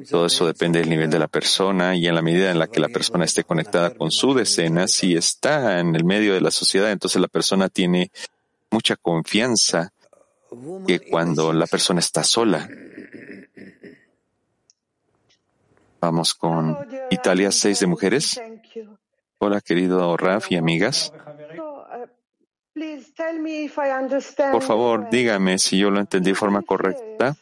Todo 0.10 0.26
eso 0.26 0.48
depende 0.48 0.80
del 0.80 0.90
nivel 0.90 1.10
de 1.10 1.20
la 1.20 1.28
persona 1.28 1.96
y 1.96 2.08
en 2.08 2.16
la 2.16 2.22
medida 2.24 2.50
en 2.50 2.58
la 2.58 2.68
que 2.68 2.80
la 2.80 2.90
persona 2.90 3.26
esté 3.26 3.44
conectada 3.44 3.92
con 3.92 4.10
su 4.10 4.34
decena, 4.34 4.88
si 4.88 5.16
está 5.16 5.80
en 5.80 5.96
el 5.96 6.04
medio 6.04 6.34
de 6.34 6.42
la 6.42 6.50
sociedad, 6.50 6.92
entonces 6.92 7.22
la 7.22 7.28
persona 7.28 7.70
tiene 7.70 8.12
mucha 8.72 8.96
confianza 8.96 9.94
que 10.88 11.00
cuando 11.00 11.54
la 11.54 11.68
persona 11.68 12.00
está 12.00 12.24
sola. 12.24 12.68
Vamos 16.02 16.34
con 16.34 16.76
Italia 17.12 17.52
6 17.52 17.82
de 17.82 17.88
mujeres. 17.88 18.42
Hola, 19.38 19.62
querido 19.62 20.18
Raf 20.18 20.52
y 20.52 20.56
amigas. 20.56 21.14
Por 24.52 24.64
favor, 24.64 25.10
dígame 25.12 25.60
si 25.60 25.78
yo 25.78 25.92
lo 25.92 26.00
entendí 26.00 26.32
de 26.32 26.36
forma 26.36 26.64
correcta 26.64 27.36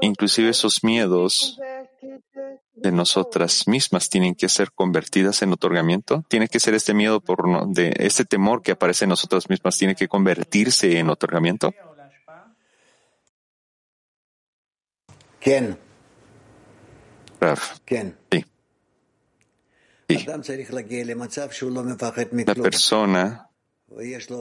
Inclusive 0.00 0.50
esos 0.50 0.84
miedos 0.84 1.58
de 2.74 2.92
nosotras 2.92 3.66
mismas 3.66 4.08
tienen 4.08 4.34
que 4.34 4.48
ser 4.48 4.72
convertidas 4.72 5.42
en 5.42 5.52
otorgamiento. 5.52 6.24
Tiene 6.28 6.48
que 6.48 6.60
ser 6.60 6.74
este 6.74 6.94
miedo 6.94 7.20
por 7.20 7.68
de 7.68 7.94
este 7.98 8.24
temor 8.24 8.62
que 8.62 8.72
aparece 8.72 9.04
en 9.04 9.10
nosotras 9.10 9.48
mismas 9.48 9.78
tiene 9.78 9.94
que 9.94 10.08
convertirse 10.08 10.98
en 10.98 11.10
otorgamiento. 11.10 11.72
¿Quién? 15.40 15.78
¿Quién? 17.84 18.16
Sí. 18.30 18.44
La 22.46 22.54
persona 22.54 23.50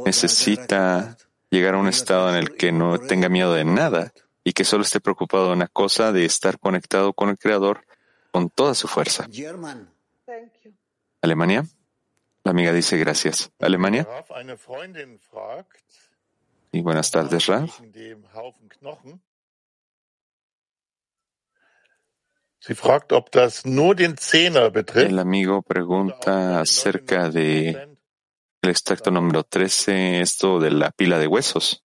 necesita 0.06 1.18
llegar 1.49 1.76
a 1.76 1.78
un 1.78 1.88
estado 1.88 2.30
en 2.30 2.36
el 2.36 2.56
que 2.56 2.72
no 2.72 2.99
tenga 2.99 3.30
miedo 3.30 3.54
de 3.54 3.66
nada 3.66 4.14
y 4.43 4.53
que 4.53 4.63
solo 4.63 4.83
esté 4.83 4.99
preocupado 4.99 5.47
de 5.47 5.53
una 5.53 5.67
cosa, 5.67 6.11
de 6.11 6.25
estar 6.25 6.59
conectado 6.59 7.13
con 7.13 7.29
el 7.29 7.37
Creador 7.37 7.85
con 8.31 8.49
toda 8.49 8.73
su 8.75 8.87
fuerza. 8.87 9.27
Alemania. 11.21 11.65
La 12.43 12.51
amiga 12.51 12.73
dice 12.73 12.97
gracias. 12.97 13.51
Alemania. 13.59 14.07
Y 16.71 16.81
buenas 16.81 17.11
tardes, 17.11 17.45
Raf. 17.45 17.79
El 24.95 25.19
amigo 25.19 25.61
pregunta 25.61 26.61
acerca 26.61 27.29
de 27.29 27.97
el 28.61 28.69
extracto 28.69 29.11
número 29.11 29.43
13, 29.43 30.21
esto 30.21 30.59
de 30.59 30.71
la 30.71 30.91
pila 30.91 31.19
de 31.19 31.27
huesos 31.27 31.82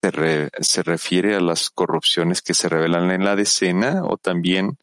se, 0.00 0.82
refiere 0.82 1.34
a 1.34 1.40
las 1.40 1.70
corrupciones 1.70 2.42
que 2.42 2.54
se 2.54 2.68
revelan 2.68 3.10
en 3.10 3.24
la 3.24 3.36
decena 3.36 4.02
o 4.04 4.16
también 4.16 4.78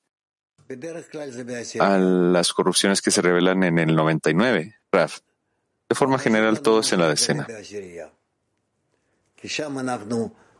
a 1.79 1.97
las 1.97 2.53
corrupciones 2.53 3.01
que 3.01 3.11
se 3.11 3.21
revelan 3.21 3.63
en 3.63 3.79
el 3.79 3.95
99, 3.95 4.75
Raf. 4.91 5.19
De 5.87 5.95
forma 5.95 6.17
general, 6.17 6.61
todo 6.61 6.79
es 6.79 6.91
en 6.91 6.99
la 6.99 7.09
decena. 7.09 7.47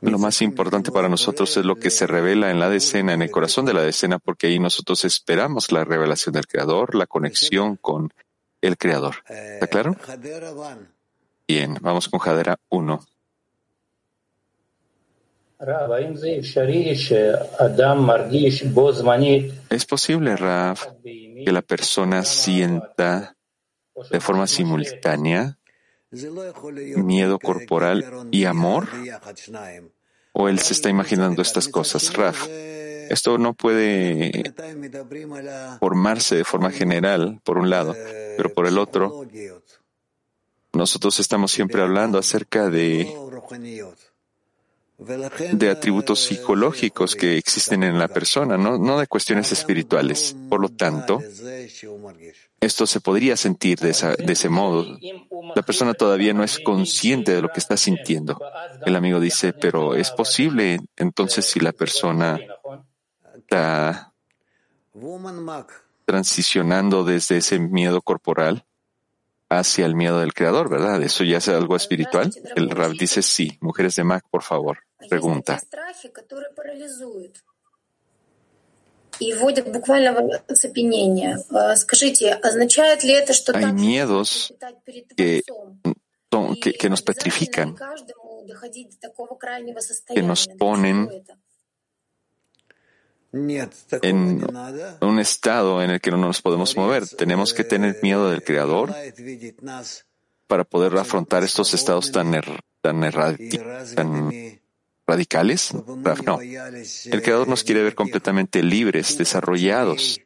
Lo 0.02 0.20
más 0.20 0.42
importante 0.42 0.92
para 0.92 1.10
nosotros 1.10 1.58
es 1.58 1.66
lo 1.66 1.78
que 1.78 1.90
se 1.90 2.06
revela 2.06 2.52
en 2.52 2.60
la 2.60 2.70
decena, 2.70 3.14
en 3.14 3.24
el 3.24 3.32
corazón 3.32 3.66
de 3.66 3.74
la 3.74 3.82
decena, 3.82 4.20
porque 4.20 4.48
ahí 4.48 4.60
nosotros 4.60 5.04
esperamos 5.06 5.72
la 5.72 5.84
revelación 5.84 6.34
del 6.34 6.46
Creador, 6.46 6.94
la 6.94 7.08
conexión 7.08 7.76
con 7.78 8.14
el 8.62 8.78
Creador. 8.78 9.16
¿Está 9.28 9.68
claro? 9.68 9.96
Bien, 11.48 11.78
vamos 11.82 12.10
con 12.10 12.20
Jadera 12.20 12.60
1. 12.70 13.06
¿Es 19.70 19.86
posible, 19.86 20.36
Rav, 20.36 20.78
que 21.04 21.52
la 21.52 21.62
persona 21.62 22.24
sienta 22.24 23.36
de 24.12 24.20
forma 24.20 24.48
simultánea 24.48 25.58
miedo 26.98 27.40
corporal 27.40 28.06
y 28.32 28.46
amor? 28.46 28.88
¿O 30.34 30.50
él 30.50 30.60
se 30.60 30.74
está 30.74 30.90
imaginando 30.90 31.42
estas 31.42 31.68
cosas? 31.68 32.14
Raf, 32.14 32.48
esto 33.10 33.38
no 33.38 33.54
puede 33.54 34.54
formarse 35.80 36.36
de 36.36 36.44
forma 36.44 36.72
general, 36.72 37.40
por 37.44 37.58
un 37.58 37.70
lado, 37.70 37.96
pero 38.38 38.54
por 38.54 38.68
el 38.68 38.78
otro, 38.78 39.26
nosotros 40.74 41.20
estamos 41.20 41.52
siempre 41.52 41.82
hablando 41.82 42.18
acerca 42.18 42.70
de 42.70 43.14
de 44.98 45.70
atributos 45.70 46.22
psicológicos 46.24 47.16
que 47.16 47.38
existen 47.38 47.84
en 47.84 48.00
la 48.00 48.08
persona, 48.08 48.58
no, 48.58 49.00
de 49.00 49.08
cuestiones 49.08 49.52
espirituales. 49.52 50.36
Por 50.50 50.62
lo 50.62 50.70
tanto, 50.70 51.20
esto 52.62 52.88
se 52.88 53.02
podría 53.02 53.36
sentir 53.36 53.80
de, 53.80 53.92
de 53.92 54.34
ese 54.34 54.50
modo. 54.50 54.98
La 55.56 55.62
persona 55.64 55.94
todavía 55.94 56.34
no 56.34 56.44
es 56.44 56.60
consciente 56.60 57.34
de 57.34 57.42
lo 57.42 57.50
que 57.50 57.60
está 57.60 57.78
sintiendo. 57.78 58.40
El 58.86 58.96
amigo 58.96 59.20
dice, 59.20 59.54
pero 59.54 59.96
es 59.96 60.12
posible 60.12 60.80
entonces 60.96 61.46
si 61.46 61.60
la 61.60 61.74
persona 61.74 62.40
está 63.36 64.14
transicionando 66.06 67.04
desde 67.04 67.38
ese 67.38 67.60
miedo 67.60 68.02
corporal 68.02 68.66
hacia 69.50 69.86
el 69.86 69.96
miedo 69.96 70.20
del 70.20 70.34
creador, 70.34 70.70
¿verdad? 70.70 71.02
Eso 71.02 71.24
ya 71.24 71.38
es 71.38 71.48
algo 71.48 71.76
espiritual. 71.76 72.34
El 72.56 72.70
Rab 72.70 72.94
dice 72.94 73.22
sí. 73.22 73.58
Mujeres 73.62 73.96
de 73.96 74.04
Mac, 74.04 74.26
por 74.30 74.44
favor. 74.44 74.85
Pregunta. 75.10 75.62
Hay 83.54 83.74
miedos 83.74 84.54
que, 85.16 85.44
que, 86.62 86.74
que 86.74 86.90
nos 86.90 87.02
petrifican, 87.02 87.76
que 90.14 90.22
nos 90.22 90.48
ponen 90.48 91.10
en 94.02 94.48
un 95.02 95.20
estado 95.20 95.82
en 95.82 95.92
el 95.92 96.02
que 96.02 96.12
no 96.12 96.18
nos 96.18 96.42
podemos 96.42 96.76
mover. 96.76 97.08
Tenemos 97.08 97.54
que 97.54 97.64
tener 97.64 97.98
miedo 98.02 98.30
del 98.30 98.44
Creador 98.44 98.94
para 100.48 100.64
poder 100.64 100.98
afrontar 100.98 101.44
estos 101.44 101.74
estados 101.74 102.12
tan, 102.12 102.32
tan, 102.82 103.12
tan 103.96 104.60
radicales. 105.08 105.74
No. 106.26 106.40
El 106.42 107.22
Creador 107.22 107.48
nos 107.48 107.64
quiere 107.64 107.84
ver 107.84 107.96
completamente 107.96 108.64
libres, 108.64 109.18
desarrollados. 109.18 110.20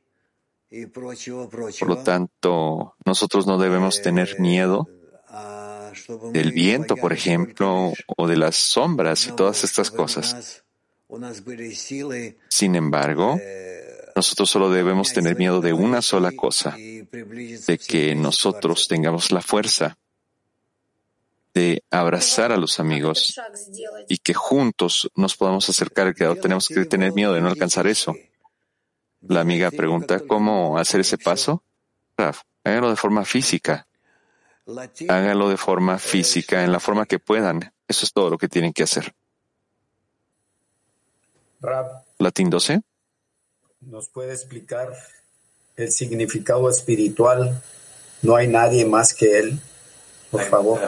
Por 1.80 1.88
lo 1.88 1.98
tanto, 2.04 2.96
nosotros 3.06 3.48
no 3.48 3.58
debemos 3.58 4.02
tener 4.02 4.40
miedo 4.40 4.88
del 6.32 6.52
viento, 6.52 6.96
por 6.96 7.14
ejemplo, 7.14 7.94
o 8.18 8.28
de 8.28 8.38
las 8.38 8.56
sombras 8.56 9.28
y 9.28 9.32
todas 9.32 9.64
estas 9.64 9.90
cosas. 9.90 10.64
Sin 12.50 12.76
embargo, 12.76 13.40
nosotros 14.16 14.50
solo 14.50 14.70
debemos 14.70 15.12
tener 15.12 15.38
miedo 15.38 15.60
de 15.60 15.74
una 15.74 16.02
sola 16.02 16.32
cosa, 16.32 16.76
de 16.78 17.80
que 17.88 18.16
nosotros 18.16 18.88
tengamos 18.88 19.32
la 19.32 19.42
fuerza 19.42 19.98
de 21.54 21.84
abrazar 21.90 22.52
a 22.52 22.58
los 22.58 22.80
amigos 22.80 23.40
y 24.08 24.18
que 24.18 24.34
juntos 24.34 25.10
nos 25.16 25.36
podamos 25.36 25.70
acercar 25.70 26.08
al 26.08 26.16
Creador. 26.16 26.40
Tenemos 26.40 26.68
que 26.68 26.86
tener 26.86 27.14
miedo 27.14 27.34
de 27.34 27.42
no 27.42 27.50
alcanzar 27.50 27.88
eso. 27.88 28.16
La 29.22 29.42
amiga 29.42 29.72
pregunta, 29.72 30.20
¿cómo 30.20 30.78
hacer 30.78 31.02
ese 31.02 31.18
paso? 31.18 31.64
Raf, 32.18 32.42
hágalo 32.64 32.90
de 32.90 32.96
forma 32.96 33.26
física. 33.26 33.88
Hágalo 35.08 35.50
de 35.50 35.58
forma 35.58 35.98
física, 35.98 36.64
en 36.64 36.72
la 36.72 36.80
forma 36.80 37.06
que 37.06 37.20
puedan. 37.20 37.74
Eso 37.88 38.06
es 38.06 38.14
todo 38.14 38.30
lo 38.30 38.38
que 38.38 38.48
tienen 38.48 38.72
que 38.72 38.84
hacer. 38.84 39.14
Latín 42.20 42.50
12. 42.50 42.82
¿Nos 43.82 44.10
puede 44.10 44.34
explicar 44.34 44.94
el 45.76 45.92
significado 45.92 46.70
espiritual? 46.70 47.62
No 48.22 48.36
hay 48.36 48.48
nadie 48.48 48.86
más 48.86 49.14
que 49.14 49.40
él. 49.40 49.60
Por 50.32 50.44
favor. 50.44 50.80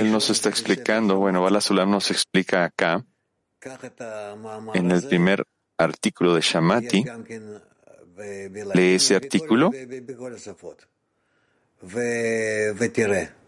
Él 0.00 0.10
nos 0.10 0.30
está 0.30 0.48
explicando, 0.48 1.16
bueno, 1.18 1.42
Balasulam 1.42 1.90
nos 1.90 2.10
explica 2.10 2.64
acá, 2.64 3.04
en 4.74 4.90
el 4.90 5.02
primer 5.06 5.46
artículo 5.78 6.34
de 6.34 6.40
Shamati, 6.40 7.04
Lee 8.74 8.94
ese 8.96 9.14
artículo. 9.14 9.70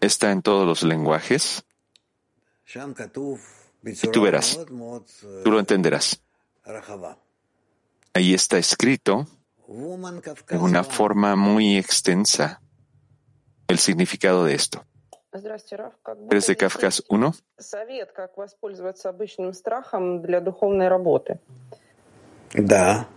Está 0.01 0.31
en 0.31 0.41
todos 0.41 0.65
los 0.65 0.83
lenguajes. 0.83 1.63
Y 3.83 4.07
tú 4.07 4.21
verás, 4.21 4.59
tú 5.43 5.51
lo 5.51 5.59
entenderás. 5.59 6.21
Ahí 8.13 8.33
está 8.33 8.57
escrito 8.57 9.27
en 10.49 10.61
una 10.61 10.83
forma 10.83 11.35
muy 11.35 11.77
extensa 11.77 12.61
el 13.67 13.79
significado 13.79 14.45
de 14.45 14.55
esto. 14.55 14.85
¿Eres 16.29 16.47
de 16.47 16.55
Kafkas 16.55 17.03
1? 17.09 17.33
Да. 22.55 23.09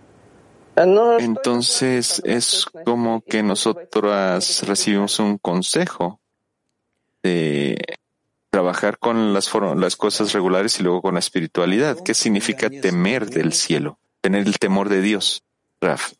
Entonces 1.19 2.21
es 2.25 2.65
como 2.85 3.21
que 3.21 3.41
nosotros 3.43 4.67
recibimos 4.67 5.19
un 5.19 5.37
consejo 5.37 6.19
de 7.23 7.77
trabajar 8.57 8.97
con 8.97 9.35
las, 9.35 9.51
las 9.75 9.95
cosas 9.95 10.33
regulares 10.33 10.79
y 10.79 10.83
luego 10.83 11.03
con 11.03 11.13
la 11.13 11.19
espiritualidad. 11.19 11.99
¿Qué 12.03 12.15
significa 12.15 12.71
temer 12.71 13.29
del 13.29 13.53
cielo? 13.53 13.99
Tener 14.19 14.47
el 14.47 14.57
temor 14.57 14.89
de 14.89 15.03
Dios. 15.03 15.43
Raf. 15.79 16.13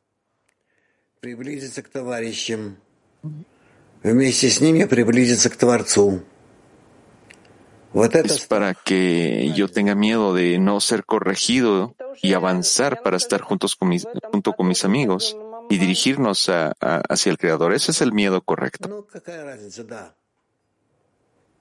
Es 8.36 8.46
para 8.46 8.76
que 8.76 9.52
yo 9.56 9.68
tenga 9.68 9.96
miedo 9.96 10.36
de 10.36 10.60
no 10.60 10.80
ser 10.80 11.06
corregido 11.06 11.96
y 12.22 12.34
avanzar 12.34 13.02
para 13.02 13.18
estar 13.18 13.42
juntos 13.42 13.76
con 13.76 13.90
mis, 13.90 14.08
junto 14.32 14.54
con 14.54 14.68
mis 14.68 14.86
amigos 14.86 15.36
y 15.72 15.80
dirigirnos 15.80 16.52
hacia 16.52 17.32
el 17.32 17.40
Creador. 17.40 17.74
Ese 17.74 17.90
es 17.90 18.02
el 18.02 18.14
miedo 18.14 18.42
correcto. 18.42 19.08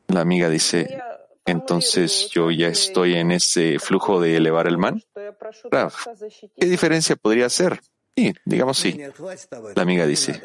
La 0.09 0.20
amiga 0.20 0.48
dice, 0.48 1.00
entonces 1.44 2.28
yo 2.32 2.50
ya 2.50 2.68
estoy 2.68 3.14
en 3.14 3.32
ese 3.32 3.78
flujo 3.78 4.20
de 4.20 4.36
elevar 4.36 4.66
el 4.66 4.78
man. 4.78 5.02
¿qué 6.59 6.66
diferencia 6.66 7.16
podría 7.16 7.48
ser? 7.48 7.80
Sí, 8.16 8.32
digamos 8.44 8.78
sí. 8.78 8.98
La 9.74 9.82
amiga 9.82 10.07
dice, 10.07 10.40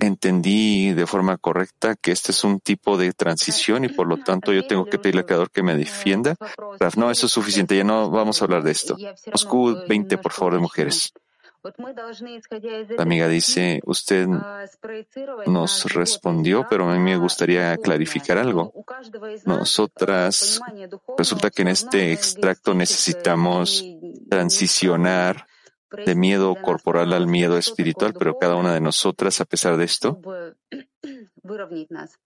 Entendí 0.00 0.92
de 0.92 1.06
forma 1.06 1.38
correcta 1.38 1.96
que 1.96 2.12
este 2.12 2.32
es 2.32 2.44
un 2.44 2.60
tipo 2.60 2.98
de 2.98 3.12
transición 3.14 3.84
y 3.84 3.88
por 3.88 4.06
lo 4.06 4.18
tanto 4.18 4.52
yo 4.52 4.66
tengo 4.66 4.84
que 4.84 4.98
pedirle 4.98 5.20
al 5.20 5.26
Creador 5.26 5.50
que 5.50 5.62
me 5.62 5.74
defienda. 5.74 6.36
no, 6.96 7.10
eso 7.10 7.26
es 7.26 7.32
suficiente, 7.32 7.76
ya 7.76 7.84
no 7.84 8.10
vamos 8.10 8.40
a 8.40 8.44
hablar 8.44 8.62
de 8.62 8.72
esto. 8.72 8.96
Moscú 9.32 9.78
20, 9.88 10.18
por 10.18 10.32
favor, 10.32 10.54
de 10.54 10.60
mujeres. 10.60 11.12
La 12.96 13.02
amiga 13.02 13.28
dice, 13.28 13.80
usted 13.84 14.26
nos 15.46 15.92
respondió, 15.92 16.66
pero 16.68 16.88
a 16.88 16.94
mí 16.94 17.00
me 17.00 17.16
gustaría 17.16 17.76
clarificar 17.78 18.38
algo. 18.38 18.72
Nosotras, 19.44 20.60
resulta 21.16 21.50
que 21.50 21.62
en 21.62 21.68
este 21.68 22.12
extracto 22.12 22.74
necesitamos 22.74 23.84
transicionar 24.28 25.46
de 26.04 26.14
miedo 26.14 26.54
corporal 26.60 27.12
al 27.12 27.26
miedo 27.26 27.56
espiritual, 27.58 28.14
pero 28.14 28.38
cada 28.38 28.56
una 28.56 28.74
de 28.74 28.80
nosotras, 28.80 29.40
a 29.40 29.44
pesar 29.44 29.76
de 29.76 29.84
esto, 29.84 30.20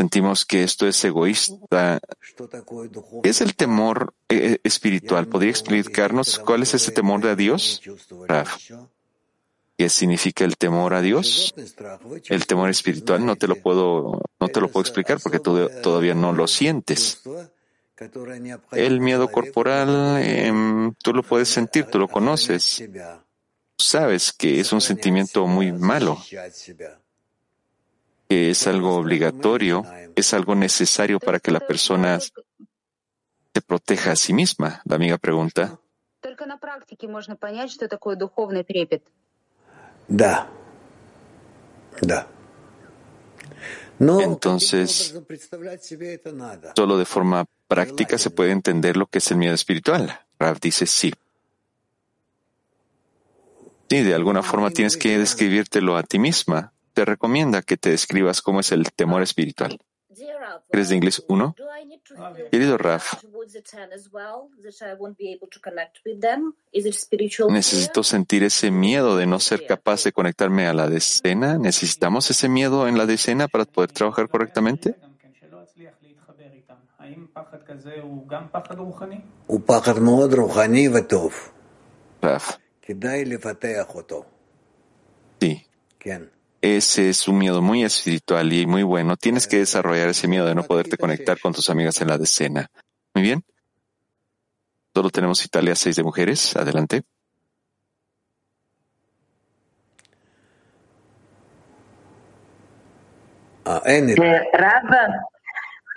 Sentimos 0.00 0.46
que 0.46 0.62
esto 0.62 0.88
es 0.88 1.04
egoísta. 1.04 2.00
¿Qué 3.22 3.28
es 3.28 3.42
el 3.42 3.54
temor 3.54 4.14
eh, 4.30 4.56
espiritual? 4.64 5.28
¿Podría 5.28 5.50
explicarnos 5.50 6.38
cuál 6.38 6.62
es 6.62 6.72
ese 6.72 6.90
temor 6.90 7.20
de 7.20 7.36
Dios? 7.36 7.82
¿Qué 9.76 9.90
significa 9.90 10.46
el 10.46 10.56
temor 10.56 10.94
a 10.94 11.02
Dios? 11.02 11.54
El 12.30 12.46
temor 12.46 12.70
espiritual 12.70 13.26
no 13.26 13.36
te 13.36 13.46
lo 13.46 13.56
puedo, 13.56 14.22
no 14.40 14.48
te 14.48 14.62
lo 14.62 14.70
puedo 14.70 14.80
explicar 14.80 15.20
porque 15.22 15.38
tú 15.38 15.68
todavía 15.82 16.14
no 16.14 16.32
lo 16.32 16.46
sientes. 16.46 17.20
El 18.72 19.00
miedo 19.00 19.30
corporal, 19.30 20.22
em, 20.24 20.94
tú 20.94 21.12
lo 21.12 21.22
puedes 21.22 21.50
sentir, 21.50 21.84
tú 21.84 21.98
lo 21.98 22.08
conoces. 22.08 22.82
Sabes 23.76 24.32
que 24.32 24.60
es 24.60 24.72
un 24.72 24.80
sentimiento 24.80 25.46
muy 25.46 25.72
malo 25.72 26.22
que 28.30 28.50
es 28.50 28.68
algo 28.68 28.94
obligatorio, 28.94 29.84
es 30.14 30.32
algo 30.34 30.54
necesario 30.54 31.18
para 31.18 31.40
que 31.40 31.50
la 31.50 31.58
persona 31.58 32.20
se 32.20 33.60
proteja 33.66 34.12
a 34.12 34.16
sí 34.16 34.32
misma? 34.32 34.82
La 34.84 34.94
amiga 34.94 35.18
pregunta. 35.18 35.80
Entonces, 43.98 45.20
solo 46.76 46.98
de 46.98 47.04
forma 47.04 47.46
práctica 47.66 48.16
se 48.16 48.30
puede 48.30 48.52
entender 48.52 48.96
lo 48.96 49.06
que 49.06 49.18
es 49.18 49.28
el 49.32 49.38
miedo 49.38 49.54
espiritual. 49.54 50.20
Rav 50.38 50.60
dice 50.60 50.86
sí. 50.86 51.12
Sí, 53.88 54.02
de 54.04 54.14
alguna 54.14 54.44
forma 54.44 54.70
tienes 54.70 54.96
que 54.96 55.18
describírtelo 55.18 55.96
a 55.96 56.04
ti 56.04 56.20
misma 56.20 56.72
te 57.00 57.06
recomienda 57.06 57.62
que 57.62 57.78
te 57.78 57.88
describas 57.88 58.42
cómo 58.42 58.60
es 58.60 58.72
el 58.72 58.92
temor 58.92 59.22
espiritual. 59.22 59.80
¿Eres 60.70 60.90
de 60.90 60.96
inglés 60.96 61.24
1? 61.28 61.56
Querido 62.50 62.76
Raf, 62.76 63.24
necesito 67.48 68.02
sentir 68.02 68.42
ese 68.42 68.70
miedo 68.70 69.16
de 69.16 69.26
no 69.26 69.40
ser 69.40 69.66
capaz 69.66 70.04
de 70.04 70.12
conectarme 70.12 70.66
a 70.66 70.74
la 70.74 70.88
decena. 70.88 71.56
¿Necesitamos 71.56 72.30
ese 72.30 72.50
miedo 72.50 72.86
en 72.86 72.98
la 72.98 73.06
decena 73.06 73.48
para 73.48 73.64
poder 73.64 73.92
trabajar 73.92 74.28
correctamente? 74.28 74.94
Raf. 82.20 82.58
Sí. 85.40 85.66
Ese 86.62 87.08
es 87.08 87.26
un 87.26 87.38
miedo 87.38 87.62
muy 87.62 87.84
espiritual 87.84 88.52
y 88.52 88.66
muy 88.66 88.82
bueno. 88.82 89.16
Tienes 89.16 89.46
que 89.46 89.58
desarrollar 89.58 90.10
ese 90.10 90.28
miedo 90.28 90.44
de 90.44 90.54
no 90.54 90.62
poderte 90.62 90.98
conectar 90.98 91.40
con 91.40 91.54
tus 91.54 91.70
amigas 91.70 92.00
en 92.02 92.08
la 92.08 92.18
decena. 92.18 92.70
Muy 93.14 93.22
bien. 93.22 93.42
Solo 94.94 95.08
tenemos 95.08 95.42
Italia 95.44 95.74
seis 95.74 95.96
de 95.96 96.02
mujeres. 96.02 96.54
Adelante. 96.56 97.02
Uh, 103.64 103.78
Rav, 104.52 104.84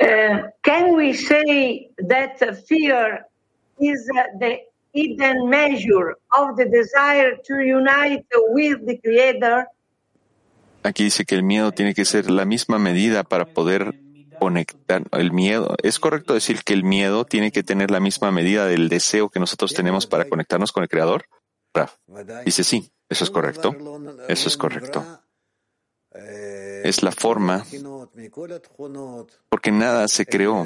uh, 0.02 0.50
can 0.62 0.96
we 0.96 1.14
say 1.14 1.90
that 2.08 2.38
fear 2.68 3.26
is 3.80 4.08
the 4.40 4.60
hidden 4.94 5.50
measure 5.50 6.16
of 6.38 6.56
the 6.56 6.66
desire 6.66 7.36
to 7.44 7.60
unite 7.62 8.26
with 8.52 8.86
the 8.86 9.00
Creator? 9.00 9.68
Aquí 10.84 11.06
dice 11.06 11.26
que 11.26 11.36
el 11.36 11.44
miedo 11.44 11.72
tiene 11.72 11.94
que 11.94 12.06
ser 12.06 12.30
la 12.30 12.46
misma 12.46 12.78
medida 12.78 13.24
para 13.24 13.46
poder 13.46 14.00
conectar 14.40 15.04
el 15.12 15.32
miedo. 15.32 15.76
¿Es 15.82 16.00
correcto 16.00 16.34
decir 16.34 16.64
que 16.64 16.74
el 16.74 16.84
miedo 16.84 17.26
tiene 17.26 17.52
que 17.52 17.64
tener 17.64 17.92
la 17.92 18.00
misma 18.00 18.32
medida 18.32 18.66
del 18.66 18.90
deseo 18.90 19.30
que 19.30 19.40
nosotros 19.40 19.74
tenemos 19.74 20.06
para 20.08 20.28
conectarnos 20.28 20.72
con 20.72 20.84
el 20.84 20.90
Creador? 20.90 21.26
Raf 21.74 21.96
dice 22.46 22.64
sí, 22.64 22.92
eso 23.10 23.24
es 23.24 23.30
correcto. 23.30 23.76
Eso 24.28 24.48
es 24.48 24.58
correcto. 24.58 25.06
Es 26.84 27.02
la 27.02 27.12
forma, 27.12 27.66
porque 29.50 29.72
nada 29.72 30.08
se 30.08 30.28
creó 30.28 30.66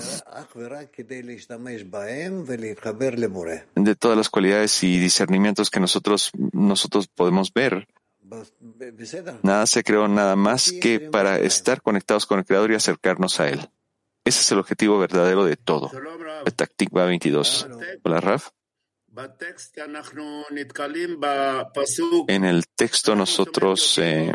de 3.75 3.95
todas 3.95 4.17
las 4.17 4.29
cualidades 4.29 4.83
y 4.83 4.99
discernimientos 4.99 5.69
que 5.69 5.79
nosotros, 5.79 6.31
nosotros 6.51 7.07
podemos 7.07 7.53
ver 7.53 7.87
Nada 9.43 9.65
se 9.65 9.83
creó 9.83 10.07
nada 10.07 10.35
más 10.35 10.71
que 10.81 10.99
para 10.99 11.39
estar 11.39 11.81
conectados 11.81 12.25
con 12.25 12.39
el 12.39 12.45
Creador 12.45 12.71
y 12.71 12.75
acercarnos 12.75 13.39
a 13.39 13.49
Él. 13.49 13.69
Ese 14.25 14.41
es 14.41 14.51
el 14.51 14.59
objetivo 14.59 14.99
verdadero 14.99 15.45
de 15.45 15.55
todo. 15.55 15.91
Taktikva 16.55 17.05
22. 17.05 17.67
Hola, 18.03 18.19
Raf. 18.19 18.49
En 22.27 22.45
el 22.45 22.67
texto 22.67 23.15
nosotros 23.15 23.97
eh, 23.97 24.31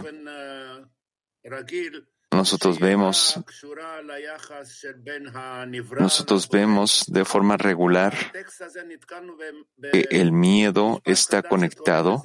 nosotros 2.32 2.80
vemos 2.80 3.38
nosotros 6.01 6.49
vemos 6.49 7.05
de 7.07 7.24
forma 7.24 7.57
regular 7.57 8.16
que 9.93 10.09
el 10.11 10.32
miedo 10.32 11.01
está 11.05 11.43
conectado 11.43 12.22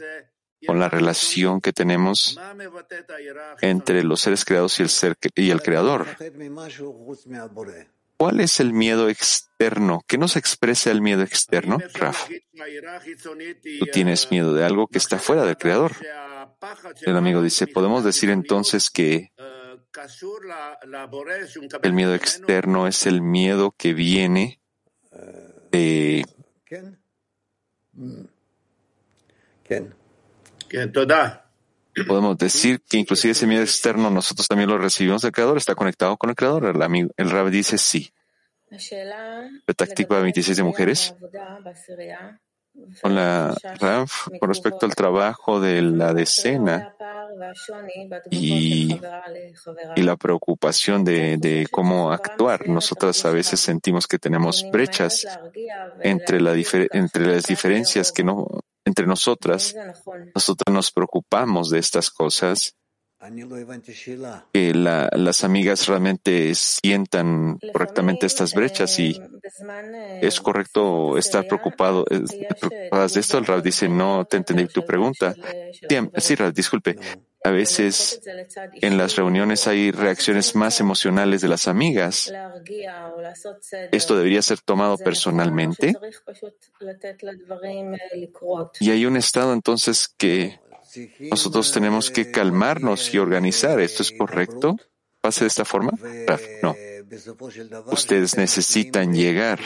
con 0.66 0.80
la 0.80 0.89
relación 0.89 1.62
que 1.62 1.74
tenemos 1.74 2.39
entre 3.62 4.03
los 4.03 4.22
seres 4.22 4.45
creados 4.45 4.80
y 4.80 4.84
el 4.84 4.89
ser 4.89 5.18
y 5.36 5.51
el 5.51 5.62
creador. 5.62 6.08
¿Cuál 8.18 8.39
es 8.39 8.60
el 8.60 8.74
miedo 8.74 9.10
externo? 9.10 10.01
¿Qué 10.08 10.18
nos 10.18 10.36
expresa 10.38 10.89
el 10.89 11.01
miedo 11.01 11.22
externo, 11.22 11.78
Raf? 11.93 12.30
Tú 13.80 13.86
tienes 13.93 14.32
miedo 14.32 14.53
de 14.55 14.66
algo 14.66 14.88
que 14.88 14.97
está 14.97 15.20
fuera 15.20 15.45
del 15.45 15.58
creador. 15.58 15.91
El 17.01 17.16
amigo 17.16 17.43
dice, 17.43 17.68
podemos 17.68 18.03
decir 18.03 18.32
entonces 18.32 18.89
que 18.89 19.32
el 21.84 21.93
miedo 21.93 22.16
externo 22.16 22.88
es 22.88 23.05
el 23.05 23.22
miedo 23.22 23.76
que 23.78 23.93
viene 23.93 24.60
de 25.72 26.26
Podemos 32.05 32.38
decir 32.38 32.82
que 32.88 32.97
inclusive 32.97 33.32
ese 33.32 33.47
miedo 33.47 33.63
externo 33.63 34.09
nosotros 34.09 34.47
también 34.47 34.70
lo 34.70 34.78
recibimos 34.78 35.24
del 35.24 35.32
Creador, 35.32 35.57
está 35.57 35.74
conectado 35.74 36.15
con 36.18 36.30
el 36.30 36.36
Creador. 36.36 36.65
El, 36.65 37.11
el 37.18 37.30
Rab 37.32 37.49
dice 37.49 37.78
sí. 37.78 38.11
Táctica 39.76 40.20
26 40.20 40.57
de 40.57 40.63
mujeres. 40.63 41.15
Con 43.01 43.15
la 43.15 43.55
RAF, 43.80 44.28
con 44.39 44.49
respecto 44.49 44.86
al 44.86 44.93
trabajo 44.93 45.59
de 45.59 45.82
la 45.82 46.13
decena 46.13 46.93
y, 48.30 48.99
y 49.95 50.01
la 50.03 50.15
preocupación 50.15 51.03
de, 51.03 51.38
de, 51.38 51.68
cómo 51.72 52.11
actuar. 52.11 52.70
Nosotras 52.70 53.26
a 53.26 53.32
veces 53.32 53.59
sentimos 53.61 54.05
que 54.05 54.20
tenemos 54.20 54.63
brechas 54.72 55.26
entre, 56.01 56.39
la 56.39 56.53
entre 56.91 57.26
las 57.26 57.45
diferencias 57.45 58.11
que 58.11 58.24
no, 58.24 58.45
entre 58.88 59.05
nosotras, 59.05 59.75
nosotros 60.33 60.73
nos 60.73 60.91
preocupamos 60.91 61.69
de 61.69 61.79
estas 61.79 62.09
cosas, 62.09 62.73
que 64.53 64.73
las 64.73 65.43
amigas 65.43 65.88
realmente 65.88 66.53
sientan 66.55 67.57
correctamente 67.73 68.27
estas 68.27 68.53
brechas 68.53 68.97
y 68.99 69.19
es 70.21 70.39
correcto 70.39 71.17
estar 71.17 71.45
preocupado, 71.45 72.05
preocupadas 72.05 73.13
de 73.15 73.19
esto. 73.19 73.39
El 73.39 73.45
Rab 73.45 73.61
dice, 73.61 73.89
no 73.89 74.25
te 74.25 74.38
entendí 74.38 74.67
tu 74.67 74.85
pregunta. 74.85 75.35
Sí, 76.17 76.35
Rab, 76.35 76.53
disculpe. 76.53 76.95
A 77.48 77.52
veces 77.52 78.20
en 78.82 78.98
las 78.98 79.16
reuniones 79.16 79.68
hay 79.68 79.91
reacciones 79.91 80.54
más 80.54 80.82
emocionales 80.82 81.39
de 81.39 81.48
las 81.48 81.70
amigas. 81.70 82.30
Esto 83.93 84.18
debería 84.18 84.41
ser 84.41 84.60
tomado 84.60 84.98
personalmente. 84.98 85.93
Y 88.82 88.91
hay 88.91 89.06
un 89.06 89.16
estado 89.16 89.54
entonces 89.54 90.10
que 90.10 90.60
nosotros 91.32 91.72
tenemos 91.72 92.12
que 92.12 92.32
calmarnos 92.32 93.14
y 93.14 93.18
organizar. 93.18 93.80
¿Esto 93.80 94.04
es 94.04 94.12
correcto? 94.12 94.76
¿Pase 95.22 95.45
de 95.45 95.48
esta 95.48 95.64
forma? 95.64 95.91
No. 96.62 96.76
Ustedes 97.93 98.36
necesitan 98.36 99.14
llegar 99.14 99.62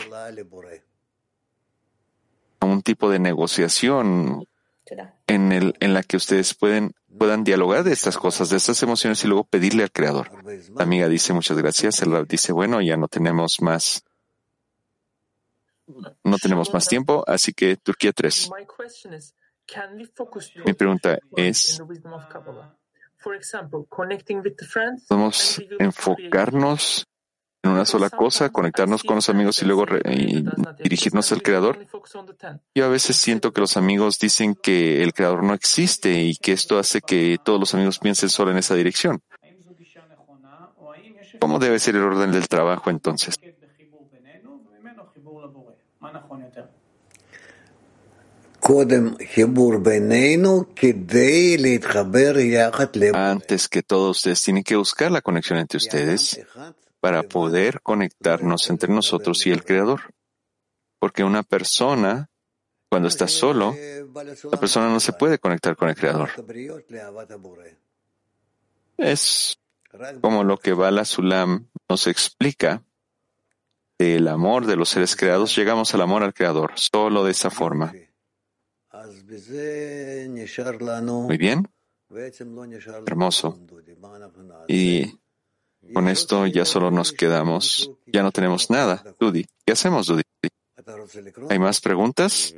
a 2.59 2.65
un 2.67 2.83
tipo 2.83 3.09
de 3.09 3.17
negociación 3.17 4.45
en, 5.27 5.93
la 5.93 6.03
que 6.03 6.17
ustedes 6.17 6.53
pueden, 6.53 6.93
puedan 7.21 7.43
dialogar 7.43 7.83
de 7.83 7.93
estas 7.93 8.17
cosas, 8.17 8.49
de 8.49 8.57
estas 8.57 8.81
emociones 8.81 9.23
y 9.23 9.27
luego 9.27 9.43
pedirle 9.43 9.83
al 9.83 9.91
Creador. 9.91 10.31
La 10.75 10.85
amiga 10.85 11.07
dice 11.07 11.33
muchas 11.33 11.55
gracias, 11.55 12.01
el 12.01 12.11
Rab 12.11 12.25
dice, 12.25 12.51
bueno, 12.51 12.81
ya 12.81 12.97
no 12.97 13.07
tenemos 13.07 13.61
más, 13.61 14.03
no 15.85 16.37
tenemos 16.41 16.73
más 16.73 16.87
tiempo, 16.87 17.23
así 17.27 17.53
que 17.53 17.77
Turquía 17.77 18.11
3. 18.11 18.49
Mi 20.65 20.73
pregunta 20.73 21.19
es, 21.35 21.79
Podemos 25.07 25.61
enfocarnos 25.77 27.07
en 27.63 27.71
una 27.71 27.85
sola 27.85 28.09
cosa, 28.09 28.49
conectarnos 28.49 29.03
con 29.03 29.15
los 29.15 29.29
amigos 29.29 29.61
y 29.61 29.65
luego 29.65 29.85
dirigirnos 30.79 31.31
al 31.31 31.43
Creador. 31.43 31.85
Yo 32.73 32.85
a 32.85 32.89
veces 32.89 33.15
siento 33.17 33.53
que 33.53 33.61
los 33.61 33.77
amigos 33.77 34.17
dicen 34.19 34.55
que 34.55 35.03
el 35.03 35.13
Creador 35.13 35.43
no 35.43 35.53
existe 35.53 36.21
y 36.21 36.35
que 36.35 36.53
esto 36.53 36.79
hace 36.79 37.01
que 37.01 37.37
todos 37.43 37.59
los 37.59 37.73
amigos 37.75 37.99
piensen 37.99 38.29
solo 38.29 38.51
en 38.51 38.57
esa 38.57 38.75
dirección. 38.75 39.21
¿Cómo 41.39 41.59
debe 41.59 41.79
ser 41.79 41.95
el 41.95 42.03
orden 42.03 42.31
del 42.31 42.47
trabajo 42.47 42.89
entonces? 42.89 43.35
Antes 53.15 53.67
que 53.67 53.81
todo, 53.81 54.11
ustedes 54.11 54.41
tienen 54.43 54.63
que 54.63 54.75
buscar 54.75 55.11
la 55.11 55.21
conexión 55.21 55.57
entre 55.59 55.77
ustedes 55.77 56.39
para 57.01 57.23
poder 57.23 57.81
conectarnos 57.81 58.69
entre 58.69 58.93
nosotros 58.93 59.45
y 59.47 59.51
el 59.51 59.65
Creador. 59.65 60.13
Porque 60.99 61.23
una 61.23 61.43
persona, 61.43 62.29
cuando 62.89 63.09
está 63.09 63.27
solo, 63.27 63.75
la 64.51 64.59
persona 64.59 64.87
no 64.87 64.99
se 64.99 65.13
puede 65.13 65.39
conectar 65.39 65.75
con 65.75 65.89
el 65.89 65.95
Creador. 65.95 66.29
Es 68.97 69.59
como 70.21 70.43
lo 70.43 70.57
que 70.57 70.73
Bala 70.73 71.03
Sulam 71.03 71.67
nos 71.89 72.07
explica 72.07 72.83
del 73.97 74.27
amor 74.27 74.65
de 74.65 74.75
los 74.75 74.89
seres 74.89 75.15
creados, 75.15 75.55
llegamos 75.55 75.93
al 75.93 76.01
amor 76.01 76.23
al 76.23 76.33
Creador, 76.33 76.71
solo 76.75 77.23
de 77.23 77.31
esa 77.31 77.49
forma. 77.49 77.93
Muy 81.23 81.37
bien. 81.37 81.67
Hermoso. 83.05 83.59
Y 84.67 85.20
con 85.92 86.08
esto 86.08 86.46
ya 86.46 86.64
solo 86.64 86.90
nos 86.90 87.12
quedamos, 87.12 87.90
ya 88.06 88.22
no 88.22 88.32
tenemos 88.32 88.70
nada. 88.70 89.02
Dudi, 89.18 89.46
¿qué 89.64 89.72
hacemos, 89.72 90.06
Dudi? 90.06 90.22
¿Hay 91.50 91.58
más 91.58 91.80
preguntas? 91.80 92.54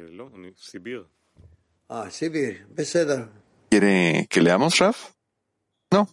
¿Quiere 3.71 4.27
que 4.29 4.41
leamos, 4.41 4.79
Raf? 4.79 5.11
No. 5.91 6.09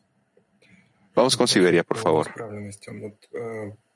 Vamos 1.13 1.37
con 1.37 1.47
Siberia, 1.47 1.83
por 1.83 1.97
favor. 1.97 2.27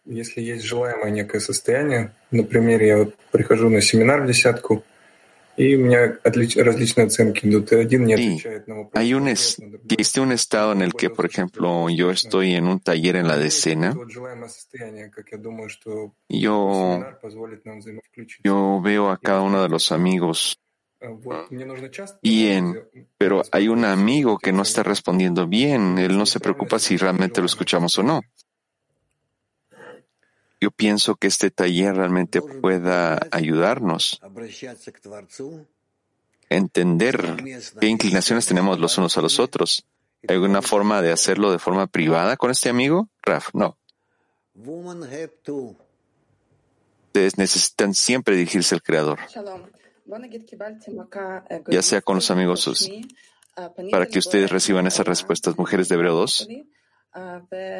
Если 0.06 0.42
есть 0.42 0.64
желаемое 0.64 1.12
некое 1.12 1.40
состояние, 1.40 2.16
например, 2.32 2.82
я 2.82 2.98
вот 2.98 3.16
прихожу 3.32 3.70
на 3.70 3.80
семинар 3.82 4.24
в 4.24 4.28
десятку, 4.28 4.84
y 5.57 5.75
hay 8.93 9.15
un 9.15 9.29
existe 9.29 10.21
un 10.21 10.33
estado 10.33 10.73
en 10.73 10.83
el 10.83 10.95
que, 10.95 11.11
por 11.11 11.27
ejemplo, 11.27 11.89
yo 11.91 12.11
estoy 12.11 12.55
en 12.55 12.67
un 12.67 12.81
taller 12.81 13.17
en 13.17 13.29
la 13.29 13.37
decena. 13.37 13.95
Yo, 16.29 17.05
yo 18.43 18.81
veo 18.83 19.11
a 19.11 19.19
cada 19.19 19.43
uno 19.43 19.63
de 19.63 19.69
los 19.69 19.93
amigos 19.93 20.59
bien, 22.23 22.89
pero 23.19 23.43
hay 23.53 23.69
un 23.69 23.85
amigo 23.85 24.39
que 24.39 24.53
no 24.53 24.63
está 24.63 24.83
respondiendo 24.83 25.47
bien. 25.47 25.99
Él 25.99 26.17
no 26.17 26.27
se 26.27 26.41
preocupa 26.41 26.79
si 26.79 26.97
realmente 26.97 27.41
lo 27.41 27.47
escuchamos 27.47 27.99
o 27.99 28.03
no. 28.03 28.23
Yo 30.65 30.71
pienso 30.71 31.17
que 31.17 31.27
este 31.27 31.51
taller 31.51 31.95
realmente 31.95 32.41
pueda 32.41 33.21
ayudarnos 33.31 34.19
a 34.23 34.31
entender 36.49 37.37
qué 37.79 37.87
inclinaciones 37.87 38.47
tenemos 38.47 38.81
los 38.81 38.97
unos 38.97 39.15
a 39.19 39.21
los 39.21 39.39
otros. 39.39 39.85
¿Hay 40.27 40.37
alguna 40.37 40.63
forma 40.63 41.03
de 41.03 41.13
hacerlo 41.13 41.53
de 41.53 41.59
forma 41.59 41.87
privada 41.87 42.39
con 42.39 42.51
este 42.51 42.71
amigo? 42.71 43.11
Raf, 43.23 43.51
no. 43.53 43.77
Ustedes 47.09 47.37
necesitan 47.37 47.93
siempre 47.93 48.35
dirigirse 48.35 48.75
al 48.75 48.83
Creador, 48.83 49.19
ya 51.69 51.83
sea 51.83 52.01
con 52.01 52.15
los 52.17 52.31
amigos, 52.31 52.91
para 53.91 54.07
que 54.07 54.19
ustedes 54.19 54.51
reciban 54.51 54.87
esas 54.87 55.07
respuestas. 55.07 55.59
Mujeres 55.59 55.91
de 55.91 55.97
Hebreo 55.97 56.15
2. 56.15 56.49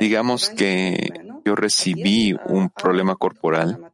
Digamos 0.01 0.51
que 0.51 1.13
yo 1.45 1.55
recibí 1.57 2.35
un 2.47 2.71
problema 2.71 3.17
corporal, 3.17 3.91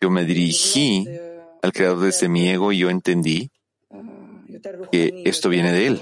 yo 0.00 0.10
me 0.10 0.24
dirigí 0.24 1.08
al 1.62 1.72
creador 1.72 2.00
desde 2.00 2.28
mi 2.28 2.48
ego 2.48 2.72
y 2.72 2.78
yo 2.78 2.90
entendí 2.90 3.50
que 4.90 5.22
esto 5.24 5.48
viene 5.48 5.72
de 5.72 5.86
él. 5.86 6.00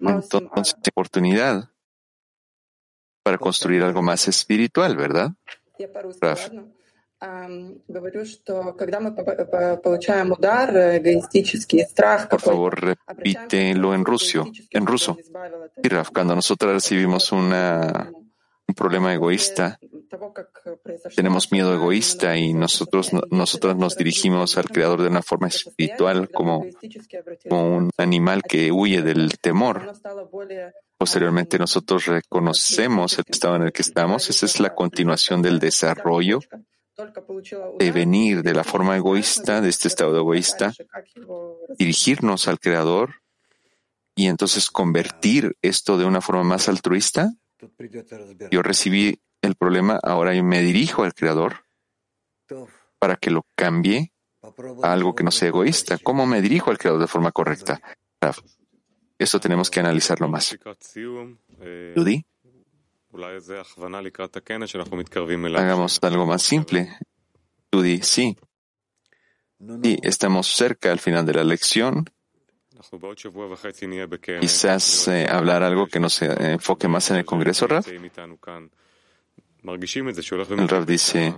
Entonces, 0.00 0.74
oportunidad 0.90 1.70
para 3.22 3.38
construir 3.38 3.82
algo 3.82 4.02
más 4.02 4.28
espiritual, 4.28 4.96
¿verdad? 4.96 5.32
Por 12.28 12.40
favor, 12.40 12.96
repítelo 13.06 13.94
en 13.94 14.04
ruso. 14.04 14.50
En 14.70 14.86
ruso. 14.86 15.16
cuando 16.12 16.34
nosotros 16.34 16.74
recibimos 16.74 17.32
una, 17.32 18.12
un 18.68 18.74
problema 18.74 19.14
egoísta, 19.14 19.78
tenemos 21.16 21.50
miedo 21.50 21.74
egoísta 21.74 22.36
y 22.36 22.52
nosotros, 22.52 23.10
nosotros 23.30 23.76
nos 23.76 23.96
dirigimos 23.96 24.58
al 24.58 24.68
Creador 24.68 25.02
de 25.02 25.08
una 25.08 25.22
forma 25.22 25.48
espiritual 25.48 26.30
como, 26.30 26.66
como 27.48 27.76
un 27.76 27.90
animal 27.96 28.42
que 28.42 28.70
huye 28.70 29.02
del 29.02 29.38
temor. 29.38 29.92
Posteriormente 30.98 31.58
nosotros 31.58 32.04
reconocemos 32.06 33.18
el 33.18 33.24
estado 33.28 33.56
en 33.56 33.62
el 33.62 33.72
que 33.72 33.82
estamos. 33.82 34.28
Esa 34.28 34.46
es 34.46 34.60
la 34.60 34.74
continuación 34.74 35.42
del 35.42 35.58
desarrollo 35.58 36.40
de 37.78 37.92
venir 37.92 38.42
de 38.42 38.54
la 38.54 38.64
forma 38.64 38.96
egoísta, 38.96 39.60
de 39.60 39.68
este 39.68 39.88
estado 39.88 40.16
egoísta, 40.16 40.72
dirigirnos 41.78 42.48
al 42.48 42.60
Creador 42.60 43.22
y 44.14 44.26
entonces 44.26 44.70
convertir 44.70 45.56
esto 45.62 45.98
de 45.98 46.04
una 46.04 46.20
forma 46.20 46.44
más 46.44 46.68
altruista. 46.68 47.32
Yo 48.50 48.62
recibí 48.62 49.20
el 49.42 49.56
problema, 49.56 49.98
ahora 50.02 50.34
yo 50.34 50.44
me 50.44 50.60
dirijo 50.60 51.02
al 51.02 51.14
Creador 51.14 51.64
para 52.98 53.16
que 53.16 53.30
lo 53.30 53.46
cambie 53.54 54.12
a 54.82 54.92
algo 54.92 55.14
que 55.14 55.24
no 55.24 55.30
sea 55.30 55.48
egoísta. 55.48 55.98
¿Cómo 55.98 56.26
me 56.26 56.40
dirijo 56.40 56.70
al 56.70 56.78
Creador 56.78 57.00
de 57.00 57.08
forma 57.08 57.32
correcta? 57.32 57.80
Esto 59.18 59.40
tenemos 59.40 59.70
que 59.70 59.80
analizarlo 59.80 60.28
más. 60.28 60.56
Judy. 61.94 62.24
Hagamos 65.60 66.00
algo 66.02 66.26
más 66.26 66.42
simple. 66.42 66.96
Judy, 67.72 68.00
sí. 68.02 68.36
Sí, 69.82 69.98
estamos 70.02 70.48
cerca 70.48 70.90
al 70.90 70.98
final 70.98 71.24
de 71.24 71.34
la 71.34 71.44
lección. 71.44 72.10
Quizás 74.40 75.08
eh, 75.08 75.26
hablar 75.30 75.62
algo 75.62 75.86
que 75.86 76.00
nos 76.00 76.20
enfoque 76.22 76.88
más 76.88 77.10
en 77.10 77.18
el 77.18 77.24
Congreso, 77.24 77.66
Raf. 77.66 77.86
El 80.58 80.68
Raf 80.68 80.84
dice, 80.84 81.34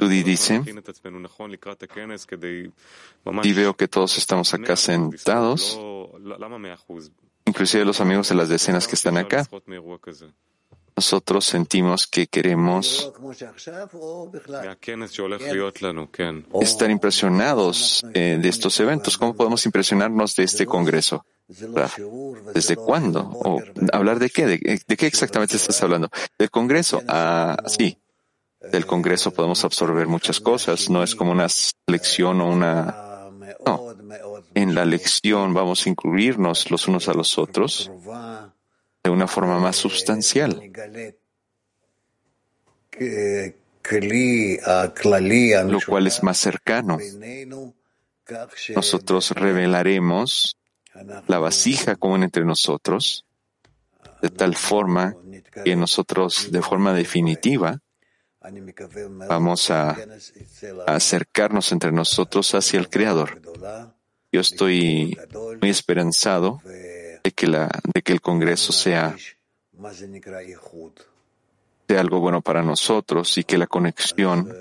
Judy 0.00 0.22
dice, 0.22 0.62
y 3.44 3.52
veo 3.52 3.74
que 3.76 3.86
todos 3.86 4.18
estamos 4.18 4.52
acá 4.54 4.74
sentados 4.76 5.78
inclusive 7.48 7.84
los 7.84 8.00
amigos 8.00 8.28
de 8.28 8.34
las 8.34 8.48
decenas 8.48 8.86
que 8.86 8.94
están 8.94 9.16
acá, 9.16 9.48
nosotros 10.98 11.44
sentimos 11.44 12.08
que 12.08 12.26
queremos 12.26 13.12
estar 16.60 16.90
impresionados 16.90 18.04
eh, 18.14 18.38
de 18.42 18.48
estos 18.48 18.80
eventos. 18.80 19.16
¿Cómo 19.16 19.34
podemos 19.34 19.64
impresionarnos 19.64 20.34
de 20.34 20.42
este 20.42 20.66
Congreso? 20.66 21.24
¿Desde 22.52 22.74
cuándo? 22.74 23.20
¿O 23.20 23.62
hablar 23.92 24.18
de 24.18 24.28
qué? 24.28 24.46
¿De, 24.46 24.96
qué 24.96 25.06
exactamente 25.06 25.54
estás 25.54 25.80
hablando? 25.84 26.08
¿Del 26.36 26.50
Congreso? 26.50 27.00
Ah, 27.06 27.56
sí. 27.66 27.96
Del 28.60 28.84
Congreso 28.84 29.30
podemos 29.30 29.64
absorber 29.64 30.08
muchas 30.08 30.40
cosas. 30.40 30.90
No 30.90 31.04
es 31.04 31.14
como 31.14 31.30
una 31.30 31.46
lección 31.86 32.40
o 32.40 32.48
una 32.50 33.08
no. 33.64 33.94
En 34.54 34.74
la 34.74 34.84
lección 34.84 35.54
vamos 35.54 35.86
a 35.86 35.88
incluirnos 35.88 36.70
los 36.70 36.88
unos 36.88 37.08
a 37.08 37.14
los 37.14 37.38
otros 37.38 37.90
de 39.02 39.10
una 39.10 39.26
forma 39.26 39.58
más 39.58 39.76
sustancial. 39.76 40.60
Lo 45.70 45.80
cual 45.86 46.06
es 46.06 46.22
más 46.22 46.38
cercano. 46.38 46.98
Nosotros 48.74 49.30
revelaremos 49.30 50.58
la 51.26 51.38
vasija 51.38 51.96
común 51.96 52.24
entre 52.24 52.44
nosotros 52.44 53.24
de 54.20 54.30
tal 54.30 54.56
forma 54.56 55.16
que 55.64 55.76
nosotros, 55.76 56.50
de 56.50 56.60
forma 56.60 56.92
definitiva, 56.92 57.80
Vamos 59.28 59.70
a, 59.70 59.96
acercarnos 60.86 61.72
entre 61.72 61.92
nosotros 61.92 62.54
hacia 62.54 62.78
el 62.78 62.88
Creador. 62.88 63.42
Yo 64.30 64.40
estoy 64.40 65.16
muy 65.60 65.70
esperanzado 65.70 66.60
de 66.64 67.30
que, 67.34 67.46
la, 67.46 67.70
de 67.94 68.02
que 68.02 68.12
el 68.12 68.20
Congreso 68.20 68.72
sea, 68.72 69.16
sea 71.88 72.00
algo 72.00 72.20
bueno 72.20 72.42
para 72.42 72.62
nosotros 72.62 73.38
y 73.38 73.44
que 73.44 73.58
la 73.58 73.66
conexión 73.66 74.52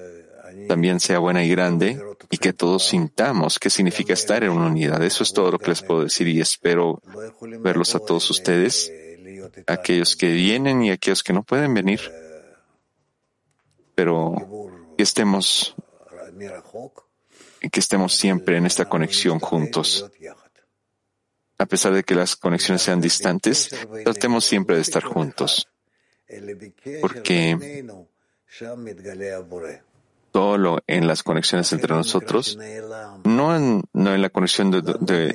también 0.67 0.99
sea 0.99 1.19
buena 1.19 1.43
y 1.43 1.49
grande 1.49 2.01
y 2.29 2.37
que 2.37 2.53
todos 2.53 2.87
sintamos 2.87 3.59
qué 3.59 3.69
significa 3.69 4.13
estar 4.13 4.43
en 4.43 4.51
una 4.51 4.67
unidad. 4.67 5.03
Eso 5.03 5.23
es 5.23 5.33
todo 5.33 5.51
lo 5.51 5.59
que 5.59 5.69
les 5.69 5.81
puedo 5.81 6.03
decir 6.03 6.27
y 6.27 6.39
espero 6.39 7.01
verlos 7.59 7.95
a 7.95 7.99
todos 7.99 8.29
ustedes, 8.29 8.91
aquellos 9.67 10.15
que 10.15 10.31
vienen 10.31 10.83
y 10.83 10.91
aquellos 10.91 11.23
que 11.23 11.33
no 11.33 11.43
pueden 11.43 11.73
venir. 11.73 12.01
Pero 13.95 14.35
que 14.97 15.03
estemos, 15.03 15.75
que 17.59 17.79
estemos 17.79 18.13
siempre 18.13 18.57
en 18.57 18.65
esta 18.65 18.85
conexión 18.85 19.39
juntos. 19.39 20.09
A 21.59 21.65
pesar 21.65 21.93
de 21.93 22.03
que 22.03 22.15
las 22.15 22.35
conexiones 22.35 22.83
sean 22.83 23.01
distantes, 23.01 23.69
tratemos 24.03 24.45
siempre 24.45 24.75
de 24.75 24.81
estar 24.81 25.03
juntos. 25.03 25.67
Porque 27.01 27.85
solo 30.33 30.83
en 30.85 31.07
las 31.07 31.23
conexiones 31.23 31.71
entre 31.73 31.95
nosotros, 31.95 32.57
no 33.27 33.55
en, 33.55 33.83
no 33.93 34.13
en 34.13 34.21
la 34.21 34.29
conexión 34.29 34.71
de, 34.71 34.81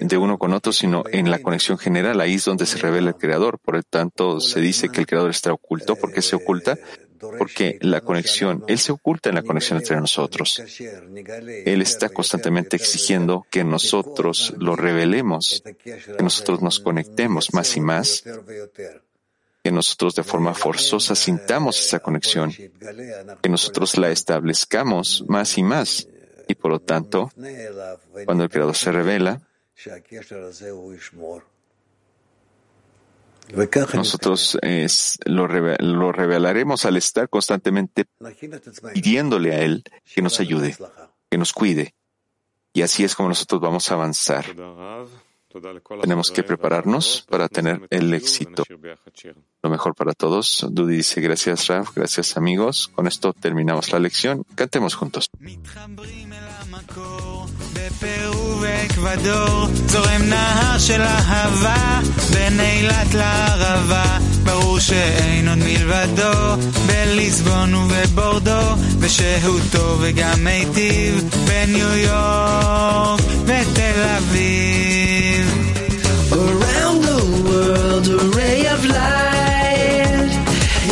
de, 0.01 0.17
uno 0.17 0.39
con 0.39 0.53
otro, 0.53 0.73
sino 0.73 1.05
en 1.11 1.31
la 1.31 1.41
conexión 1.41 1.79
general. 1.79 2.21
Ahí 2.21 2.35
es 2.35 2.45
donde 2.45 2.67
se 2.67 2.79
revela 2.79 3.11
el 3.11 3.17
Creador. 3.17 3.59
Por 3.59 3.77
lo 3.77 3.83
tanto, 3.83 4.41
se 4.41 4.61
dice 4.61 4.89
que 4.89 5.01
el 5.01 5.07
Creador 5.07 5.31
está 5.31 5.53
oculto. 5.53 5.97
¿Por 5.97 6.13
qué 6.13 6.23
se 6.23 6.37
oculta? 6.37 6.79
Porque 7.39 7.79
la 7.81 8.01
conexión, 8.01 8.65
Él 8.67 8.79
se 8.79 8.91
oculta 8.91 9.29
en 9.29 9.37
la 9.37 9.43
conexión 9.43 9.79
entre 9.79 9.97
nosotros. 9.97 10.61
Él 11.65 11.83
está 11.83 12.09
constantemente 12.09 12.77
exigiendo 12.77 13.47
que 13.49 13.63
nosotros 13.63 14.55
lo 14.59 14.75
revelemos, 14.75 15.63
que 15.85 16.23
nosotros 16.23 16.63
nos 16.63 16.81
conectemos 16.81 17.55
más 17.55 17.77
y 17.77 17.81
más 17.81 18.25
que 19.63 19.71
nosotros 19.71 20.17
de 20.17 20.25
forma 20.25 20.55
forzosa 20.55 21.15
sintamos 21.15 21.79
esa 21.79 22.01
conexión, 22.01 22.53
que 22.53 23.49
nosotros 23.49 23.97
la 23.97 24.11
establezcamos 24.11 25.25
más 25.29 25.57
y 25.57 25.63
más. 25.63 26.09
Y 26.53 26.55
por 26.55 26.71
lo 26.71 26.81
tanto, 26.81 27.33
cuando 28.27 28.45
el 28.45 28.51
Creador 28.51 28.77
se 28.77 28.93
revela, 28.93 29.41
nosotros 33.95 34.59
lo, 35.25 35.49
lo, 35.49 36.13
revelaremos 36.13 36.85
al 36.85 36.99
estar 36.99 37.31
constantemente 37.31 38.05
pidiéndole 38.93 39.55
a 39.55 39.63
Él 39.63 39.83
que 40.15 40.21
nos 40.21 40.41
ayude, 40.41 40.77
que 41.31 41.39
nos 41.39 41.55
cuide. 41.55 41.95
Y 42.75 42.83
así 42.83 43.03
es 43.03 43.15
como 43.15 43.31
nosotros 43.31 43.63
vamos 43.63 43.91
a 43.91 43.95
avanzar. 43.95 44.45
Tenemos 46.01 46.31
que 46.31 46.43
prepararnos 46.43 47.27
para 47.29 47.49
tener 47.49 47.87
el 47.91 48.15
éxito. 48.15 48.65
Lo 49.63 49.71
mejor 49.71 49.95
para 49.95 50.13
todos. 50.13 50.67
Dudi 50.71 50.97
dice 50.97 51.21
gracias 51.21 51.67
Raf, 51.67 51.95
gracias 51.95 52.37
amigos. 52.37 52.89
Con 52.89 53.07
esto 53.07 53.33
terminamos 53.33 53.93
la 53.93 53.99
lección. 53.99 54.45
Cantemos 54.55 54.95
juntos. 54.95 55.31
בפרו 57.74 58.62
ואקוודור 58.62 59.68
זורם 59.88 60.22
נהר 60.22 60.78
של 60.78 61.02
אהבה 61.02 62.00
בין 62.34 62.60
אילת 62.60 63.14
לערבה 63.14 64.18
ברור 64.44 64.80
שאין 64.80 65.48
עוד 65.48 65.58
מלבדו 65.58 66.56
בליסבון 66.86 67.74
ובבורדו 67.76 68.76
ושהותו 69.00 69.98
וגם 70.00 70.44
מיטיב 70.44 71.30
בניו 71.46 71.96
יורק 71.96 73.22
ותל 73.44 74.02
אביב 74.18 75.74
Around 76.32 77.00
the 77.12 77.22
world 77.48 78.08
a 78.08 78.20
ray 78.38 78.62
of 78.76 78.82
light 78.86 80.34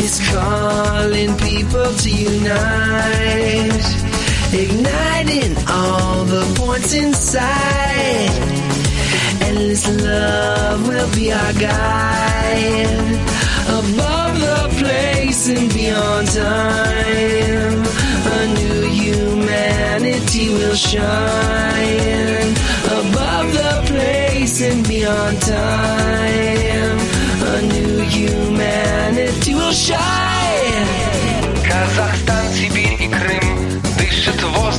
is 0.04 0.16
calling 0.30 1.32
people 1.36 1.88
to 2.02 2.10
unite 2.10 3.99
igniting 4.53 5.55
all 5.67 6.25
the 6.25 6.43
points 6.59 6.93
inside. 6.93 8.31
Endless 9.41 9.87
love 10.03 10.87
will 10.87 11.15
be 11.15 11.31
our 11.31 11.53
guide. 11.53 12.91
Above 13.67 14.39
the 14.39 14.75
place 14.79 15.47
and 15.47 15.73
beyond 15.73 16.27
time, 16.27 17.83
a 18.37 18.47
new 18.59 18.81
humanity 18.89 20.49
will 20.49 20.75
shine. 20.75 22.51
Above 22.99 23.53
the 23.53 23.83
place 23.85 24.61
and 24.61 24.85
beyond 24.87 25.41
time, 25.41 26.97
a 27.53 27.61
new 27.73 27.99
humanity 27.99 29.53
will 29.53 29.71
shine. 29.71 30.30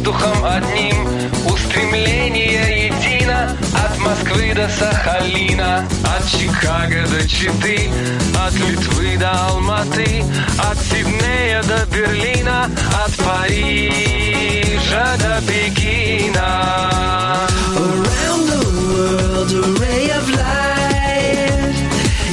Воздухом 0.03 0.45
одним. 0.45 1.07
Устремление 1.47 2.87
едино 2.87 3.57
От 3.75 3.97
Москвы 3.99 4.53
до 4.55 4.69
Сахалина. 4.69 5.89
От 6.05 6.27
Чикаго 6.29 7.07
до 7.09 7.27
Читы 7.29 7.91
От 8.37 8.53
Литвы 8.55 9.17
до 9.17 9.31
Алматы 9.31 10.25
От 10.59 10.79
Сиднея 10.79 11.63
до 11.63 11.87
Берлина 11.87 12.69
От 13.05 13.17
Парижа 13.17 15.17
до 15.19 15.41
Пекина. 15.47 16.69
Around 17.77 18.47
the 18.51 18.61
world 18.91 19.53
a 19.53 19.55
ray 19.81 20.11
of 20.11 20.29
light 20.31 21.77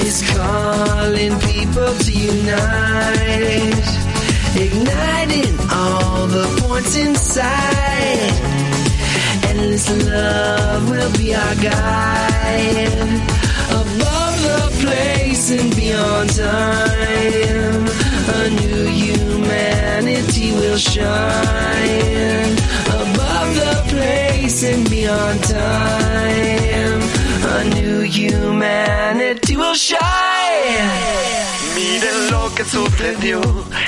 Is 0.04 0.22
calling 0.34 1.38
people 1.40 1.94
to 1.94 2.12
unite 2.12 4.09
igniting 4.56 5.58
all 5.72 6.28
the 6.28 6.46
points 6.62 6.96
inside. 6.96 8.34
Endless 9.50 9.90
love 10.08 10.90
will 10.90 11.12
be 11.18 11.36
our 11.36 11.56
guide. 11.56 12.94
Above 13.72 14.36
the 14.50 14.62
place 14.82 15.52
and 15.52 15.76
beyond 15.76 16.30
time, 16.36 17.88
a 18.38 18.50
new 18.62 18.86
humanity 18.86 20.52
will 20.54 20.78
shine. 20.78 22.58
Above 23.04 23.50
the 23.56 23.84
place 23.90 24.64
and 24.64 24.90
beyond 24.90 25.44
time, 25.44 27.02
a 27.56 27.64
new 27.76 28.02
humanity 28.02 29.56
will 29.56 29.76
shine. 29.76 31.39
Lo 32.32 32.54
que 32.54 32.64
sucedió 32.64 33.42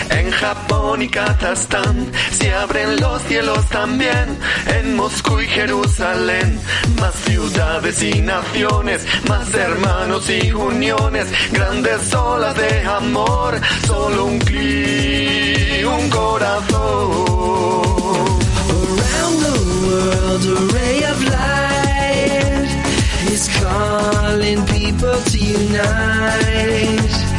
en 0.10 0.32
Japón 0.32 1.02
y 1.02 1.10
Kazajstán. 1.10 2.12
Se 2.32 2.54
abren 2.54 3.00
los 3.00 3.22
cielos 3.24 3.68
también 3.70 4.38
en 4.68 4.96
Moscú 4.96 5.40
y 5.40 5.48
Jerusalén. 5.48 6.60
Más 7.00 7.14
ciudades 7.16 8.02
y 8.02 8.22
naciones, 8.22 9.06
más 9.28 9.54
hermanos 9.54 10.30
y 10.30 10.52
uniones, 10.52 11.28
grandes 11.52 12.14
olas 12.14 12.56
de 12.56 12.82
amor. 12.84 13.60
Solo 13.86 14.26
un 14.26 14.40
clic, 14.40 15.88
un 15.88 16.10
corazón. 16.10 17.12
Around 18.72 19.38
the 19.46 19.56
world, 19.86 20.46
a 20.46 20.60
ray 20.74 21.04
of 21.04 21.24
light 21.26 22.70
is 23.32 23.50
calling 23.60 24.66
people 24.66 25.18
to 25.32 25.38
unite 25.38 27.31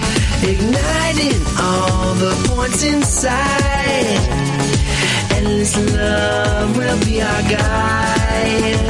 igniting 0.45 1.40
all 1.59 2.14
the 2.14 2.34
points 2.49 2.82
inside. 2.82 4.18
Endless 5.30 5.76
love 5.95 6.76
will 6.76 6.99
be 7.05 7.22
our 7.22 7.43
guide. 7.43 8.80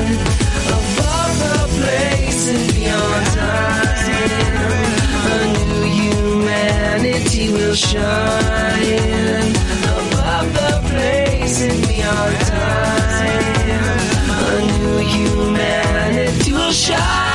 Above 0.76 1.34
the 1.44 1.58
place 1.78 2.48
and 2.48 2.74
beyond 2.74 3.26
time, 3.26 4.32
a 5.28 5.44
new 5.58 5.82
humanity 6.00 7.52
will 7.52 7.74
shine. 7.74 9.52
Above 10.00 10.48
the 10.54 10.72
place 10.90 11.58
beyond 11.86 12.36
time, 12.46 13.50
a 14.30 14.60
new 14.78 14.98
humanity 15.16 16.52
will 16.52 16.72
shine. 16.72 17.31